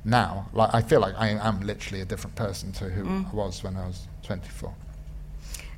now. 0.04 0.50
Like 0.54 0.74
I 0.74 0.82
feel 0.82 1.00
like 1.00 1.16
I 1.18 1.30
am 1.30 1.62
literally 1.62 2.02
a 2.02 2.06
different 2.06 2.36
person 2.36 2.72
to 2.74 2.86
who 2.86 3.04
mm. 3.04 3.32
I 3.32 3.36
was 3.36 3.64
when 3.64 3.78
I 3.78 3.88
was 3.88 4.08
24. 4.24 4.74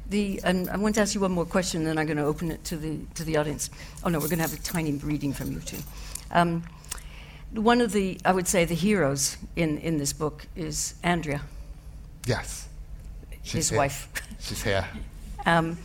The, 0.10 0.40
and 0.44 0.70
I 0.70 0.78
want 0.78 0.96
to 0.96 1.02
ask 1.02 1.16
you 1.16 1.22
one 1.22 1.32
more 1.32 1.46
question, 1.46 1.82
and 1.82 1.88
then 1.90 1.98
I'm 1.98 2.06
going 2.06 2.18
to 2.18 2.24
open 2.24 2.52
it 2.52 2.64
to 2.66 2.78
the, 2.78 3.00
to 3.16 3.24
the 3.24 3.38
audience. 3.38 3.70
Oh, 4.04 4.10
no, 4.10 4.20
we're 4.20 4.30
going 4.30 4.38
to 4.38 4.48
have 4.48 4.54
a 4.54 4.64
tiny 4.64 4.94
reading 4.94 5.34
from 5.34 5.52
you, 5.52 5.60
too. 5.60 5.80
Um, 6.32 6.64
one 7.54 7.82
of 7.82 7.92
the, 7.92 8.20
I 8.24 8.32
would 8.32 8.48
say, 8.48 8.66
the 8.66 8.76
heroes 8.76 9.38
in, 9.56 9.78
in 9.80 9.98
this 9.98 10.14
book 10.14 10.48
is 10.56 10.96
Andrea. 11.04 11.42
Yes. 12.26 12.68
She's 13.44 13.54
his 13.54 13.70
here. 13.70 13.78
wife. 13.80 14.10
She's 14.40 14.64
here. 14.64 14.86
um, 15.46 15.78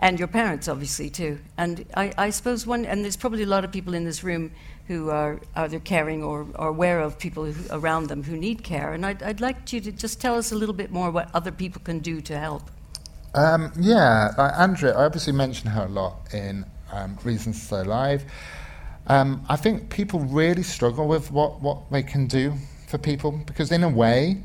and 0.00 0.18
your 0.18 0.28
parents, 0.28 0.68
obviously, 0.68 1.10
too. 1.10 1.38
And 1.56 1.84
I, 1.94 2.12
I, 2.16 2.30
suppose 2.30 2.66
one, 2.66 2.84
and 2.84 3.04
there's 3.04 3.16
probably 3.16 3.42
a 3.42 3.48
lot 3.48 3.64
of 3.64 3.72
people 3.72 3.94
in 3.94 4.04
this 4.04 4.22
room 4.22 4.52
who 4.86 5.10
are 5.10 5.40
either 5.54 5.80
caring 5.80 6.22
or, 6.22 6.46
or 6.54 6.68
aware 6.68 7.00
of 7.00 7.18
people 7.18 7.44
who, 7.44 7.76
around 7.76 8.06
them 8.08 8.22
who 8.22 8.36
need 8.36 8.62
care. 8.62 8.92
And 8.92 9.04
I'd, 9.04 9.22
I'd 9.22 9.40
like 9.40 9.72
you 9.72 9.80
to 9.82 9.92
just 9.92 10.20
tell 10.20 10.36
us 10.36 10.50
a 10.50 10.54
little 10.54 10.74
bit 10.74 10.90
more 10.90 11.10
what 11.10 11.30
other 11.34 11.52
people 11.52 11.82
can 11.84 11.98
do 11.98 12.20
to 12.22 12.38
help. 12.38 12.70
Um, 13.38 13.72
yeah, 13.78 14.32
Andrea, 14.58 14.94
I 14.96 15.04
obviously 15.04 15.32
mention 15.32 15.70
her 15.70 15.84
a 15.84 15.88
lot 15.88 16.34
in 16.34 16.66
um, 16.90 17.16
Reasons 17.22 17.68
to 17.68 17.82
Alive. 17.82 18.24
Um, 19.06 19.44
I 19.48 19.54
think 19.54 19.90
people 19.90 20.18
really 20.18 20.64
struggle 20.64 21.06
with 21.06 21.30
what, 21.30 21.60
what 21.60 21.88
they 21.92 22.02
can 22.02 22.26
do 22.26 22.54
for 22.88 22.98
people 22.98 23.30
because, 23.30 23.70
in 23.70 23.84
a 23.84 23.88
way, 23.88 24.38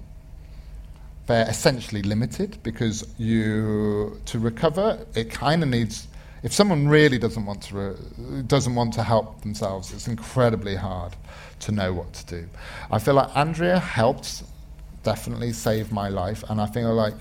they're 1.25 1.49
essentially 1.49 2.03
limited 2.03 2.61
because 2.61 3.15
you 3.17 4.21
to 4.25 4.37
recover 4.37 5.03
it 5.15 5.31
kind 5.31 5.63
of 5.63 5.69
needs 5.69 6.07
if 6.43 6.51
someone 6.53 6.87
really 6.87 7.17
doesn't 7.17 7.45
want 7.45 7.63
to 7.63 7.75
re- 7.75 8.41
doesn't 8.43 8.75
want 8.75 8.93
to 8.93 9.01
help 9.01 9.39
themselves 9.39 9.93
it's 9.93 10.09
incredibly 10.09 10.75
hard 10.75 11.15
to 11.61 11.71
know 11.71 11.93
what 11.93 12.11
to 12.11 12.25
do 12.25 12.49
i 12.91 12.99
feel 12.99 13.13
like 13.13 13.29
andrea 13.37 13.79
helped 13.79 14.43
definitely 15.03 15.53
save 15.53 15.93
my 15.93 16.09
life 16.09 16.43
and 16.49 16.59
i 16.59 16.65
feel 16.65 16.93
like 16.93 17.15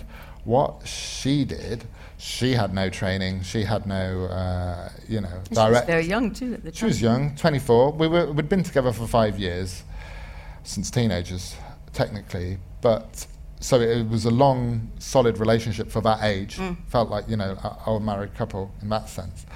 what 0.45 0.87
she 0.87 1.45
did 1.45 1.85
she 2.19 2.53
had 2.53 2.73
no 2.75 2.89
training 2.89 3.43
she 3.43 3.63
had 3.63 3.87
no 3.87 4.25
uh, 4.27 4.89
you 5.09 5.21
know 5.21 5.41
direct 5.53 5.55
she 5.55 5.71
was 5.71 5.81
very 5.85 6.05
young 6.05 6.33
too 6.33 6.55
at 6.55 6.63
the 6.63 6.71
time 6.71 6.79
she 6.79 6.85
was 6.85 7.01
young 7.01 7.35
24 7.37 7.93
we 7.93 8.07
were 8.07 8.33
we'd 8.33 8.49
been 8.49 8.63
together 8.63 8.93
for 8.93 9.07
five 9.07 9.39
years 9.39 9.83
since 10.63 10.91
teenagers 10.91 11.57
technically 11.93 12.59
but 12.81 13.27
so 13.63 13.81
it 13.81 14.09
was 14.09 14.25
a 14.25 14.31
long, 14.31 14.91
solid 14.99 15.39
relationship 15.39 15.89
for 15.89 16.01
that 16.01 16.23
age. 16.25 16.57
Mm. 16.57 16.77
Felt 16.89 17.11
like, 17.11 17.29
you 17.29 17.37
know, 17.37 17.57
a 17.87 18.01
married 18.01 18.35
couple 18.35 18.73
in 18.83 18.89
that 18.89 19.09
sense. 19.09 19.47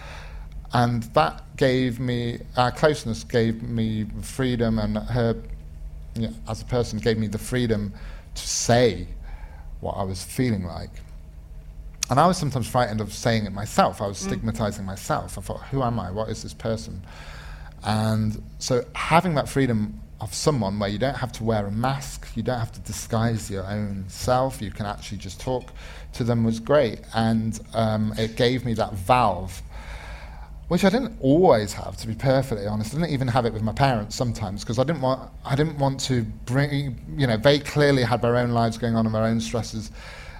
And 0.73 1.03
that 1.15 1.57
gave 1.57 1.99
me, 1.99 2.39
our 2.57 2.71
closeness 2.71 3.25
gave 3.25 3.63
me 3.63 4.07
freedom, 4.23 4.79
and 4.79 4.97
her, 4.97 5.37
you 6.15 6.29
know, 6.29 6.35
as 6.49 6.63
a 6.63 6.65
person, 6.67 6.99
gave 6.99 7.19
me 7.19 7.27
the 7.27 7.39
freedom 7.39 7.93
to 8.35 8.47
say 8.47 9.09
what 9.87 9.97
I 9.97 10.03
was 10.03 10.23
feeling 10.23 10.65
like. 10.65 10.91
And 12.11 12.21
I 12.21 12.27
was 12.27 12.37
sometimes 12.37 12.69
frightened 12.69 13.01
of 13.01 13.13
saying 13.13 13.47
it 13.47 13.53
myself. 13.53 14.03
I 14.03 14.07
was 14.07 14.19
mm. 14.19 14.27
stigmatizing 14.27 14.85
myself. 14.85 15.39
I 15.39 15.41
thought, 15.41 15.63
who 15.71 15.83
am 15.83 15.99
I? 15.99 16.11
What 16.11 16.29
is 16.29 16.43
this 16.43 16.55
person? 16.55 17.03
And 17.85 18.43
so 18.59 18.85
having 18.95 19.35
that 19.37 19.49
freedom 19.49 20.01
of 20.21 20.33
someone 20.35 20.79
where 20.79 20.89
you 20.89 20.99
don't 20.99 21.17
have 21.17 21.33
to 21.33 21.45
wear 21.45 21.67
a 21.67 21.71
mask, 21.71 22.29
you 22.35 22.43
don't 22.43 22.59
have 22.59 22.73
to 22.73 22.81
disguise 22.81 23.51
your 23.51 23.67
own 23.67 24.05
self, 24.09 24.63
you 24.63 24.71
can 24.71 24.87
actually 24.87 25.19
just 25.19 25.41
talk 25.41 25.73
to 26.15 26.25
them 26.25 26.43
was 26.45 26.59
great. 26.59 27.01
And 27.15 27.59
um, 27.75 28.15
it 28.17 28.37
gave 28.37 28.65
me 28.65 28.75
that 28.75 28.95
valve, 28.95 29.63
which 30.69 30.85
I 30.85 30.91
didn't 30.91 31.17
always 31.21 31.73
have, 31.75 31.97
to 31.99 32.07
be 32.09 32.15
perfectly 32.15 32.67
honest. 32.67 32.93
I 32.95 32.99
didn't 32.99 33.13
even 33.13 33.29
have 33.29 33.47
it 33.47 33.53
with 33.53 33.63
my 33.63 33.73
parents 33.73 34.17
sometimes 34.17 34.63
because 34.63 34.79
I 34.79 34.85
didn't 34.85 35.03
want, 35.03 35.31
I 35.45 35.55
didn't 35.55 35.79
want 35.79 36.01
to 36.01 36.23
bring, 36.45 36.99
you 37.17 37.27
know, 37.27 37.37
they 37.37 37.61
clearly 37.61 38.03
had 38.03 38.21
their 38.21 38.37
own 38.37 38.51
lives 38.51 38.77
going 38.77 38.97
on 38.97 39.07
and 39.07 39.15
their 39.15 39.23
own 39.23 39.41
stresses. 39.41 39.93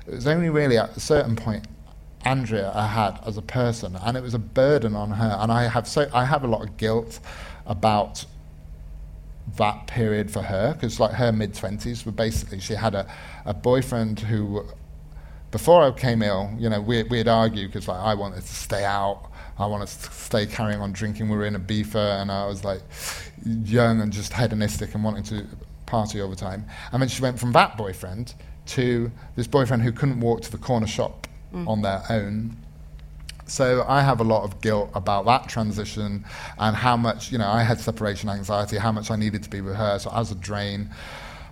It 0.07 0.15
was 0.15 0.27
only 0.27 0.49
really 0.49 0.79
at 0.79 0.97
a 0.97 1.01
certain 1.01 1.37
point 1.37 1.67
Andrea 2.25 2.73
I 2.75 2.89
had 2.89 3.21
as 3.25 3.37
a 3.37 3.43
person, 3.43 3.97
and 4.03 4.17
it 4.17 4.23
was 4.23 4.35
a 4.35 4.39
burden 4.39 4.97
on 4.97 5.13
her. 5.13 5.37
And 5.41 5.53
I 5.53 5.69
have 5.69 5.87
so 5.87 6.11
I 6.13 6.25
have 6.25 6.43
a 6.43 6.49
lot 6.49 6.63
of 6.63 6.77
guilt 6.77 7.21
about 7.67 8.25
that 9.57 9.87
period 9.87 10.31
for 10.31 10.43
her 10.43 10.75
because 10.75 10.99
like 10.99 11.13
her 11.13 11.31
mid 11.31 11.55
20s 11.55 12.05
were 12.05 12.11
basically 12.11 12.59
she 12.59 12.75
had 12.75 12.97
a, 12.97 13.07
a 13.45 13.55
boyfriend 13.55 14.19
who 14.19 14.65
before 15.53 15.85
I 15.85 15.93
came 15.93 16.21
ill 16.21 16.51
you 16.59 16.69
know 16.69 16.81
we, 16.81 17.05
we'd 17.05 17.29
argue 17.29 17.69
because 17.69 17.87
like 17.87 18.01
I 18.01 18.15
wanted 18.15 18.41
to 18.41 18.55
stay 18.55 18.85
out 18.85 19.31
I 19.59 19.67
wanted 19.67 19.89
to 19.89 20.13
stay 20.13 20.47
carrying 20.47 20.81
on 20.81 20.93
drinking 20.93 21.29
we 21.29 21.37
were 21.37 21.47
in 21.47 21.55
a 21.55 21.61
Ibiza 21.61 22.21
and 22.21 22.31
I 22.31 22.47
was 22.47 22.65
like 22.65 22.83
young 23.45 24.01
and 24.01 24.13
just 24.13 24.33
hedonistic 24.33 24.95
and 24.95 25.03
wanting 25.03 25.23
to 25.25 25.47
party 25.87 26.21
all 26.21 26.29
the 26.29 26.37
time 26.37 26.67
and 26.93 27.01
then 27.01 27.09
she 27.09 27.23
went 27.23 27.39
from 27.39 27.53
that 27.53 27.77
boyfriend 27.77 28.35
to 28.67 29.11
this 29.37 29.47
boyfriend 29.47 29.83
who 29.83 29.93
couldn't 29.93 30.21
walk 30.21 30.43
to 30.43 30.51
the 30.51 30.59
corner 30.59 30.87
shop 30.87 31.27
mm. 31.55 31.67
on 31.69 31.83
their 31.83 32.03
own 32.11 32.57
so 33.47 33.85
I 33.87 34.03
have 34.03 34.21
a 34.21 34.25
lot 34.25 34.43
of 34.43 34.61
guilt 34.61 34.91
about 34.95 35.25
that 35.27 35.49
transition 35.49 36.25
and 36.59 36.77
how 36.77 36.97
much, 36.97 37.31
you 37.31 37.39
know, 37.39 37.49
I 37.49 37.63
had 37.63 37.79
separation 37.79 38.29
anxiety, 38.29 38.77
how 38.77 38.91
much 38.91 39.11
I 39.11 39.17
needed 39.17 39.43
to 39.45 39.51
be 39.51 39.61
with 39.61 39.77
her. 39.77 39.99
So 40.01 40.11
I 40.11 40.19
was 40.19 40.33
a 40.33 40.35
drain 40.35 40.91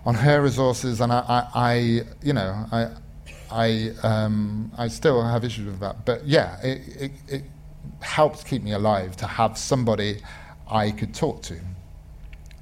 on 0.05 0.13
her 0.13 0.41
resources, 0.41 0.99
and 1.01 1.11
I, 1.11 1.19
I, 1.27 1.47
I 1.55 1.75
you 2.21 2.33
know, 2.33 2.65
I, 2.71 2.89
I, 3.49 3.91
um, 4.03 4.71
I 4.77 4.89
still 4.89 5.23
have 5.23 5.45
issues 5.45 5.65
with 5.65 5.79
that. 5.79 6.05
But 6.05 6.25
yeah, 6.27 6.59
it, 6.61 6.81
it, 7.01 7.11
it 7.27 7.43
helped 8.01 8.45
keep 8.45 8.63
me 8.63 8.71
alive 8.71 9.15
to 9.17 9.27
have 9.27 9.57
somebody 9.57 10.21
I 10.69 10.91
could 10.91 11.13
talk 11.13 11.41
to. 11.43 11.59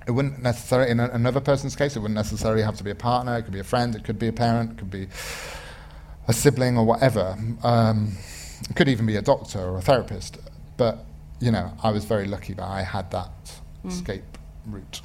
It 0.05 0.11
wouldn't 0.11 0.41
necessarily, 0.41 0.91
in 0.91 0.99
a, 0.99 1.09
another 1.09 1.39
person's 1.39 1.75
case, 1.75 1.95
it 1.95 1.99
wouldn't 1.99 2.15
necessarily 2.15 2.61
have 2.61 2.75
to 2.77 2.83
be 2.83 2.91
a 2.91 2.95
partner. 2.95 3.37
It 3.37 3.43
could 3.43 3.53
be 3.53 3.59
a 3.59 3.63
friend. 3.63 3.95
It 3.95 4.03
could 4.03 4.19
be 4.19 4.27
a 4.27 4.33
parent. 4.33 4.71
It 4.71 4.77
could 4.77 4.91
be 4.91 5.07
a 6.27 6.33
sibling 6.33 6.77
or 6.77 6.85
whatever. 6.85 7.37
Um, 7.63 8.17
it 8.69 8.75
could 8.75 8.89
even 8.89 9.05
be 9.05 9.15
a 9.15 9.21
doctor 9.21 9.59
or 9.59 9.77
a 9.77 9.81
therapist. 9.81 10.37
But, 10.75 11.05
you 11.39 11.51
know, 11.51 11.71
I 11.81 11.91
was 11.91 12.03
very 12.05 12.27
lucky 12.27 12.53
that 12.53 12.67
I 12.67 12.83
had 12.83 13.11
that 13.11 13.31
mm. 13.85 13.89
escape 13.89 14.37
route 14.65 15.01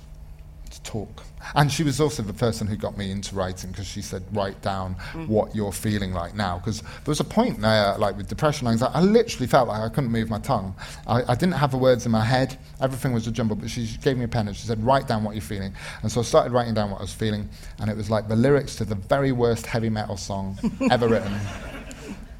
talk. 0.89 1.23
And 1.55 1.71
she 1.71 1.83
was 1.85 2.01
also 2.01 2.23
the 2.23 2.33
person 2.33 2.67
who 2.67 2.77
got 2.77 2.99
me 2.99 3.11
into 3.11 3.35
writing 3.35 3.71
because 3.71 3.87
she 3.87 4.03
said, 4.03 4.25
write 4.33 4.61
down 4.61 4.97
mm. 5.13 5.29
what 5.29 5.55
you're 5.55 5.73
feeling 5.73 6.13
like 6.13 6.35
now. 6.35 6.59
Because 6.59 6.81
there 6.81 7.07
was 7.07 7.21
a 7.21 7.25
point 7.25 7.61
there, 7.61 7.97
like 7.97 8.17
with 8.17 8.29
depression, 8.29 8.67
anxiety, 8.67 8.95
I 8.95 9.03
literally 9.03 9.47
felt 9.47 9.69
like 9.69 9.81
I 9.81 9.89
couldn't 9.89 10.11
move 10.11 10.29
my 10.29 10.41
tongue. 10.41 10.75
I, 11.07 11.23
I, 11.29 11.35
didn't 11.35 11.55
have 11.55 11.71
the 11.71 11.79
words 11.79 12.07
in 12.07 12.13
my 12.13 12.25
head. 12.25 12.59
Everything 12.81 13.13
was 13.13 13.27
a 13.27 13.31
jumble. 13.31 13.55
But 13.55 13.71
she 13.71 13.87
gave 14.03 14.17
me 14.17 14.25
a 14.25 14.29
pen 14.29 14.49
and 14.49 14.57
she 14.57 14.67
said, 14.67 14.85
write 14.85 15.07
down 15.07 15.23
what 15.23 15.35
you're 15.35 15.43
feeling. 15.43 15.73
And 16.03 16.11
so 16.11 16.21
I 16.21 16.25
started 16.25 16.53
writing 16.53 16.75
down 16.75 16.91
what 16.91 16.99
I 16.99 17.03
was 17.03 17.15
feeling. 17.15 17.49
And 17.79 17.89
it 17.89 17.97
was 17.97 18.11
like 18.11 18.29
the 18.29 18.37
lyrics 18.37 18.77
to 18.77 18.85
the 18.85 18.97
very 18.97 19.33
worst 19.33 19.67
heavy 19.67 19.91
metal 19.91 20.17
song 20.17 20.59
ever 20.91 21.09
written 21.09 21.39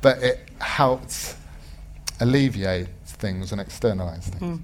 but 0.01 0.23
it 0.23 0.49
helped 0.61 1.37
alleviate 2.21 2.89
things 3.05 3.53
and 3.53 3.61
externalize 3.61 4.29
things. 4.29 4.59
Mm. 4.59 4.63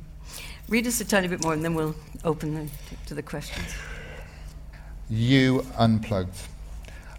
Read 0.69 0.87
us 0.87 1.01
a 1.01 1.05
tiny 1.05 1.29
bit 1.29 1.43
more 1.43 1.53
and 1.53 1.65
then 1.65 1.75
we'll 1.75 1.95
open 2.25 2.55
the, 2.55 2.71
to 3.07 3.15
the 3.15 3.23
questions. 3.23 3.75
You 5.11 5.65
unplugged. 5.77 6.37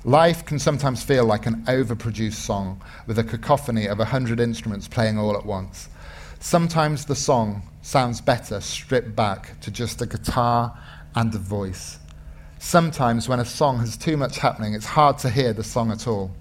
Life 0.03 0.45
can 0.45 0.59
sometimes 0.59 1.03
feel 1.03 1.25
like 1.25 1.45
an 1.45 1.63
overproduced 1.65 2.33
song 2.33 2.81
with 3.07 3.19
a 3.19 3.23
cacophony 3.23 3.87
of 3.87 3.99
a 3.99 4.05
hundred 4.05 4.39
instruments 4.39 4.87
playing 4.87 5.17
all 5.17 5.35
at 5.37 5.45
once. 5.45 5.89
Sometimes 6.39 7.05
the 7.05 7.15
song 7.15 7.63
sounds 7.81 8.21
better 8.21 8.61
stripped 8.61 9.15
back 9.15 9.59
to 9.61 9.71
just 9.71 10.01
a 10.01 10.05
guitar 10.05 10.77
and 11.15 11.33
a 11.33 11.39
voice. 11.39 11.99
Sometimes, 12.59 13.29
when 13.29 13.39
a 13.39 13.45
song 13.45 13.79
has 13.79 13.95
too 13.95 14.17
much 14.17 14.37
happening, 14.37 14.73
it's 14.73 14.85
hard 14.85 15.17
to 15.19 15.29
hear 15.29 15.53
the 15.53 15.63
song 15.63 15.91
at 15.91 16.07
all. 16.07 16.31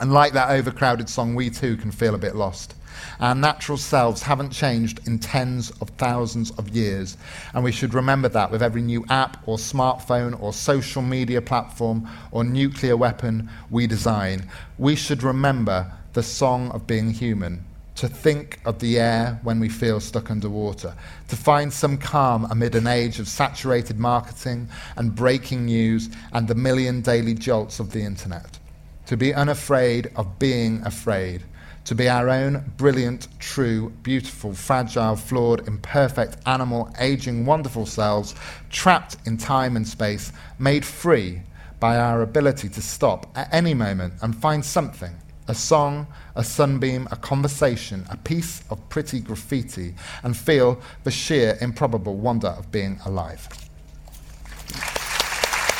And 0.00 0.12
like 0.12 0.32
that 0.32 0.50
overcrowded 0.50 1.08
song, 1.08 1.34
we 1.34 1.50
too 1.50 1.76
can 1.76 1.92
feel 1.92 2.14
a 2.14 2.18
bit 2.18 2.34
lost. 2.34 2.74
Our 3.20 3.34
natural 3.34 3.78
selves 3.78 4.22
haven't 4.22 4.50
changed 4.50 5.06
in 5.06 5.18
tens 5.18 5.70
of 5.80 5.90
thousands 5.90 6.50
of 6.52 6.70
years, 6.70 7.16
and 7.52 7.64
we 7.64 7.72
should 7.72 7.94
remember 7.94 8.28
that 8.28 8.50
with 8.50 8.62
every 8.62 8.82
new 8.82 9.04
app 9.08 9.42
or 9.46 9.56
smartphone 9.56 10.40
or 10.40 10.52
social 10.52 11.02
media 11.02 11.40
platform 11.40 12.08
or 12.32 12.44
nuclear 12.44 12.96
weapon 12.96 13.48
we 13.70 13.86
design. 13.86 14.48
We 14.78 14.96
should 14.96 15.22
remember 15.22 15.92
the 16.12 16.22
song 16.22 16.70
of 16.70 16.86
being 16.86 17.10
human 17.10 17.64
to 17.96 18.08
think 18.08 18.58
of 18.64 18.80
the 18.80 18.98
air 18.98 19.38
when 19.44 19.60
we 19.60 19.68
feel 19.68 20.00
stuck 20.00 20.30
underwater, 20.30 20.94
to 21.28 21.36
find 21.36 21.72
some 21.72 21.96
calm 21.96 22.44
amid 22.50 22.74
an 22.74 22.86
age 22.86 23.20
of 23.20 23.28
saturated 23.28 23.98
marketing 23.98 24.68
and 24.96 25.14
breaking 25.14 25.66
news 25.66 26.10
and 26.32 26.48
the 26.48 26.54
million 26.54 27.00
daily 27.00 27.34
jolts 27.34 27.78
of 27.78 27.92
the 27.92 28.02
internet, 28.02 28.58
to 29.06 29.16
be 29.16 29.32
unafraid 29.32 30.10
of 30.16 30.38
being 30.38 30.82
afraid, 30.84 31.42
to 31.84 31.94
be 31.94 32.08
our 32.08 32.28
own 32.30 32.72
brilliant, 32.76 33.28
true, 33.38 33.90
beautiful, 34.02 34.54
fragile, 34.54 35.16
flawed, 35.16 35.66
imperfect, 35.68 36.36
animal, 36.46 36.92
aging, 36.98 37.44
wonderful 37.46 37.86
selves, 37.86 38.34
trapped 38.70 39.16
in 39.26 39.36
time 39.36 39.76
and 39.76 39.86
space, 39.86 40.32
made 40.58 40.84
free 40.84 41.42
by 41.80 41.98
our 41.98 42.22
ability 42.22 42.68
to 42.70 42.80
stop 42.80 43.26
at 43.36 43.52
any 43.52 43.74
moment 43.74 44.14
and 44.22 44.34
find 44.34 44.64
something 44.64 45.14
a 45.48 45.54
song, 45.54 46.06
a 46.36 46.42
sunbeam, 46.42 47.06
a 47.10 47.16
conversation, 47.16 48.06
a 48.10 48.16
piece 48.16 48.62
of 48.70 48.88
pretty 48.88 49.20
graffiti, 49.20 49.94
and 50.22 50.36
feel 50.36 50.80
the 51.02 51.10
sheer 51.10 51.58
improbable 51.60 52.16
wonder 52.16 52.48
of 52.48 52.72
being 52.72 52.98
alive. 53.04 53.46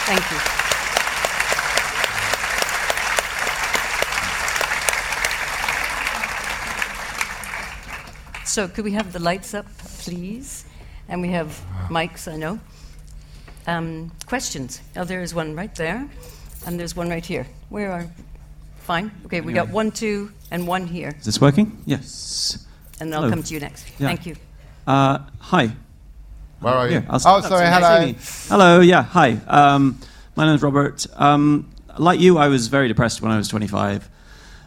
Thank 0.07 0.31
you. 0.31 0.64
So, 8.55 8.69
could 8.69 8.85
we 8.85 8.93
have 8.93 9.13
the 9.13 9.19
lights 9.19 9.53
up, 9.53 9.67
please? 9.99 10.65
And 11.09 11.21
we 11.21 11.31
have 11.31 11.61
mics, 11.89 12.33
I 12.33 12.37
know. 12.37 12.61
Um, 13.67 14.13
questions? 14.27 14.81
Oh, 14.95 15.03
there 15.03 15.23
is 15.23 15.35
one 15.35 15.57
right 15.57 15.75
there, 15.75 16.09
and 16.65 16.79
there's 16.79 16.95
one 16.95 17.11
right 17.11 17.27
here. 17.27 17.49
Where 17.69 17.91
are 17.91 18.07
Fine. 18.79 19.11
Okay, 19.25 19.41
we 19.41 19.53
got 19.53 19.71
one, 19.71 19.91
two, 19.91 20.31
and 20.53 20.69
one 20.69 20.87
here. 20.87 21.17
Is 21.19 21.25
this 21.25 21.41
working? 21.41 21.83
Yes. 21.85 22.65
And 23.01 23.13
I'll 23.13 23.23
Hello. 23.23 23.33
come 23.33 23.43
to 23.43 23.55
you 23.55 23.59
next. 23.59 23.89
Yeah. 23.99 24.07
Thank 24.07 24.25
you. 24.25 24.37
Uh, 24.87 25.19
hi. 25.41 25.73
Where 26.61 26.75
are 26.75 26.89
you? 26.89 27.03
oh, 27.11 27.19
sorry. 27.19 27.67
Hello. 27.67 28.13
Hello. 28.49 28.81
Yeah. 28.81 29.03
Hi. 29.03 29.33
Um, 29.49 29.99
my 30.37 30.47
name 30.47 30.55
is 30.55 30.63
Robert. 30.63 31.09
Um, 31.17 31.73
like 31.99 32.21
you, 32.21 32.39
I 32.39 32.47
was 32.47 32.69
very 32.69 32.87
depressed 32.87 33.21
when 33.21 33.33
I 33.33 33.37
was 33.37 33.49
25, 33.49 34.09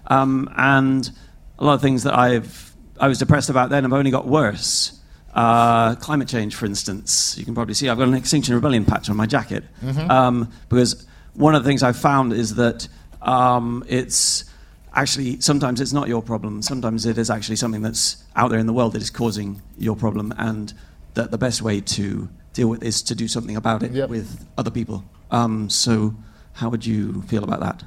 um, 0.07 0.53
and 0.57 1.09
a 1.57 1.63
lot 1.63 1.75
of 1.75 1.81
things 1.81 2.03
that 2.03 2.13
I've 2.13 2.66
I 2.99 3.07
was 3.07 3.19
depressed 3.19 3.49
about 3.49 3.69
then 3.69 3.83
and 3.83 3.93
have 3.93 3.97
only 3.97 4.11
got 4.11 4.27
worse. 4.27 4.99
Uh, 5.33 5.95
climate 5.95 6.27
change, 6.27 6.55
for 6.55 6.65
instance, 6.65 7.37
you 7.37 7.45
can 7.45 7.53
probably 7.53 7.75
see 7.75 7.89
I've 7.89 7.97
got 7.97 8.07
an 8.07 8.15
Extinction 8.15 8.55
Rebellion 8.55 8.85
patch 8.85 9.09
on 9.09 9.15
my 9.15 9.27
jacket 9.27 9.63
mm-hmm. 9.83 10.09
Um, 10.09 10.51
because 10.67 11.05
one 11.33 11.53
of 11.53 11.63
the 11.63 11.69
things 11.69 11.83
I've 11.83 11.97
found 11.97 12.33
is 12.33 12.55
that 12.55 12.87
um, 13.21 13.83
it's 13.87 14.45
actually 14.93 15.39
sometimes 15.39 15.79
it's 15.79 15.93
not 15.93 16.07
your 16.07 16.21
problem. 16.21 16.61
Sometimes 16.61 17.05
it 17.05 17.17
is 17.17 17.29
actually 17.29 17.57
something 17.57 17.81
that's 17.81 18.23
out 18.35 18.49
there 18.49 18.59
in 18.59 18.65
the 18.65 18.73
world 18.73 18.93
that 18.93 19.01
is 19.01 19.11
causing 19.11 19.61
your 19.77 19.95
problem, 19.95 20.33
and 20.37 20.73
that 21.13 21.29
the 21.29 21.37
best 21.37 21.61
way 21.61 21.81
to 21.81 22.27
deal 22.53 22.67
with 22.67 22.83
is 22.83 23.03
to 23.03 23.15
do 23.15 23.27
something 23.27 23.55
about 23.55 23.83
it 23.83 23.91
yep. 23.91 24.09
with 24.09 24.45
other 24.57 24.71
people. 24.71 25.03
Um, 25.29 25.69
so, 25.69 26.15
how 26.53 26.69
would 26.69 26.85
you 26.85 27.21
feel 27.23 27.43
about 27.43 27.59
that? 27.59 27.83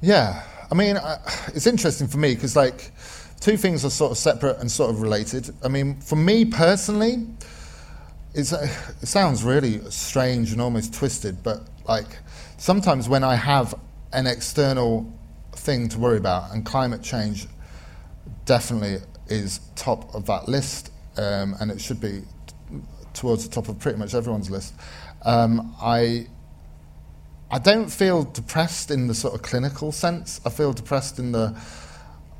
Yeah, 0.00 0.42
I 0.70 0.74
mean, 0.74 0.96
I, 0.96 1.18
it's 1.48 1.66
interesting 1.66 2.08
for 2.08 2.18
me 2.18 2.34
because 2.34 2.56
like 2.56 2.92
two 3.40 3.56
things 3.56 3.84
are 3.84 3.90
sort 3.90 4.12
of 4.12 4.18
separate 4.18 4.58
and 4.58 4.70
sort 4.70 4.90
of 4.90 5.02
related. 5.02 5.50
I 5.62 5.68
mean, 5.68 6.00
for 6.00 6.16
me 6.16 6.44
personally, 6.44 7.26
it 8.34 8.44
sounds 8.44 9.42
really 9.42 9.80
strange 9.90 10.52
and 10.52 10.60
almost 10.60 10.92
twisted, 10.92 11.42
but 11.42 11.62
like 11.88 12.18
sometimes 12.58 13.08
when 13.08 13.24
I 13.24 13.34
have 13.34 13.74
an 14.12 14.26
external 14.26 15.12
thing 15.52 15.88
to 15.88 15.98
worry 15.98 16.18
about, 16.18 16.52
and 16.52 16.64
climate 16.64 17.02
change 17.02 17.46
definitely 18.44 18.98
is 19.28 19.60
top 19.74 20.14
of 20.14 20.26
that 20.26 20.48
list, 20.48 20.92
um, 21.16 21.54
and 21.60 21.70
it 21.70 21.80
should 21.80 22.00
be 22.00 22.22
t- 22.46 22.76
towards 23.14 23.48
the 23.48 23.54
top 23.54 23.68
of 23.68 23.78
pretty 23.78 23.98
much 23.98 24.14
everyone's 24.14 24.50
list. 24.50 24.74
Um, 25.22 25.74
I 25.80 26.26
I 27.50 27.58
don't 27.58 27.88
feel 27.88 28.24
depressed 28.24 28.90
in 28.90 29.06
the 29.06 29.14
sort 29.14 29.34
of 29.34 29.42
clinical 29.42 29.92
sense. 29.92 30.40
I 30.44 30.50
feel 30.50 30.72
depressed 30.72 31.18
in 31.18 31.32
the 31.32 31.58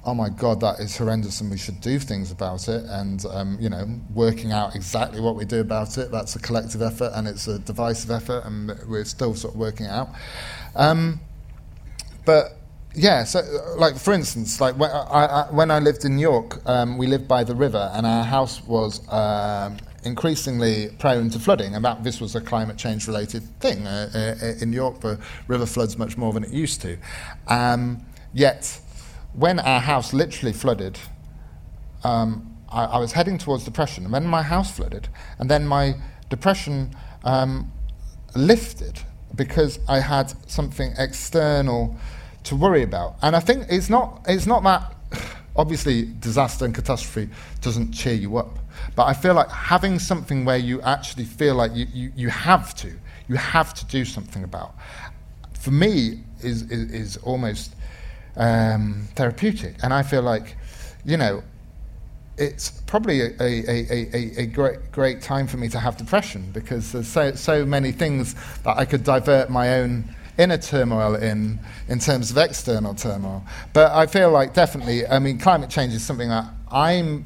oh 0.06 0.14
my 0.14 0.28
god, 0.28 0.60
that 0.60 0.78
is 0.78 0.96
horrendous, 0.96 1.40
and 1.40 1.50
we 1.50 1.58
should 1.58 1.80
do 1.80 1.98
things 1.98 2.30
about 2.30 2.68
it. 2.68 2.84
And 2.86 3.24
um, 3.26 3.58
you 3.60 3.68
know, 3.68 3.86
working 4.14 4.52
out 4.52 4.76
exactly 4.76 5.20
what 5.20 5.34
we 5.34 5.44
do 5.44 5.60
about 5.60 5.98
it. 5.98 6.10
That's 6.10 6.36
a 6.36 6.38
collective 6.38 6.80
effort, 6.80 7.12
and 7.14 7.26
it's 7.26 7.48
a 7.48 7.58
divisive 7.58 8.10
effort, 8.10 8.44
and 8.44 8.72
we're 8.88 9.04
still 9.04 9.34
sort 9.34 9.54
of 9.54 9.60
working 9.60 9.86
it 9.86 9.90
out. 9.90 10.10
Um, 10.76 11.20
but 12.24 12.56
yeah, 12.94 13.24
so 13.24 13.40
like 13.76 13.96
for 13.96 14.14
instance, 14.14 14.60
like 14.60 14.78
when 14.78 14.90
I, 14.90 14.94
I 14.94 15.52
when 15.52 15.70
I 15.70 15.80
lived 15.80 16.04
in 16.04 16.18
York, 16.18 16.60
um, 16.66 16.96
we 16.96 17.06
lived 17.06 17.26
by 17.26 17.44
the 17.44 17.54
river, 17.54 17.90
and 17.92 18.06
our 18.06 18.24
house 18.24 18.62
was 18.64 19.06
um, 19.12 19.76
increasingly 20.04 20.90
prone 21.00 21.30
to 21.30 21.38
flooding, 21.40 21.74
and 21.74 21.84
that 21.84 22.04
this 22.04 22.20
was 22.20 22.36
a 22.36 22.40
climate 22.40 22.78
change 22.78 23.08
related 23.08 23.42
thing 23.60 23.86
uh, 23.86 24.36
uh, 24.40 24.62
in 24.62 24.72
York. 24.72 25.00
The 25.00 25.18
river 25.48 25.66
floods 25.66 25.98
much 25.98 26.16
more 26.16 26.32
than 26.32 26.44
it 26.44 26.50
used 26.50 26.80
to. 26.82 26.96
Um, 27.48 28.06
yet, 28.32 28.80
when 29.36 29.60
our 29.60 29.80
house 29.80 30.12
literally 30.12 30.52
flooded, 30.52 30.98
um, 32.04 32.56
I, 32.70 32.84
I, 32.84 32.98
was 32.98 33.12
heading 33.12 33.36
towards 33.36 33.64
depression, 33.64 34.04
and 34.04 34.14
then 34.14 34.24
my 34.26 34.42
house 34.42 34.74
flooded, 34.74 35.08
and 35.38 35.50
then 35.50 35.66
my 35.66 35.94
depression 36.30 36.94
um, 37.22 37.70
lifted 38.34 38.98
because 39.34 39.78
I 39.88 40.00
had 40.00 40.32
something 40.50 40.94
external 40.98 41.96
to 42.44 42.56
worry 42.56 42.82
about. 42.82 43.16
And 43.22 43.36
I 43.36 43.40
think 43.40 43.66
it's 43.68 43.90
not, 43.90 44.24
it's 44.26 44.46
not 44.46 44.62
that, 44.62 44.94
obviously, 45.56 46.06
disaster 46.20 46.64
and 46.64 46.74
catastrophe 46.74 47.30
doesn't 47.60 47.92
cheer 47.92 48.14
you 48.14 48.38
up. 48.38 48.58
But 48.94 49.04
I 49.04 49.12
feel 49.12 49.34
like 49.34 49.50
having 49.50 49.98
something 49.98 50.44
where 50.46 50.56
you 50.56 50.80
actually 50.80 51.24
feel 51.24 51.54
like 51.54 51.74
you, 51.74 51.86
you, 51.92 52.12
you 52.16 52.28
have 52.30 52.74
to, 52.76 52.92
you 53.28 53.36
have 53.36 53.74
to 53.74 53.84
do 53.86 54.04
something 54.06 54.44
about, 54.44 54.74
for 55.58 55.72
me, 55.72 56.20
is, 56.42 56.62
is, 56.62 56.92
is 56.92 57.16
almost 57.18 57.75
um, 58.36 59.08
therapeutic. 59.14 59.76
And 59.82 59.92
I 59.92 60.02
feel 60.02 60.22
like, 60.22 60.56
you 61.04 61.16
know, 61.16 61.42
it's 62.38 62.70
probably 62.82 63.22
a, 63.22 63.30
a, 63.40 63.64
a, 63.70 64.40
a, 64.42 64.46
great, 64.46 64.92
great 64.92 65.22
time 65.22 65.46
for 65.46 65.56
me 65.56 65.68
to 65.68 65.78
have 65.78 65.96
depression 65.96 66.50
because 66.52 66.92
there's 66.92 67.08
so, 67.08 67.32
so 67.34 67.64
many 67.64 67.92
things 67.92 68.34
that 68.62 68.76
I 68.76 68.84
could 68.84 69.04
divert 69.04 69.48
my 69.48 69.80
own 69.80 70.14
inner 70.38 70.58
turmoil 70.58 71.14
in, 71.14 71.58
in 71.88 71.98
terms 71.98 72.30
of 72.30 72.36
external 72.36 72.94
turmoil. 72.94 73.42
But 73.72 73.92
I 73.92 74.06
feel 74.06 74.30
like 74.30 74.52
definitely, 74.52 75.06
I 75.06 75.18
mean, 75.18 75.38
climate 75.38 75.70
change 75.70 75.94
is 75.94 76.04
something 76.04 76.28
that 76.28 76.46
I'm 76.70 77.24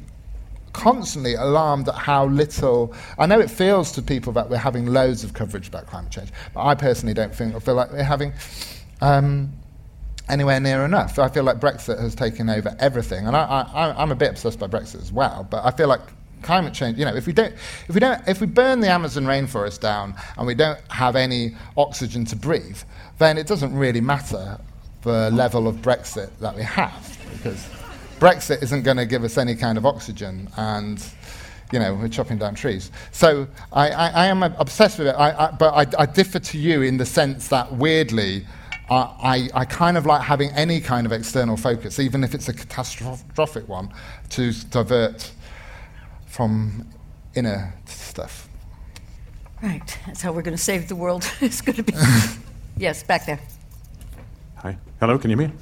constantly 0.71 1.35
alarmed 1.35 1.89
at 1.89 1.95
how 1.95 2.27
little. 2.27 2.93
I 3.19 3.25
know 3.25 3.39
it 3.39 3.49
feels 3.49 3.91
to 3.93 4.01
people 4.01 4.31
that 4.33 4.49
we're 4.49 4.57
having 4.57 4.85
loads 4.85 5.25
of 5.25 5.33
coverage 5.33 5.67
about 5.67 5.87
climate 5.87 6.11
change, 6.11 6.29
but 6.53 6.65
I 6.65 6.75
personally 6.75 7.13
don't 7.13 7.35
think, 7.35 7.53
I 7.53 7.59
feel 7.59 7.75
like 7.75 7.91
we're 7.91 8.03
having. 8.03 8.31
Um, 9.01 9.51
anywhere 10.29 10.59
near 10.59 10.85
enough. 10.85 11.19
I 11.19 11.29
feel 11.29 11.43
like 11.43 11.59
Brexit 11.59 11.99
has 11.99 12.15
taken 12.15 12.49
over 12.49 12.75
everything, 12.79 13.27
and 13.27 13.35
I, 13.35 13.93
I'm 13.97 14.11
a 14.11 14.15
bit 14.15 14.31
obsessed 14.31 14.59
by 14.59 14.67
Brexit 14.67 15.01
as 15.01 15.11
well. 15.11 15.47
But 15.49 15.65
I 15.65 15.71
feel 15.71 15.87
like 15.87 16.01
climate 16.41 16.73
change. 16.73 16.97
You 16.97 17.05
know, 17.05 17.15
if 17.15 17.27
we 17.27 17.33
don't, 17.33 17.53
if 17.87 17.93
we 17.93 17.99
don't, 17.99 18.21
if 18.27 18.41
we 18.41 18.47
burn 18.47 18.79
the 18.79 18.89
Amazon 18.89 19.25
rainforest 19.25 19.79
down 19.79 20.15
and 20.37 20.47
we 20.47 20.55
don't 20.55 20.79
have 20.89 21.15
any 21.15 21.55
oxygen 21.77 22.25
to 22.25 22.35
breathe, 22.35 22.79
then 23.17 23.37
it 23.37 23.47
doesn't 23.47 23.75
really 23.75 24.01
matter 24.01 24.59
the 25.03 25.31
level 25.31 25.67
of 25.67 25.77
Brexit 25.77 26.29
that 26.39 26.55
we 26.55 26.63
have 26.63 27.17
because 27.33 27.67
Brexit 28.19 28.61
isn't 28.61 28.83
going 28.83 28.97
to 28.97 29.05
give 29.05 29.23
us 29.23 29.37
any 29.37 29.55
kind 29.55 29.77
of 29.77 29.85
oxygen 29.85 30.49
and. 30.57 31.03
You 31.73 31.79
know, 31.79 31.95
we're 31.95 32.09
chopping 32.09 32.37
down 32.37 32.53
trees. 32.53 32.91
So 33.13 33.47
I, 33.71 33.91
I, 33.91 34.09
I 34.09 34.25
am 34.25 34.43
obsessed 34.43 34.99
with 34.99 35.07
it, 35.07 35.15
I, 35.15 35.51
but 35.51 35.95
I 35.97 36.05
differ 36.05 36.37
to 36.37 36.57
you 36.57 36.81
in 36.81 36.97
the 36.97 37.05
sense 37.05 37.47
that 37.47 37.71
weirdly, 37.71 38.45
I, 38.91 39.49
I 39.53 39.65
kind 39.65 39.97
of 39.97 40.05
like 40.05 40.21
having 40.21 40.49
any 40.51 40.81
kind 40.81 41.05
of 41.05 41.13
external 41.13 41.55
focus, 41.55 41.99
even 41.99 42.23
if 42.23 42.33
it's 42.33 42.49
a 42.49 42.53
catastrophic 42.53 43.67
one, 43.67 43.93
to 44.31 44.51
divert 44.69 45.31
from 46.25 46.87
inner 47.33 47.73
stuff. 47.85 48.49
Right, 49.61 49.97
that's 50.05 50.21
how 50.21 50.33
we're 50.33 50.41
going 50.41 50.57
to 50.57 50.63
save 50.63 50.89
the 50.89 50.95
world. 50.95 51.29
it's 51.41 51.61
going 51.61 51.77
to 51.77 51.83
be. 51.83 51.93
yes, 52.77 53.03
back 53.03 53.25
there. 53.25 53.39
Hi. 54.57 54.77
Hello, 54.99 55.17
can 55.17 55.29
you 55.29 55.37
hear 55.37 55.47
me? 55.47 55.53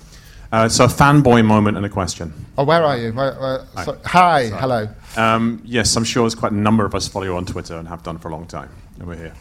Uh, 0.51 0.67
so, 0.67 0.85
a 0.85 0.87
fanboy 0.87 1.45
moment 1.45 1.77
and 1.77 1.85
a 1.85 1.89
question. 1.89 2.33
Oh, 2.57 2.63
where 2.63 2.83
are 2.83 2.97
you? 2.97 3.13
Where, 3.13 3.33
where, 3.35 3.65
hi. 3.75 3.85
So, 3.85 3.97
hi. 4.03 4.47
hello. 4.47 4.89
Um, 5.15 5.61
yes, 5.63 5.95
I'm 5.95 6.03
sure 6.03 6.23
there's 6.23 6.33
quite 6.33 6.53
a 6.53 6.55
number 6.55 6.85
of 6.85 6.95
us 6.95 7.07
follow 7.07 7.25
you 7.25 7.35
on 7.35 7.45
Twitter 7.45 7.77
and 7.77 7.87
have 7.87 8.01
done 8.01 8.17
for 8.17 8.29
a 8.29 8.31
long 8.31 8.47
time, 8.47 8.69
and 8.97 9.07
we're 9.07 9.15
here. 9.15 9.33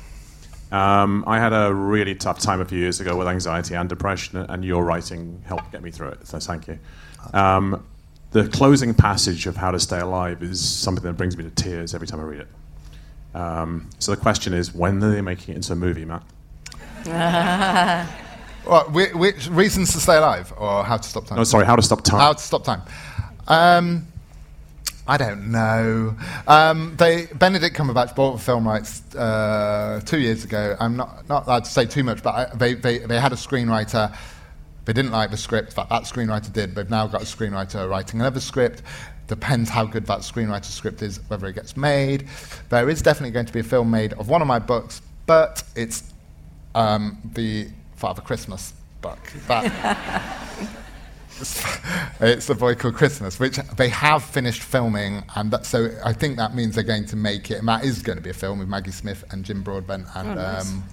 Um, 0.71 1.25
I 1.27 1.39
had 1.39 1.53
a 1.53 1.73
really 1.73 2.15
tough 2.15 2.39
time 2.41 2.61
a 2.61 2.65
few 2.65 2.79
years 2.79 3.01
ago 3.01 3.17
with 3.17 3.27
anxiety 3.29 3.75
and 3.75 3.89
depression, 3.89 4.39
and 4.39 4.65
your 4.65 4.85
writing 4.85 5.43
helped 5.47 5.73
get 5.73 5.83
me 5.83 5.91
through 5.91 6.09
it. 6.09 6.27
So 6.27 6.39
thank 6.39 6.69
you. 6.69 6.79
Um, 7.33 7.85
the 8.33 8.47
closing 8.49 8.93
passage 8.93 9.47
of 9.47 9.57
How 9.57 9.71
to 9.71 9.81
Stay 9.81 10.01
Alive 10.01 10.43
is 10.43 10.61
something 10.61 11.05
that 11.05 11.17
brings 11.17 11.37
me 11.37 11.45
to 11.45 11.51
tears 11.51 11.95
every 11.95 12.07
time 12.07 12.21
I 12.21 12.25
read 12.25 12.41
it. 12.41 12.49
Um, 13.35 13.89
so 13.99 14.11
the 14.11 14.21
question 14.21 14.53
is, 14.53 14.75
when 14.75 15.03
are 15.03 15.13
they 15.13 15.23
making 15.23 15.55
it 15.55 15.57
into 15.57 15.73
a 15.73 15.77
movie, 15.77 16.05
Matt? 16.05 16.25
What, 18.69 18.93
which, 18.93 19.15
which 19.15 19.49
reasons 19.49 19.95
to 19.95 20.01
stay 20.01 20.17
alive 20.19 20.53
or 20.59 20.85
how 20.85 20.99
to 20.99 21.09
stop 21.09 21.25
time? 21.27 21.39
No, 21.39 21.45
sorry, 21.45 21.65
How 21.65 21.77
to 21.77 21.81
Stop 21.83 22.03
Time. 22.03 22.21
How 22.21 22.33
to 22.35 22.43
stop 22.43 22.65
time? 22.65 22.83
I 25.09 25.17
don't 25.17 25.51
know. 25.51 26.15
Um, 26.47 26.95
they 26.99 27.27
Benedict 27.27 27.75
Cumberbatch 27.75 28.15
bought 28.15 28.33
the 28.33 28.43
film 28.43 28.69
rights 28.69 29.03
uh, 29.15 30.03
two 30.05 30.21
years 30.21 30.45
ago. 30.45 30.77
I'm 30.79 30.97
not 30.97 31.27
not 31.31 31.47
allowed 31.47 31.65
to 31.65 31.71
say 31.71 31.87
too 31.87 32.05
much, 32.05 32.23
but 32.23 32.35
I, 32.35 32.55
they, 32.55 32.75
they 32.75 32.99
they 32.99 33.19
had 33.19 33.33
a 33.33 33.37
screenwriter. 33.37 34.15
They 34.85 34.93
didn't 34.93 35.13
like 35.13 35.31
the 35.31 35.39
script 35.39 35.77
that 35.77 35.89
that 35.89 36.03
screenwriter 36.03 36.53
did. 36.53 36.75
They've 36.75 36.89
now 36.91 37.07
got 37.07 37.23
a 37.23 37.25
screenwriter 37.25 37.89
writing 37.89 38.21
another 38.21 38.41
script. 38.41 38.83
Depends 39.29 39.71
how 39.71 39.87
good 39.87 40.07
that 40.07 40.21
screenwriter 40.21 40.67
script 40.67 41.01
is, 41.01 41.21
whether 41.29 41.47
it 41.47 41.55
gets 41.55 41.75
made. 41.77 42.29
There 42.69 42.89
is 42.91 43.01
definitely 43.01 43.33
going 43.33 43.47
to 43.47 43.53
be 43.53 43.61
a 43.61 43.65
film 43.65 43.91
made 43.91 44.13
of 44.15 44.29
one 44.29 44.43
of 44.43 44.49
my 44.49 44.59
books, 44.59 45.01
but 45.27 45.63
it's 45.75 46.13
um, 46.75 47.19
the 47.35 47.69
Father 47.97 48.21
Christmas 48.21 48.75
book. 49.01 49.19
That, 49.47 50.37
it's 52.21 52.49
a 52.51 52.55
boy 52.55 52.75
called 52.75 52.95
Christmas, 52.95 53.39
which 53.39 53.57
they 53.77 53.89
have 53.89 54.25
finished 54.25 54.63
filming, 54.63 55.23
and 55.37 55.51
that, 55.51 55.67
so 55.67 55.91
I 56.05 56.13
think 56.13 56.37
that 56.37 56.55
means 56.55 56.75
they're 56.75 56.85
going 56.85 57.07
to 57.07 57.17
make 57.17 57.51
it. 57.51 57.59
And 57.59 57.69
that 57.69 57.85
is 57.85 58.03
going 58.03 58.17
to 58.19 58.23
be 58.23 58.31
a 58.31 58.35
film 58.35 58.59
with 58.59 58.69
Maggie 58.69 58.91
Smith 58.91 59.25
and 59.31 59.45
Jim 59.45 59.63
Broadbent 59.63 60.07
and 60.15 60.29
Oh, 60.31 60.35
nice. 60.35 60.71
um, 60.73 60.85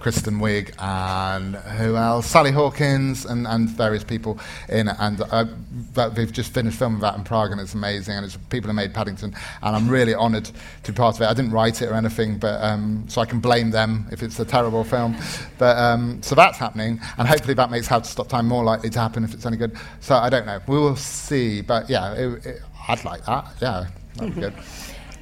Kristen 0.00 0.40
Wiig 0.40 0.74
and 0.78 1.56
who 1.56 1.96
else? 1.96 2.26
Sally 2.26 2.50
Hawkins 2.50 3.26
and, 3.26 3.46
and 3.46 3.68
various 3.68 4.02
people 4.02 4.38
in 4.68 4.88
it. 4.88 4.96
And 4.98 5.20
uh, 5.20 5.44
that 5.92 6.14
they've 6.14 6.32
just 6.32 6.52
finished 6.52 6.78
filming 6.78 7.00
that 7.00 7.16
in 7.16 7.22
Prague, 7.22 7.52
and 7.52 7.60
it's 7.60 7.74
amazing. 7.74 8.16
And 8.16 8.24
it's 8.24 8.36
people 8.48 8.70
who 8.70 8.74
made 8.74 8.94
Paddington, 8.94 9.34
and 9.62 9.76
I'm 9.76 9.88
really 9.88 10.14
honoured 10.14 10.50
to 10.82 10.92
be 10.92 10.96
part 10.96 11.16
of 11.16 11.22
it. 11.22 11.26
I 11.26 11.34
didn't 11.34 11.52
write 11.52 11.82
it 11.82 11.86
or 11.86 11.94
anything, 11.94 12.38
but 12.38 12.62
um, 12.62 13.04
so 13.08 13.20
I 13.20 13.26
can 13.26 13.40
blame 13.40 13.70
them 13.70 14.06
if 14.10 14.22
it's 14.22 14.40
a 14.40 14.44
terrible 14.44 14.84
film. 14.84 15.16
But 15.58 15.76
um, 15.76 16.22
so 16.22 16.34
that's 16.34 16.58
happening, 16.58 17.00
and 17.18 17.28
hopefully 17.28 17.54
that 17.54 17.70
makes 17.70 17.86
How 17.86 18.00
to 18.00 18.08
Stop 18.08 18.28
Time 18.28 18.46
more 18.46 18.64
likely 18.64 18.90
to 18.90 18.98
happen 18.98 19.22
if 19.22 19.34
it's 19.34 19.46
any 19.46 19.56
good. 19.56 19.76
So 20.00 20.16
I 20.16 20.30
don't 20.30 20.46
know. 20.46 20.60
We 20.66 20.78
will 20.78 20.96
see. 20.96 21.60
But 21.60 21.90
yeah, 21.90 22.14
it, 22.14 22.46
it, 22.46 22.62
I'd 22.88 23.04
like 23.04 23.24
that. 23.26 23.46
Yeah, 23.60 23.86
that'd 24.16 24.34
be 24.34 24.40
good. 24.40 24.54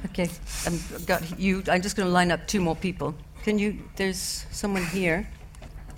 Okay, 0.05 0.29
I've 0.65 1.05
got 1.05 1.39
you. 1.39 1.63
I'm 1.69 1.81
just 1.81 1.95
going 1.95 2.07
to 2.07 2.13
line 2.13 2.31
up 2.31 2.47
two 2.47 2.61
more 2.61 2.75
people. 2.75 3.13
Can 3.43 3.59
you? 3.59 3.77
There's 3.95 4.45
someone 4.51 4.85
here, 4.85 5.27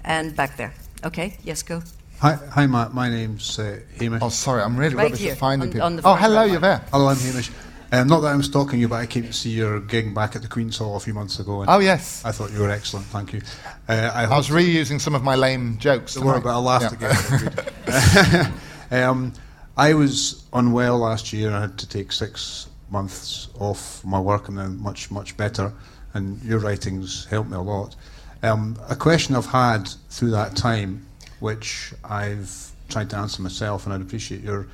and 0.04 0.36
back 0.36 0.58
there. 0.58 0.74
Okay, 1.04 1.38
yes, 1.44 1.64
go. 1.64 1.82
Hi, 2.20 2.34
hi 2.36 2.68
Matt. 2.68 2.94
My 2.94 3.10
name's 3.10 3.58
uh, 3.60 3.80
Hamish. 4.00 4.22
Oh, 4.22 4.30
sorry, 4.30 4.62
I'm 4.62 4.78
really 4.78 4.96
Right 4.96 5.06
rubbish 5.06 5.20
here, 5.20 5.32
at 5.34 5.38
finding 5.40 5.70
on- 5.70 5.74
people. 5.74 5.86
on 5.86 5.96
the 5.96 6.02
oh, 6.02 6.04
front 6.16 6.22
hello, 6.22 6.42
row. 6.42 6.46
you're 6.46 6.60
there. 6.62 6.84
Hello, 6.92 7.08
I'm 7.08 7.18
Hamish. 7.18 7.52
Um, 7.94 8.08
not 8.08 8.22
that 8.22 8.28
I'm 8.28 8.42
stalking 8.44 8.80
you, 8.80 8.88
but 8.88 8.96
I 8.96 9.06
came 9.06 9.24
to 9.24 9.34
see 9.34 9.50
your 9.50 9.82
gig 9.82 10.16
back 10.16 10.36
at 10.36 10.42
the 10.42 10.48
Queen's 10.48 10.78
Hall 10.78 10.96
a 10.96 11.00
few 11.00 11.14
months 11.14 11.40
ago. 11.40 11.60
And 11.62 11.70
Oh, 11.70 11.80
yes. 11.80 12.24
I 12.24 12.32
thought 12.32 12.52
you 12.52 12.60
were 12.60 12.70
excellent. 12.70 13.06
Thank 13.08 13.34
you. 13.34 13.42
Uh, 13.90 14.10
I, 14.14 14.24
I 14.24 14.38
was 14.38 14.48
reusing 14.48 15.02
some 15.02 15.14
of 15.14 15.24
my 15.24 15.36
lame 15.36 15.78
jokes. 15.78 16.14
Don't 16.16 16.24
worry 16.24 16.40
tonight. 16.40 16.52
about 16.52 16.60
I 16.60 16.88
laughed 16.88 17.02
Yeah. 17.02 18.46
again. 18.92 19.04
um, 19.04 19.34
I 19.76 19.94
was 19.94 20.46
unwell 20.54 21.00
last 21.00 21.34
year. 21.34 21.52
I 21.52 21.62
had 21.62 21.78
to 21.80 21.88
take 21.90 22.14
six 22.14 22.68
months 22.92 23.48
off 23.60 24.04
my 24.06 24.20
work, 24.20 24.48
and 24.50 24.58
then 24.58 24.80
much, 24.82 25.10
much 25.12 25.36
better. 25.38 25.72
And 26.14 26.42
your 26.44 26.60
writings 26.60 27.26
helped 27.26 27.50
me 27.50 27.56
a 27.58 27.62
lot. 27.62 27.96
Um, 28.44 28.78
a 28.90 28.96
question 28.96 29.36
I've 29.36 29.46
had 29.46 29.88
through 30.10 30.32
that 30.32 30.56
time, 30.56 31.06
which 31.40 31.94
I've 32.04 32.72
tried 32.90 33.10
to 33.12 33.18
answer 33.18 33.42
myself, 33.42 33.86
and 33.86 33.94
I'd 33.94 34.02
appreciate 34.02 34.42
your 34.42 34.68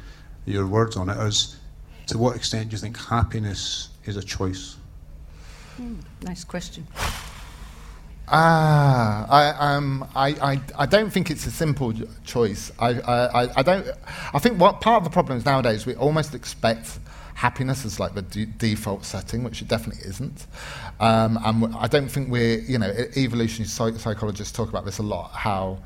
your 0.45 0.65
words 0.65 0.95
on 0.95 1.09
it, 1.09 1.17
is 1.17 1.57
to 2.07 2.17
what 2.17 2.35
extent 2.37 2.69
do 2.69 2.73
you 2.75 2.79
think 2.79 2.97
happiness 2.97 3.89
is 4.05 4.15
a 4.15 4.23
choice? 4.23 4.77
Nice 6.23 6.43
question. 6.45 6.87
Ah, 8.29 9.25
I, 9.29 9.75
um, 9.75 10.05
I, 10.15 10.27
I, 10.53 10.61
I 10.77 10.85
don't 10.85 11.09
think 11.11 11.29
it's 11.31 11.45
a 11.45 11.51
simple 11.51 11.93
choice. 12.25 12.71
I, 12.79 12.89
I, 12.99 13.43
I- 13.43 13.49
I 13.57 13.61
don't. 13.63 13.87
I 14.33 14.39
think 14.39 14.59
what 14.59 14.81
part 14.81 14.97
of 14.97 15.03
the 15.05 15.09
problem 15.09 15.37
is 15.37 15.45
nowadays 15.45 15.85
we 15.85 15.95
almost 15.95 16.33
expect 16.35 16.99
happiness 17.37 17.85
as 17.85 17.99
like 17.99 18.15
the 18.15 18.23
d- 18.23 18.47
default 18.57 19.05
setting, 19.05 19.43
which 19.43 19.61
it 19.61 19.67
definitely 19.67 20.03
isn't. 20.09 20.47
Um, 20.99 21.37
and 21.45 21.75
I 21.75 21.85
don't 21.85 22.09
think 22.09 22.31
we're, 22.31 22.59
you 22.61 22.79
know, 22.79 22.91
evolutionary 23.15 23.67
psych- 23.67 23.99
psychologists 23.99 24.51
talk 24.51 24.69
about 24.69 24.85
this 24.85 24.97
a 24.97 25.03
lot. 25.03 25.29
How 25.33 25.77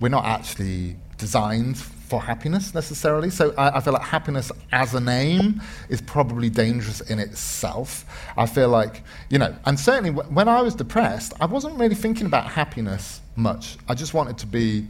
we're 0.00 0.08
not 0.08 0.24
actually 0.24 0.96
designed 1.16 1.78
for 1.78 2.20
happiness 2.20 2.74
necessarily. 2.74 3.30
So 3.30 3.54
I, 3.56 3.76
I 3.76 3.80
feel 3.80 3.92
like 3.92 4.02
happiness 4.02 4.50
as 4.72 4.92
a 4.94 5.00
name 5.00 5.62
is 5.88 6.00
probably 6.00 6.50
dangerous 6.50 7.00
in 7.02 7.20
itself. 7.20 8.04
I 8.36 8.46
feel 8.46 8.68
like, 8.68 9.04
you 9.30 9.38
know, 9.38 9.54
and 9.66 9.78
certainly 9.78 10.10
w- 10.10 10.28
when 10.34 10.48
I 10.48 10.62
was 10.62 10.74
depressed, 10.74 11.32
I 11.40 11.46
wasn't 11.46 11.78
really 11.78 11.94
thinking 11.94 12.26
about 12.26 12.50
happiness 12.50 13.20
much. 13.36 13.76
I 13.88 13.94
just 13.94 14.14
wanted 14.14 14.36
to 14.38 14.46
be 14.46 14.88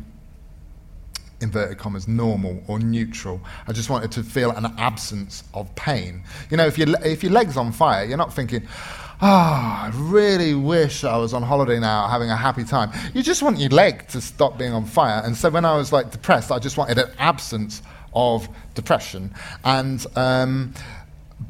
inverted 1.41 1.79
commas 1.79 2.09
normal 2.09 2.63
or 2.67 2.79
neutral. 2.79 3.41
I 3.67 3.73
just 3.73 3.91
wanted 3.91 4.13
to 4.13 4.23
feel 4.23 4.51
an 4.51 4.67
absence 4.79 5.45
of 5.55 5.73
pain. 5.75 6.23
You 6.51 6.57
know, 6.57 6.67
if 6.67 6.79
your 6.79 6.89
if 7.05 7.23
your 7.23 7.33
leg's 7.33 7.57
on 7.57 7.73
fire, 7.73 8.05
you're 8.05 8.19
not 8.19 8.33
thinking, 8.33 8.67
"Ah, 9.21 9.87
I 9.87 9.91
really 9.95 10.55
wish 10.55 11.05
I 11.05 11.17
was 11.17 11.33
on 11.35 11.43
holiday 11.43 11.79
now, 11.79 12.09
having 12.09 12.31
a 12.31 12.37
happy 12.37 12.65
time." 12.65 12.91
You 13.15 13.23
just 13.23 13.43
want 13.43 13.59
your 13.59 13.71
leg 13.71 14.09
to 14.09 14.21
stop 14.21 14.59
being 14.59 14.73
on 14.73 14.85
fire. 14.85 15.23
And 15.25 15.37
so 15.37 15.51
when 15.51 15.65
I 15.65 15.77
was 15.77 15.93
like 15.93 16.11
depressed, 16.11 16.51
I 16.51 16.59
just 16.59 16.77
wanted 16.77 16.99
an 16.99 17.11
absence 17.19 17.83
of 18.15 18.49
depression. 18.75 19.33
And 19.65 20.05
um, 20.17 20.75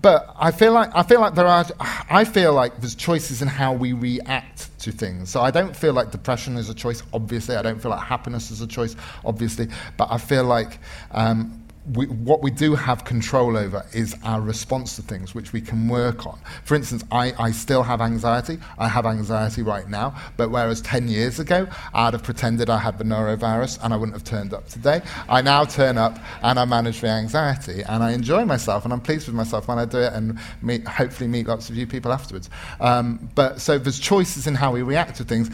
but 0.00 0.34
I 0.38 0.50
feel 0.50 0.72
like 0.72 0.90
I 0.94 1.02
feel 1.02 1.20
like 1.20 1.34
there 1.34 1.46
are 1.46 1.64
I 2.10 2.24
feel 2.24 2.52
like 2.52 2.80
there's 2.80 2.94
choices 2.94 3.42
in 3.42 3.48
how 3.48 3.72
we 3.72 3.92
react 3.92 4.78
to 4.80 4.92
things. 4.92 5.30
So 5.30 5.40
I 5.40 5.50
don't 5.50 5.74
feel 5.74 5.92
like 5.92 6.10
depression 6.10 6.56
is 6.56 6.68
a 6.68 6.74
choice. 6.74 7.02
Obviously, 7.12 7.56
I 7.56 7.62
don't 7.62 7.80
feel 7.80 7.90
like 7.90 8.04
happiness 8.04 8.50
is 8.50 8.60
a 8.60 8.66
choice. 8.66 8.94
Obviously, 9.24 9.68
but 9.96 10.08
I 10.10 10.18
feel 10.18 10.44
like. 10.44 10.78
Um, 11.10 11.64
we, 11.94 12.06
what 12.06 12.42
we 12.42 12.50
do 12.50 12.74
have 12.74 13.04
control 13.04 13.56
over 13.56 13.84
is 13.92 14.14
our 14.24 14.40
response 14.40 14.96
to 14.96 15.02
things, 15.02 15.34
which 15.34 15.52
we 15.52 15.60
can 15.60 15.88
work 15.88 16.26
on. 16.26 16.38
For 16.64 16.74
instance, 16.74 17.04
I, 17.10 17.32
I 17.38 17.50
still 17.50 17.82
have 17.82 18.00
anxiety. 18.00 18.58
I 18.78 18.88
have 18.88 19.06
anxiety 19.06 19.62
right 19.62 19.88
now, 19.88 20.14
but 20.36 20.50
whereas 20.50 20.80
10 20.82 21.08
years 21.08 21.38
ago, 21.38 21.66
I'd 21.94 22.12
have 22.12 22.22
pretended 22.22 22.70
I 22.70 22.78
had 22.78 22.98
the 22.98 23.04
norovirus 23.04 23.78
and 23.82 23.94
I 23.94 23.96
wouldn't 23.96 24.16
have 24.16 24.24
turned 24.24 24.52
up 24.52 24.68
today, 24.68 25.02
I 25.28 25.42
now 25.42 25.64
turn 25.64 25.98
up 25.98 26.18
and 26.42 26.58
I 26.58 26.64
manage 26.64 27.00
the 27.00 27.08
anxiety 27.08 27.82
and 27.82 28.02
I 28.02 28.12
enjoy 28.12 28.44
myself 28.44 28.84
and 28.84 28.92
I'm 28.92 29.00
pleased 29.00 29.26
with 29.26 29.36
myself 29.36 29.68
when 29.68 29.78
I 29.78 29.84
do 29.84 29.98
it 29.98 30.12
and 30.12 30.38
meet, 30.62 30.86
hopefully 30.86 31.28
meet 31.28 31.46
lots 31.46 31.70
of 31.70 31.76
you 31.76 31.86
people 31.86 32.12
afterwards. 32.12 32.50
Um, 32.80 33.30
but 33.34 33.60
so 33.60 33.78
there's 33.78 33.98
choices 33.98 34.46
in 34.46 34.54
how 34.54 34.72
we 34.72 34.82
react 34.82 35.16
to 35.16 35.24
things. 35.24 35.50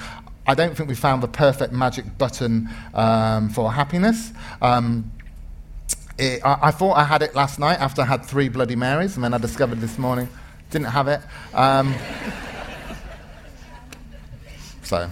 I 0.46 0.54
don't 0.54 0.76
think 0.76 0.88
we 0.88 0.94
found 0.94 1.22
the 1.22 1.28
perfect 1.28 1.72
magic 1.72 2.18
button 2.18 2.68
um, 2.92 3.48
for 3.48 3.72
happiness. 3.72 4.32
Um, 4.60 5.10
it, 6.18 6.40
I, 6.44 6.68
I 6.68 6.70
thought 6.70 6.94
I 6.96 7.04
had 7.04 7.22
it 7.22 7.34
last 7.34 7.58
night 7.58 7.80
after 7.80 8.02
I 8.02 8.06
had 8.06 8.24
three 8.24 8.48
Bloody 8.48 8.76
Marys, 8.76 9.16
and 9.16 9.24
then 9.24 9.34
I 9.34 9.38
discovered 9.38 9.80
this 9.80 9.98
morning 9.98 10.28
didn't 10.70 10.86
have 10.88 11.08
it. 11.08 11.20
Um, 11.52 11.94
so, 14.82 15.10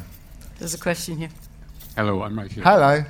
There's 0.59 0.75
a 0.75 0.79
question 0.79 1.19
here. 1.19 1.31
Hello, 1.97 2.23
I'm 2.23 2.39
right 2.39 2.51
here. 2.51 2.65
hello. 2.65 3.05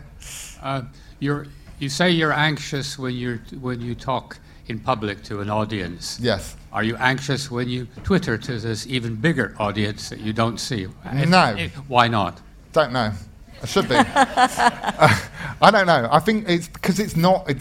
Uh, 0.62 0.82
you're, 1.18 1.47
you 1.78 1.88
say 1.88 2.11
you're 2.11 2.32
anxious 2.32 2.99
when, 2.99 3.14
you're, 3.14 3.38
when 3.61 3.80
you 3.80 3.95
talk 3.95 4.38
in 4.68 4.78
public 4.78 5.22
to 5.24 5.40
an 5.40 5.51
audience. 5.51 6.18
Yes. 6.20 6.57
Are 6.72 6.84
you 6.84 6.97
anxious 6.97 7.51
when 7.51 7.68
you 7.68 7.86
Twitter 8.05 8.38
to 8.38 8.59
this 8.59 8.86
even 8.86 9.16
bigger 9.16 9.55
audience 9.59 10.09
that 10.11 10.20
you 10.20 10.32
don't 10.32 10.59
see? 10.59 10.86
If- 11.05 11.28
No. 11.28 11.55
if- 11.57 11.74
why 11.88 12.09
not? 12.09 12.40
Don't 12.72 12.93
know. 12.93 13.12
I 13.62 13.66
should 13.66 13.88
be. 13.88 13.95
Uh, 15.05 15.18
I 15.61 15.70
don't 15.70 15.86
know. 15.86 16.09
I 16.11 16.18
think 16.18 16.49
it's 16.49 16.68
because 16.68 16.99
it's 16.99 17.16
not. 17.16 17.49
It, 17.49 17.57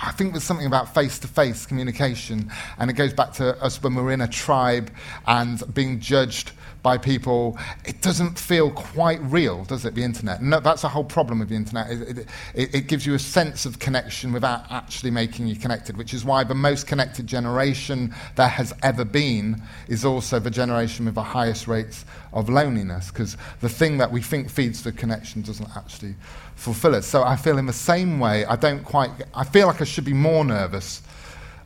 I 0.00 0.12
think 0.12 0.32
there's 0.32 0.44
something 0.44 0.66
about 0.66 0.94
face 0.94 1.18
to 1.20 1.28
face 1.28 1.66
communication, 1.66 2.50
and 2.78 2.90
it 2.90 2.94
goes 2.94 3.12
back 3.12 3.32
to 3.34 3.60
us 3.62 3.82
when 3.82 3.94
we're 3.94 4.12
in 4.12 4.20
a 4.20 4.28
tribe 4.28 4.92
and 5.26 5.62
being 5.74 5.98
judged 6.00 6.52
by 6.82 6.96
people. 6.96 7.58
It 7.84 8.00
doesn't 8.00 8.38
feel 8.38 8.70
quite 8.70 9.20
real, 9.22 9.64
does 9.64 9.84
it? 9.84 9.96
The 9.96 10.04
internet. 10.04 10.40
No, 10.40 10.60
that's 10.60 10.82
the 10.82 10.88
whole 10.88 11.04
problem 11.04 11.40
with 11.40 11.48
the 11.48 11.56
internet. 11.56 11.90
It, 11.90 12.28
it, 12.54 12.74
it 12.74 12.86
gives 12.86 13.04
you 13.04 13.14
a 13.14 13.18
sense 13.18 13.66
of 13.66 13.80
connection 13.80 14.32
without 14.32 14.70
actually 14.70 15.10
making 15.10 15.48
you 15.48 15.56
connected, 15.56 15.96
which 15.96 16.14
is 16.14 16.24
why 16.24 16.44
the 16.44 16.54
most 16.54 16.86
connected 16.86 17.26
generation 17.26 18.14
there 18.36 18.48
has 18.48 18.72
ever 18.84 19.04
been 19.04 19.60
is 19.88 20.04
also 20.04 20.38
the 20.38 20.50
generation 20.50 21.06
with 21.06 21.16
the 21.16 21.22
highest 21.22 21.66
rates 21.66 22.04
of 22.32 22.48
loneliness, 22.48 23.10
because 23.10 23.36
the 23.60 23.68
thing 23.68 23.98
that 23.98 24.12
we 24.12 24.22
think 24.22 24.48
feeds 24.48 24.84
the 24.84 24.92
connection 24.92 25.42
doesn't 25.42 25.68
actually 25.76 26.14
fulfill 26.58 26.94
it. 26.94 27.02
So 27.02 27.22
I 27.22 27.36
feel 27.36 27.56
in 27.56 27.66
the 27.66 27.72
same 27.72 28.18
way, 28.18 28.44
I 28.44 28.56
don't 28.56 28.84
quite, 28.84 29.10
I 29.32 29.44
feel 29.44 29.68
like 29.68 29.80
I 29.80 29.84
should 29.84 30.04
be 30.04 30.12
more 30.12 30.44
nervous 30.44 31.02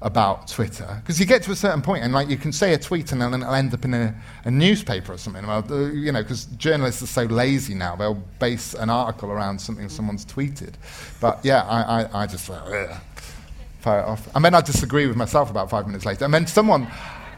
about 0.03 0.49
Twitter 0.49 1.01
because 1.01 1.18
you 1.18 1.24
get 1.24 1.43
to 1.45 1.53
a 1.53 1.57
certain 1.57 1.80
point 1.80 2.03
and 2.03 2.12
like 2.12 2.28
you 2.28 2.36
can 2.36 2.53
say 2.53 2.74
a 2.74 2.78
tweet 2.78 3.12
and 3.12 3.22
then 3.22 3.32
it'll 3.34 3.55
end 3.55 3.72
up 3.72 3.84
in 3.84 3.95
a, 3.95 4.14
a 4.45 4.51
newspaper 4.51 5.12
or 5.12 5.18
something. 5.18 5.47
Well, 5.47 5.64
you 5.95 6.12
know, 6.12 6.22
because 6.22 6.45
journalists 6.59 7.03
are 7.03 7.07
so 7.07 7.22
lazy 7.22 7.74
now, 7.74 7.97
they'll 7.97 8.22
base 8.38 8.74
an 8.74 8.90
article 8.90 9.30
around 9.30 9.61
something 9.61 9.88
someone's 9.88 10.26
tweeted. 10.26 10.74
But 11.20 11.40
yeah, 11.43 11.62
I, 11.62 12.03
I, 12.03 12.22
I 12.24 12.26
just, 12.26 12.51
ugh. 12.51 12.90
fire 13.80 14.01
it 14.01 14.05
off. 14.05 14.28
And 14.34 14.45
then 14.45 14.55
I 14.55 14.61
disagree 14.61 15.07
with 15.07 15.16
myself 15.16 15.51
about 15.51 15.70
five 15.70 15.86
minutes 15.86 16.05
later. 16.05 16.26
And 16.26 16.34
then 16.34 16.47
someone 16.47 16.86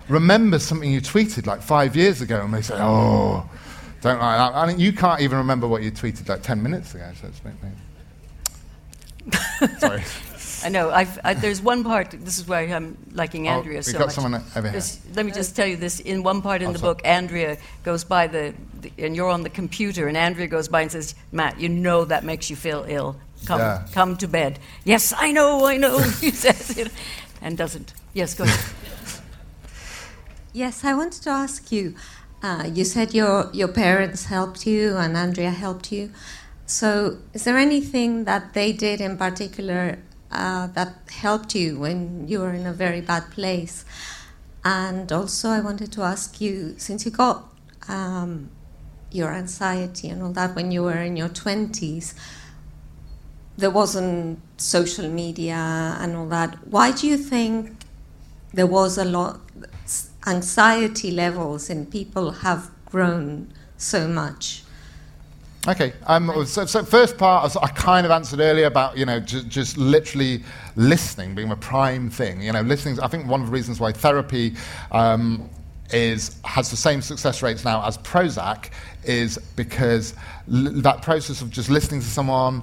remembers 0.09 0.65
something 0.65 0.91
you 0.91 1.01
tweeted 1.01 1.47
like 1.47 1.63
five 1.63 1.95
years 1.95 2.21
ago 2.21 2.43
and 2.43 2.53
they 2.53 2.63
say, 2.63 2.75
oh, 2.79 3.49
don't 4.05 4.21
like 4.21 4.39
that. 4.39 4.55
I 4.55 4.67
mean, 4.67 4.79
you 4.79 4.93
can't 4.93 5.21
even 5.23 5.39
remember 5.39 5.67
what 5.67 5.83
you 5.83 5.91
tweeted 5.91 6.29
like 6.29 6.43
10 6.43 6.63
minutes 6.63 6.95
ago. 6.95 7.11
So 7.21 7.29
it's 7.29 7.41
Sorry. 9.81 10.03
I 10.65 10.69
know. 10.69 10.91
I've, 10.91 11.19
I, 11.25 11.35
there's 11.35 11.61
one 11.63 11.83
part. 11.85 12.11
This 12.11 12.39
is 12.39 12.47
why 12.47 12.61
I'm 12.63 12.97
liking 13.13 13.49
Oh, 13.49 13.53
Andrea 13.53 13.77
we've 13.79 13.85
so 13.85 13.99
got 13.99 14.07
much. 14.07 14.15
someone 14.15 14.35
over 14.35 14.63
here. 14.63 14.73
This- 14.73 15.01
let 15.15 15.25
me 15.27 15.33
just 15.33 15.57
tell 15.57 15.67
you 15.67 15.77
this. 15.77 16.01
In 16.01 16.23
one 16.23 16.43
part 16.43 16.61
in 16.63 16.69
Oh, 16.69 16.73
the 16.73 16.79
sorry. 16.79 16.95
book, 16.95 17.03
Andrea 17.07 17.57
goes 17.83 18.05
by 18.05 18.27
the, 18.27 18.55
the, 18.81 18.93
and 18.99 19.17
you're 19.17 19.31
on 19.31 19.43
the 19.43 19.51
computer, 19.51 20.09
and 20.09 20.17
Andrea 20.17 20.47
goes 20.47 20.69
by 20.69 20.83
and 20.83 20.93
says, 20.93 21.15
"Matt, 21.33 21.59
you 21.59 21.69
know 21.71 22.05
that 22.05 22.25
makes 22.25 22.51
you 22.51 22.57
feel 22.57 22.85
ill. 22.89 23.17
Come, 23.47 23.61
Yeah. 23.61 23.87
come 23.93 24.17
to 24.19 24.29
bed." 24.29 24.59
Yes, 24.85 25.13
I 25.17 25.33
know, 25.33 25.65
I 25.67 25.77
know. 25.79 25.99
he 26.21 26.31
says 26.31 26.77
it, 26.77 26.91
and 27.41 27.57
doesn't. 27.57 27.95
Yes, 28.13 28.35
go 28.35 28.45
ahead. 28.45 28.61
Yes, 30.57 30.85
I 30.85 30.95
wanted 30.95 31.21
to 31.25 31.31
ask 31.31 31.73
you. 31.73 31.97
Uh, 32.45 32.69
you 32.75 32.85
said 32.85 33.15
your 33.15 33.49
your 33.55 33.69
parents 33.69 34.27
helped 34.27 34.67
you 34.67 34.99
and 34.99 35.17
Andrea 35.17 35.51
helped 35.51 35.91
you. 35.91 36.11
So, 36.67 37.17
is 37.33 37.45
there 37.45 37.57
anything 37.57 38.25
that 38.25 38.53
they 38.53 38.71
did 38.71 39.01
in 39.01 39.17
particular 39.17 39.99
uh, 40.31 40.67
that 40.77 40.93
helped 41.09 41.55
you 41.55 41.79
when 41.79 42.29
you 42.29 42.41
were 42.41 42.53
in 42.53 42.67
a 42.67 42.73
very 42.75 43.01
bad 43.01 43.31
place? 43.31 43.87
And 44.63 45.11
also, 45.11 45.49
I 45.49 45.61
wanted 45.61 45.91
to 45.93 46.03
ask 46.03 46.39
you, 46.39 46.75
since 46.77 47.07
you 47.07 47.11
got 47.11 47.51
um, 47.89 48.51
your 49.11 49.33
anxiety 49.33 50.11
and 50.11 50.23
all 50.23 50.33
that 50.33 50.55
when 50.55 50.71
you 50.71 50.83
were 50.83 51.03
in 51.03 51.17
your 51.17 51.31
twenties, 51.31 52.15
there 53.57 53.71
wasn't 53.71 54.39
social 54.59 55.09
media 55.09 55.97
and 55.99 56.15
all 56.15 56.29
that. 56.29 56.59
Why 56.69 56.93
do 56.93 57.07
you 57.07 57.17
think 57.17 57.73
there 58.53 58.67
was 58.67 58.99
a 58.99 59.05
lot 59.07 59.41
anxiety 60.27 61.11
levels 61.11 61.71
in 61.71 61.87
people 61.87 62.31
have 62.31 62.71
grown 62.87 63.53
so 63.77 64.07
much. 64.09 64.63
Okay. 65.67 65.95
Um, 66.07 66.45
so, 66.45 66.67
so 66.67 66.85
first 66.85 67.17
part, 67.17 67.57
I 67.57 67.69
kind 67.69 68.05
of 68.05 68.13
answered 68.13 68.41
earlier 68.41 68.67
about 68.67 68.99
you 68.99 69.07
know 69.07 69.19
just, 69.21 69.49
just 69.49 69.79
literally 69.79 70.45
listening 70.77 71.35
being 71.35 71.51
a 71.51 71.57
prime 71.57 72.11
thing. 72.11 72.43
You 72.43 72.53
know, 72.53 72.61
listening. 72.61 73.01
I 73.01 73.09
think 73.09 73.27
one 73.27 73.41
of 73.41 73.47
the 73.47 73.53
reasons 73.53 73.81
why 73.81 73.93
therapy 73.93 74.55
um, 74.93 75.49
is 75.91 76.39
has 76.45 76.71
the 76.71 76.77
same 76.77 77.01
success 77.01 77.43
rates 77.43 77.65
now 77.65 77.85
as 77.87 77.97
Prozac 77.99 78.71
is 79.05 79.39
because 79.57 80.15
l- 80.53 80.73
that 80.83 81.01
process 81.03 81.41
of 81.41 81.51
just 81.51 81.71
listening 81.71 82.01
to 82.01 82.07
someone. 82.07 82.63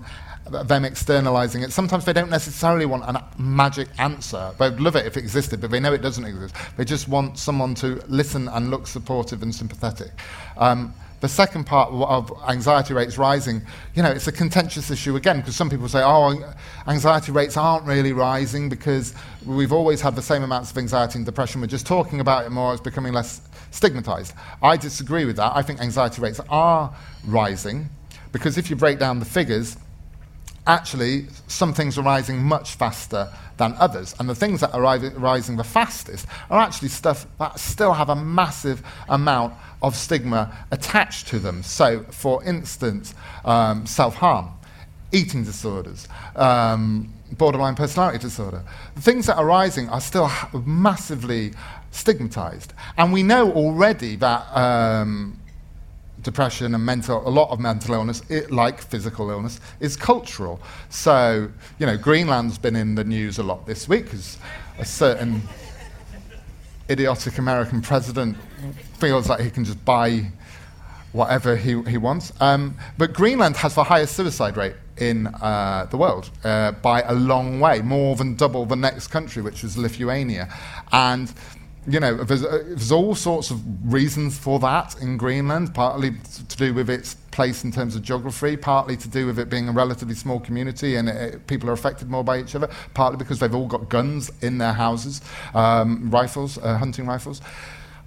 Them 0.52 0.86
externalizing 0.86 1.64
it. 1.64 1.72
Sometimes 1.72 2.06
they 2.06 2.14
don't 2.14 2.30
necessarily 2.30 2.86
want 2.86 3.04
a 3.04 3.26
magic 3.38 3.88
answer. 3.98 4.52
They'd 4.60 4.80
love 4.80 4.96
it 4.96 5.06
if 5.06 5.18
it 5.18 5.22
existed, 5.22 5.62
but 5.62 5.72
they 5.72 5.80
know 5.80 5.94
it 5.94 6.02
doesn't 6.02 6.26
exist. 6.26 6.56
They 6.78 6.86
just 6.86 7.08
want 7.08 7.38
someone 7.38 7.76
to 7.76 8.02
listen 8.08 8.48
and 8.50 8.70
look 8.70 8.88
supportive 8.88 9.44
and 9.44 9.54
sympathetic. 9.54 10.12
Um, 10.58 10.94
the 11.22 11.30
second 11.30 11.66
part 11.66 11.92
of 11.92 12.32
anxiety 12.50 12.96
rates 12.96 13.18
rising, 13.18 13.62
you 13.94 14.02
know, 14.02 14.10
it's 14.10 14.28
a 14.28 14.32
contentious 14.32 14.90
issue 14.90 15.16
again 15.16 15.38
because 15.38 15.56
some 15.56 15.70
people 15.70 15.88
say, 15.88 16.02
oh, 16.04 16.54
anxiety 16.88 17.32
rates 17.32 17.58
aren't 17.58 17.86
really 17.86 18.12
rising 18.12 18.70
because 18.70 19.14
we've 19.46 19.72
always 19.72 20.02
had 20.02 20.16
the 20.16 20.22
same 20.22 20.42
amounts 20.42 20.72
of 20.72 20.78
anxiety 20.80 21.20
and 21.20 21.26
depression. 21.26 21.62
We're 21.62 21.68
just 21.68 21.86
talking 21.86 22.22
about 22.22 22.48
it 22.48 22.50
more. 22.50 22.74
It's 22.74 22.82
becoming 22.82 23.14
less 23.14 23.42
stigmatized. 23.70 24.34
I 24.64 24.78
disagree 24.78 25.26
with 25.26 25.36
that. 25.36 25.56
I 25.56 25.62
think 25.62 25.80
anxiety 25.80 26.22
rates 26.22 26.42
are 26.50 26.92
rising 27.26 27.88
because 28.32 28.58
if 28.58 28.72
you 28.72 28.76
break 28.76 28.98
down 28.98 29.20
the 29.20 29.26
figures, 29.26 29.78
actually, 30.68 31.28
some 31.48 31.74
things 31.74 31.98
are 31.98 32.04
rising 32.04 32.42
much 32.44 32.76
faster 32.76 33.30
than 33.58 33.74
others. 33.80 34.16
And 34.20 34.30
the 34.30 34.36
things 34.36 34.62
that 34.62 34.74
are 34.74 34.82
ri- 34.82 35.10
rising 35.10 35.58
the 35.58 35.64
fastest 35.64 36.26
are 36.50 36.60
actually 36.60 36.90
stuff 36.90 37.26
that 37.40 37.60
still 37.60 37.94
have 37.94 38.10
a 38.10 38.16
massive 38.16 38.84
amount 39.10 39.54
of 39.82 39.96
stigma 39.96 40.56
attached 40.72 41.28
to 41.30 41.40
them. 41.40 41.64
So, 41.64 42.04
for 42.12 42.44
instance, 42.44 43.14
um, 43.46 43.86
self 43.86 44.16
harm, 44.16 44.52
eating 45.12 45.44
disorders, 45.44 46.08
um, 46.36 47.14
borderline 47.38 47.76
personality 47.76 48.20
disorder. 48.20 48.64
The 48.96 49.02
things 49.02 49.26
that 49.28 49.38
are 49.38 49.46
rising 49.46 49.90
are 49.90 50.02
still 50.02 50.30
massively 50.66 51.54
stigmatized. 51.92 52.74
And 52.98 53.12
we 53.12 53.24
know 53.24 53.52
already 53.52 54.16
that. 54.18 54.56
Um, 54.56 55.38
depression 56.24 56.76
and 56.76 56.86
mental, 56.86 57.28
a 57.28 57.30
lot 57.30 57.50
of 57.50 57.60
mental 57.60 57.94
illness, 57.94 58.22
it, 58.30 58.52
like 58.52 58.82
physical 58.82 59.30
illness, 59.30 59.60
is 59.80 59.96
cultural. 59.96 60.60
So, 60.90 61.50
you 61.80 61.86
know, 61.86 61.98
Greenland's 61.98 62.58
been 62.58 62.76
in 62.76 62.96
the 62.96 63.04
news 63.04 63.38
a 63.38 63.44
lot 63.44 63.66
this 63.66 63.88
week 63.88 64.06
because 64.06 64.38
a 64.80 64.86
certain 64.86 65.42
idiotic 66.90 67.38
American 67.38 67.82
president 67.82 68.38
feels 69.00 69.30
like 69.30 69.40
he 69.42 69.50
can 69.50 69.64
just 69.64 69.84
buy 69.86 70.32
whatever 71.14 71.56
he, 71.56 71.82
he 71.84 71.98
wants. 71.98 72.32
Um, 72.40 72.76
but 72.98 73.14
Greenland 73.14 73.58
has 73.58 73.76
the 73.76 73.84
highest 73.84 74.16
suicide 74.16 74.58
rate 74.58 74.76
in 74.98 75.28
uh, 75.28 75.88
the 75.90 75.98
world 75.98 76.30
uh, 76.44 76.72
by 76.74 77.02
a 77.02 77.14
long 77.14 77.60
way, 77.60 77.82
more 77.82 78.16
than 78.16 78.36
double 78.36 78.66
the 78.66 78.76
next 78.76 79.08
country, 79.08 79.42
which 79.42 79.64
is 79.64 79.78
Lithuania. 79.78 80.54
And 80.92 81.34
you 81.88 82.00
know, 82.00 82.24
there's, 82.24 82.44
uh, 82.44 82.64
there's 82.68 82.92
all 82.92 83.16
sorts 83.16 83.50
of 83.50 83.62
reasons 83.92 84.38
for 84.38 84.60
that 84.60 84.96
in 85.02 85.18
Greenland, 85.18 85.74
partly 85.74 86.12
to 86.12 86.58
do 86.58 86.74
with 86.74 86.90
its 86.90 87.16
place 87.32 87.64
in 87.64 87.72
terms 87.72 87.96
of 87.96 88.04
geography, 88.04 88.56
partly 88.56 88.96
to 88.98 89.08
do 89.08 89.26
with 89.26 89.40
it 89.40 89.50
being 89.50 89.68
a 89.68 89.72
relatively 89.72 90.14
small 90.14 90.40
community 90.40 90.96
and 90.96 91.10
it, 91.10 91.48
people 91.48 91.70
are 91.70 91.74
affected 91.74 92.10
more 92.10 92.24
by 92.24 92.40
each 92.40 92.54
other, 92.54 92.70
partly 92.94 93.18
because 93.18 93.40
they've 93.40 93.56
all 93.56 93.68
got 93.68 93.90
guns 93.90 94.32
in 94.42 94.60
their 94.60 94.74
houses, 94.74 95.22
um, 95.56 96.12
rifles, 96.12 96.60
uh, 96.60 96.78
hunting 96.78 97.08
rifles. 97.08 97.42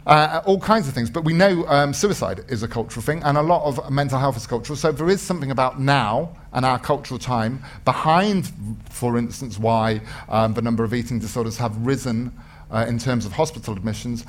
Uh, 0.07 0.43
all 0.45 0.61
kinds 0.61 0.87
of 0.87 0.93
things, 0.93 1.09
but 1.09 1.25
we 1.25 1.33
know 1.33 1.67
um, 1.67 1.95
suicide 1.95 2.45
is 2.49 2.63
a 2.63 2.69
cultural 2.69 3.03
thing, 3.03 3.23
and 3.23 3.39
a 3.39 3.43
lot 3.43 3.65
of 3.65 3.91
mental 3.91 4.19
health 4.19 4.37
is 4.37 4.47
cultural. 4.47 4.77
So 4.77 4.93
there 4.93 5.09
is 5.09 5.23
something 5.23 5.51
about 5.51 5.81
now 5.81 6.37
and 6.53 6.67
our 6.67 6.79
cultural 6.79 7.19
time 7.19 7.65
behind, 7.87 8.53
for 8.91 9.17
instance, 9.17 9.59
why 9.59 10.03
um, 10.29 10.53
the 10.53 10.61
number 10.61 10.85
of 10.85 10.93
eating 10.93 11.19
disorders 11.19 11.57
have 11.57 11.75
risen 11.87 12.33
uh, 12.75 12.85
in 12.89 12.99
terms 12.99 13.25
of 13.25 13.33
hospital 13.33 13.75
admissions, 13.75 14.27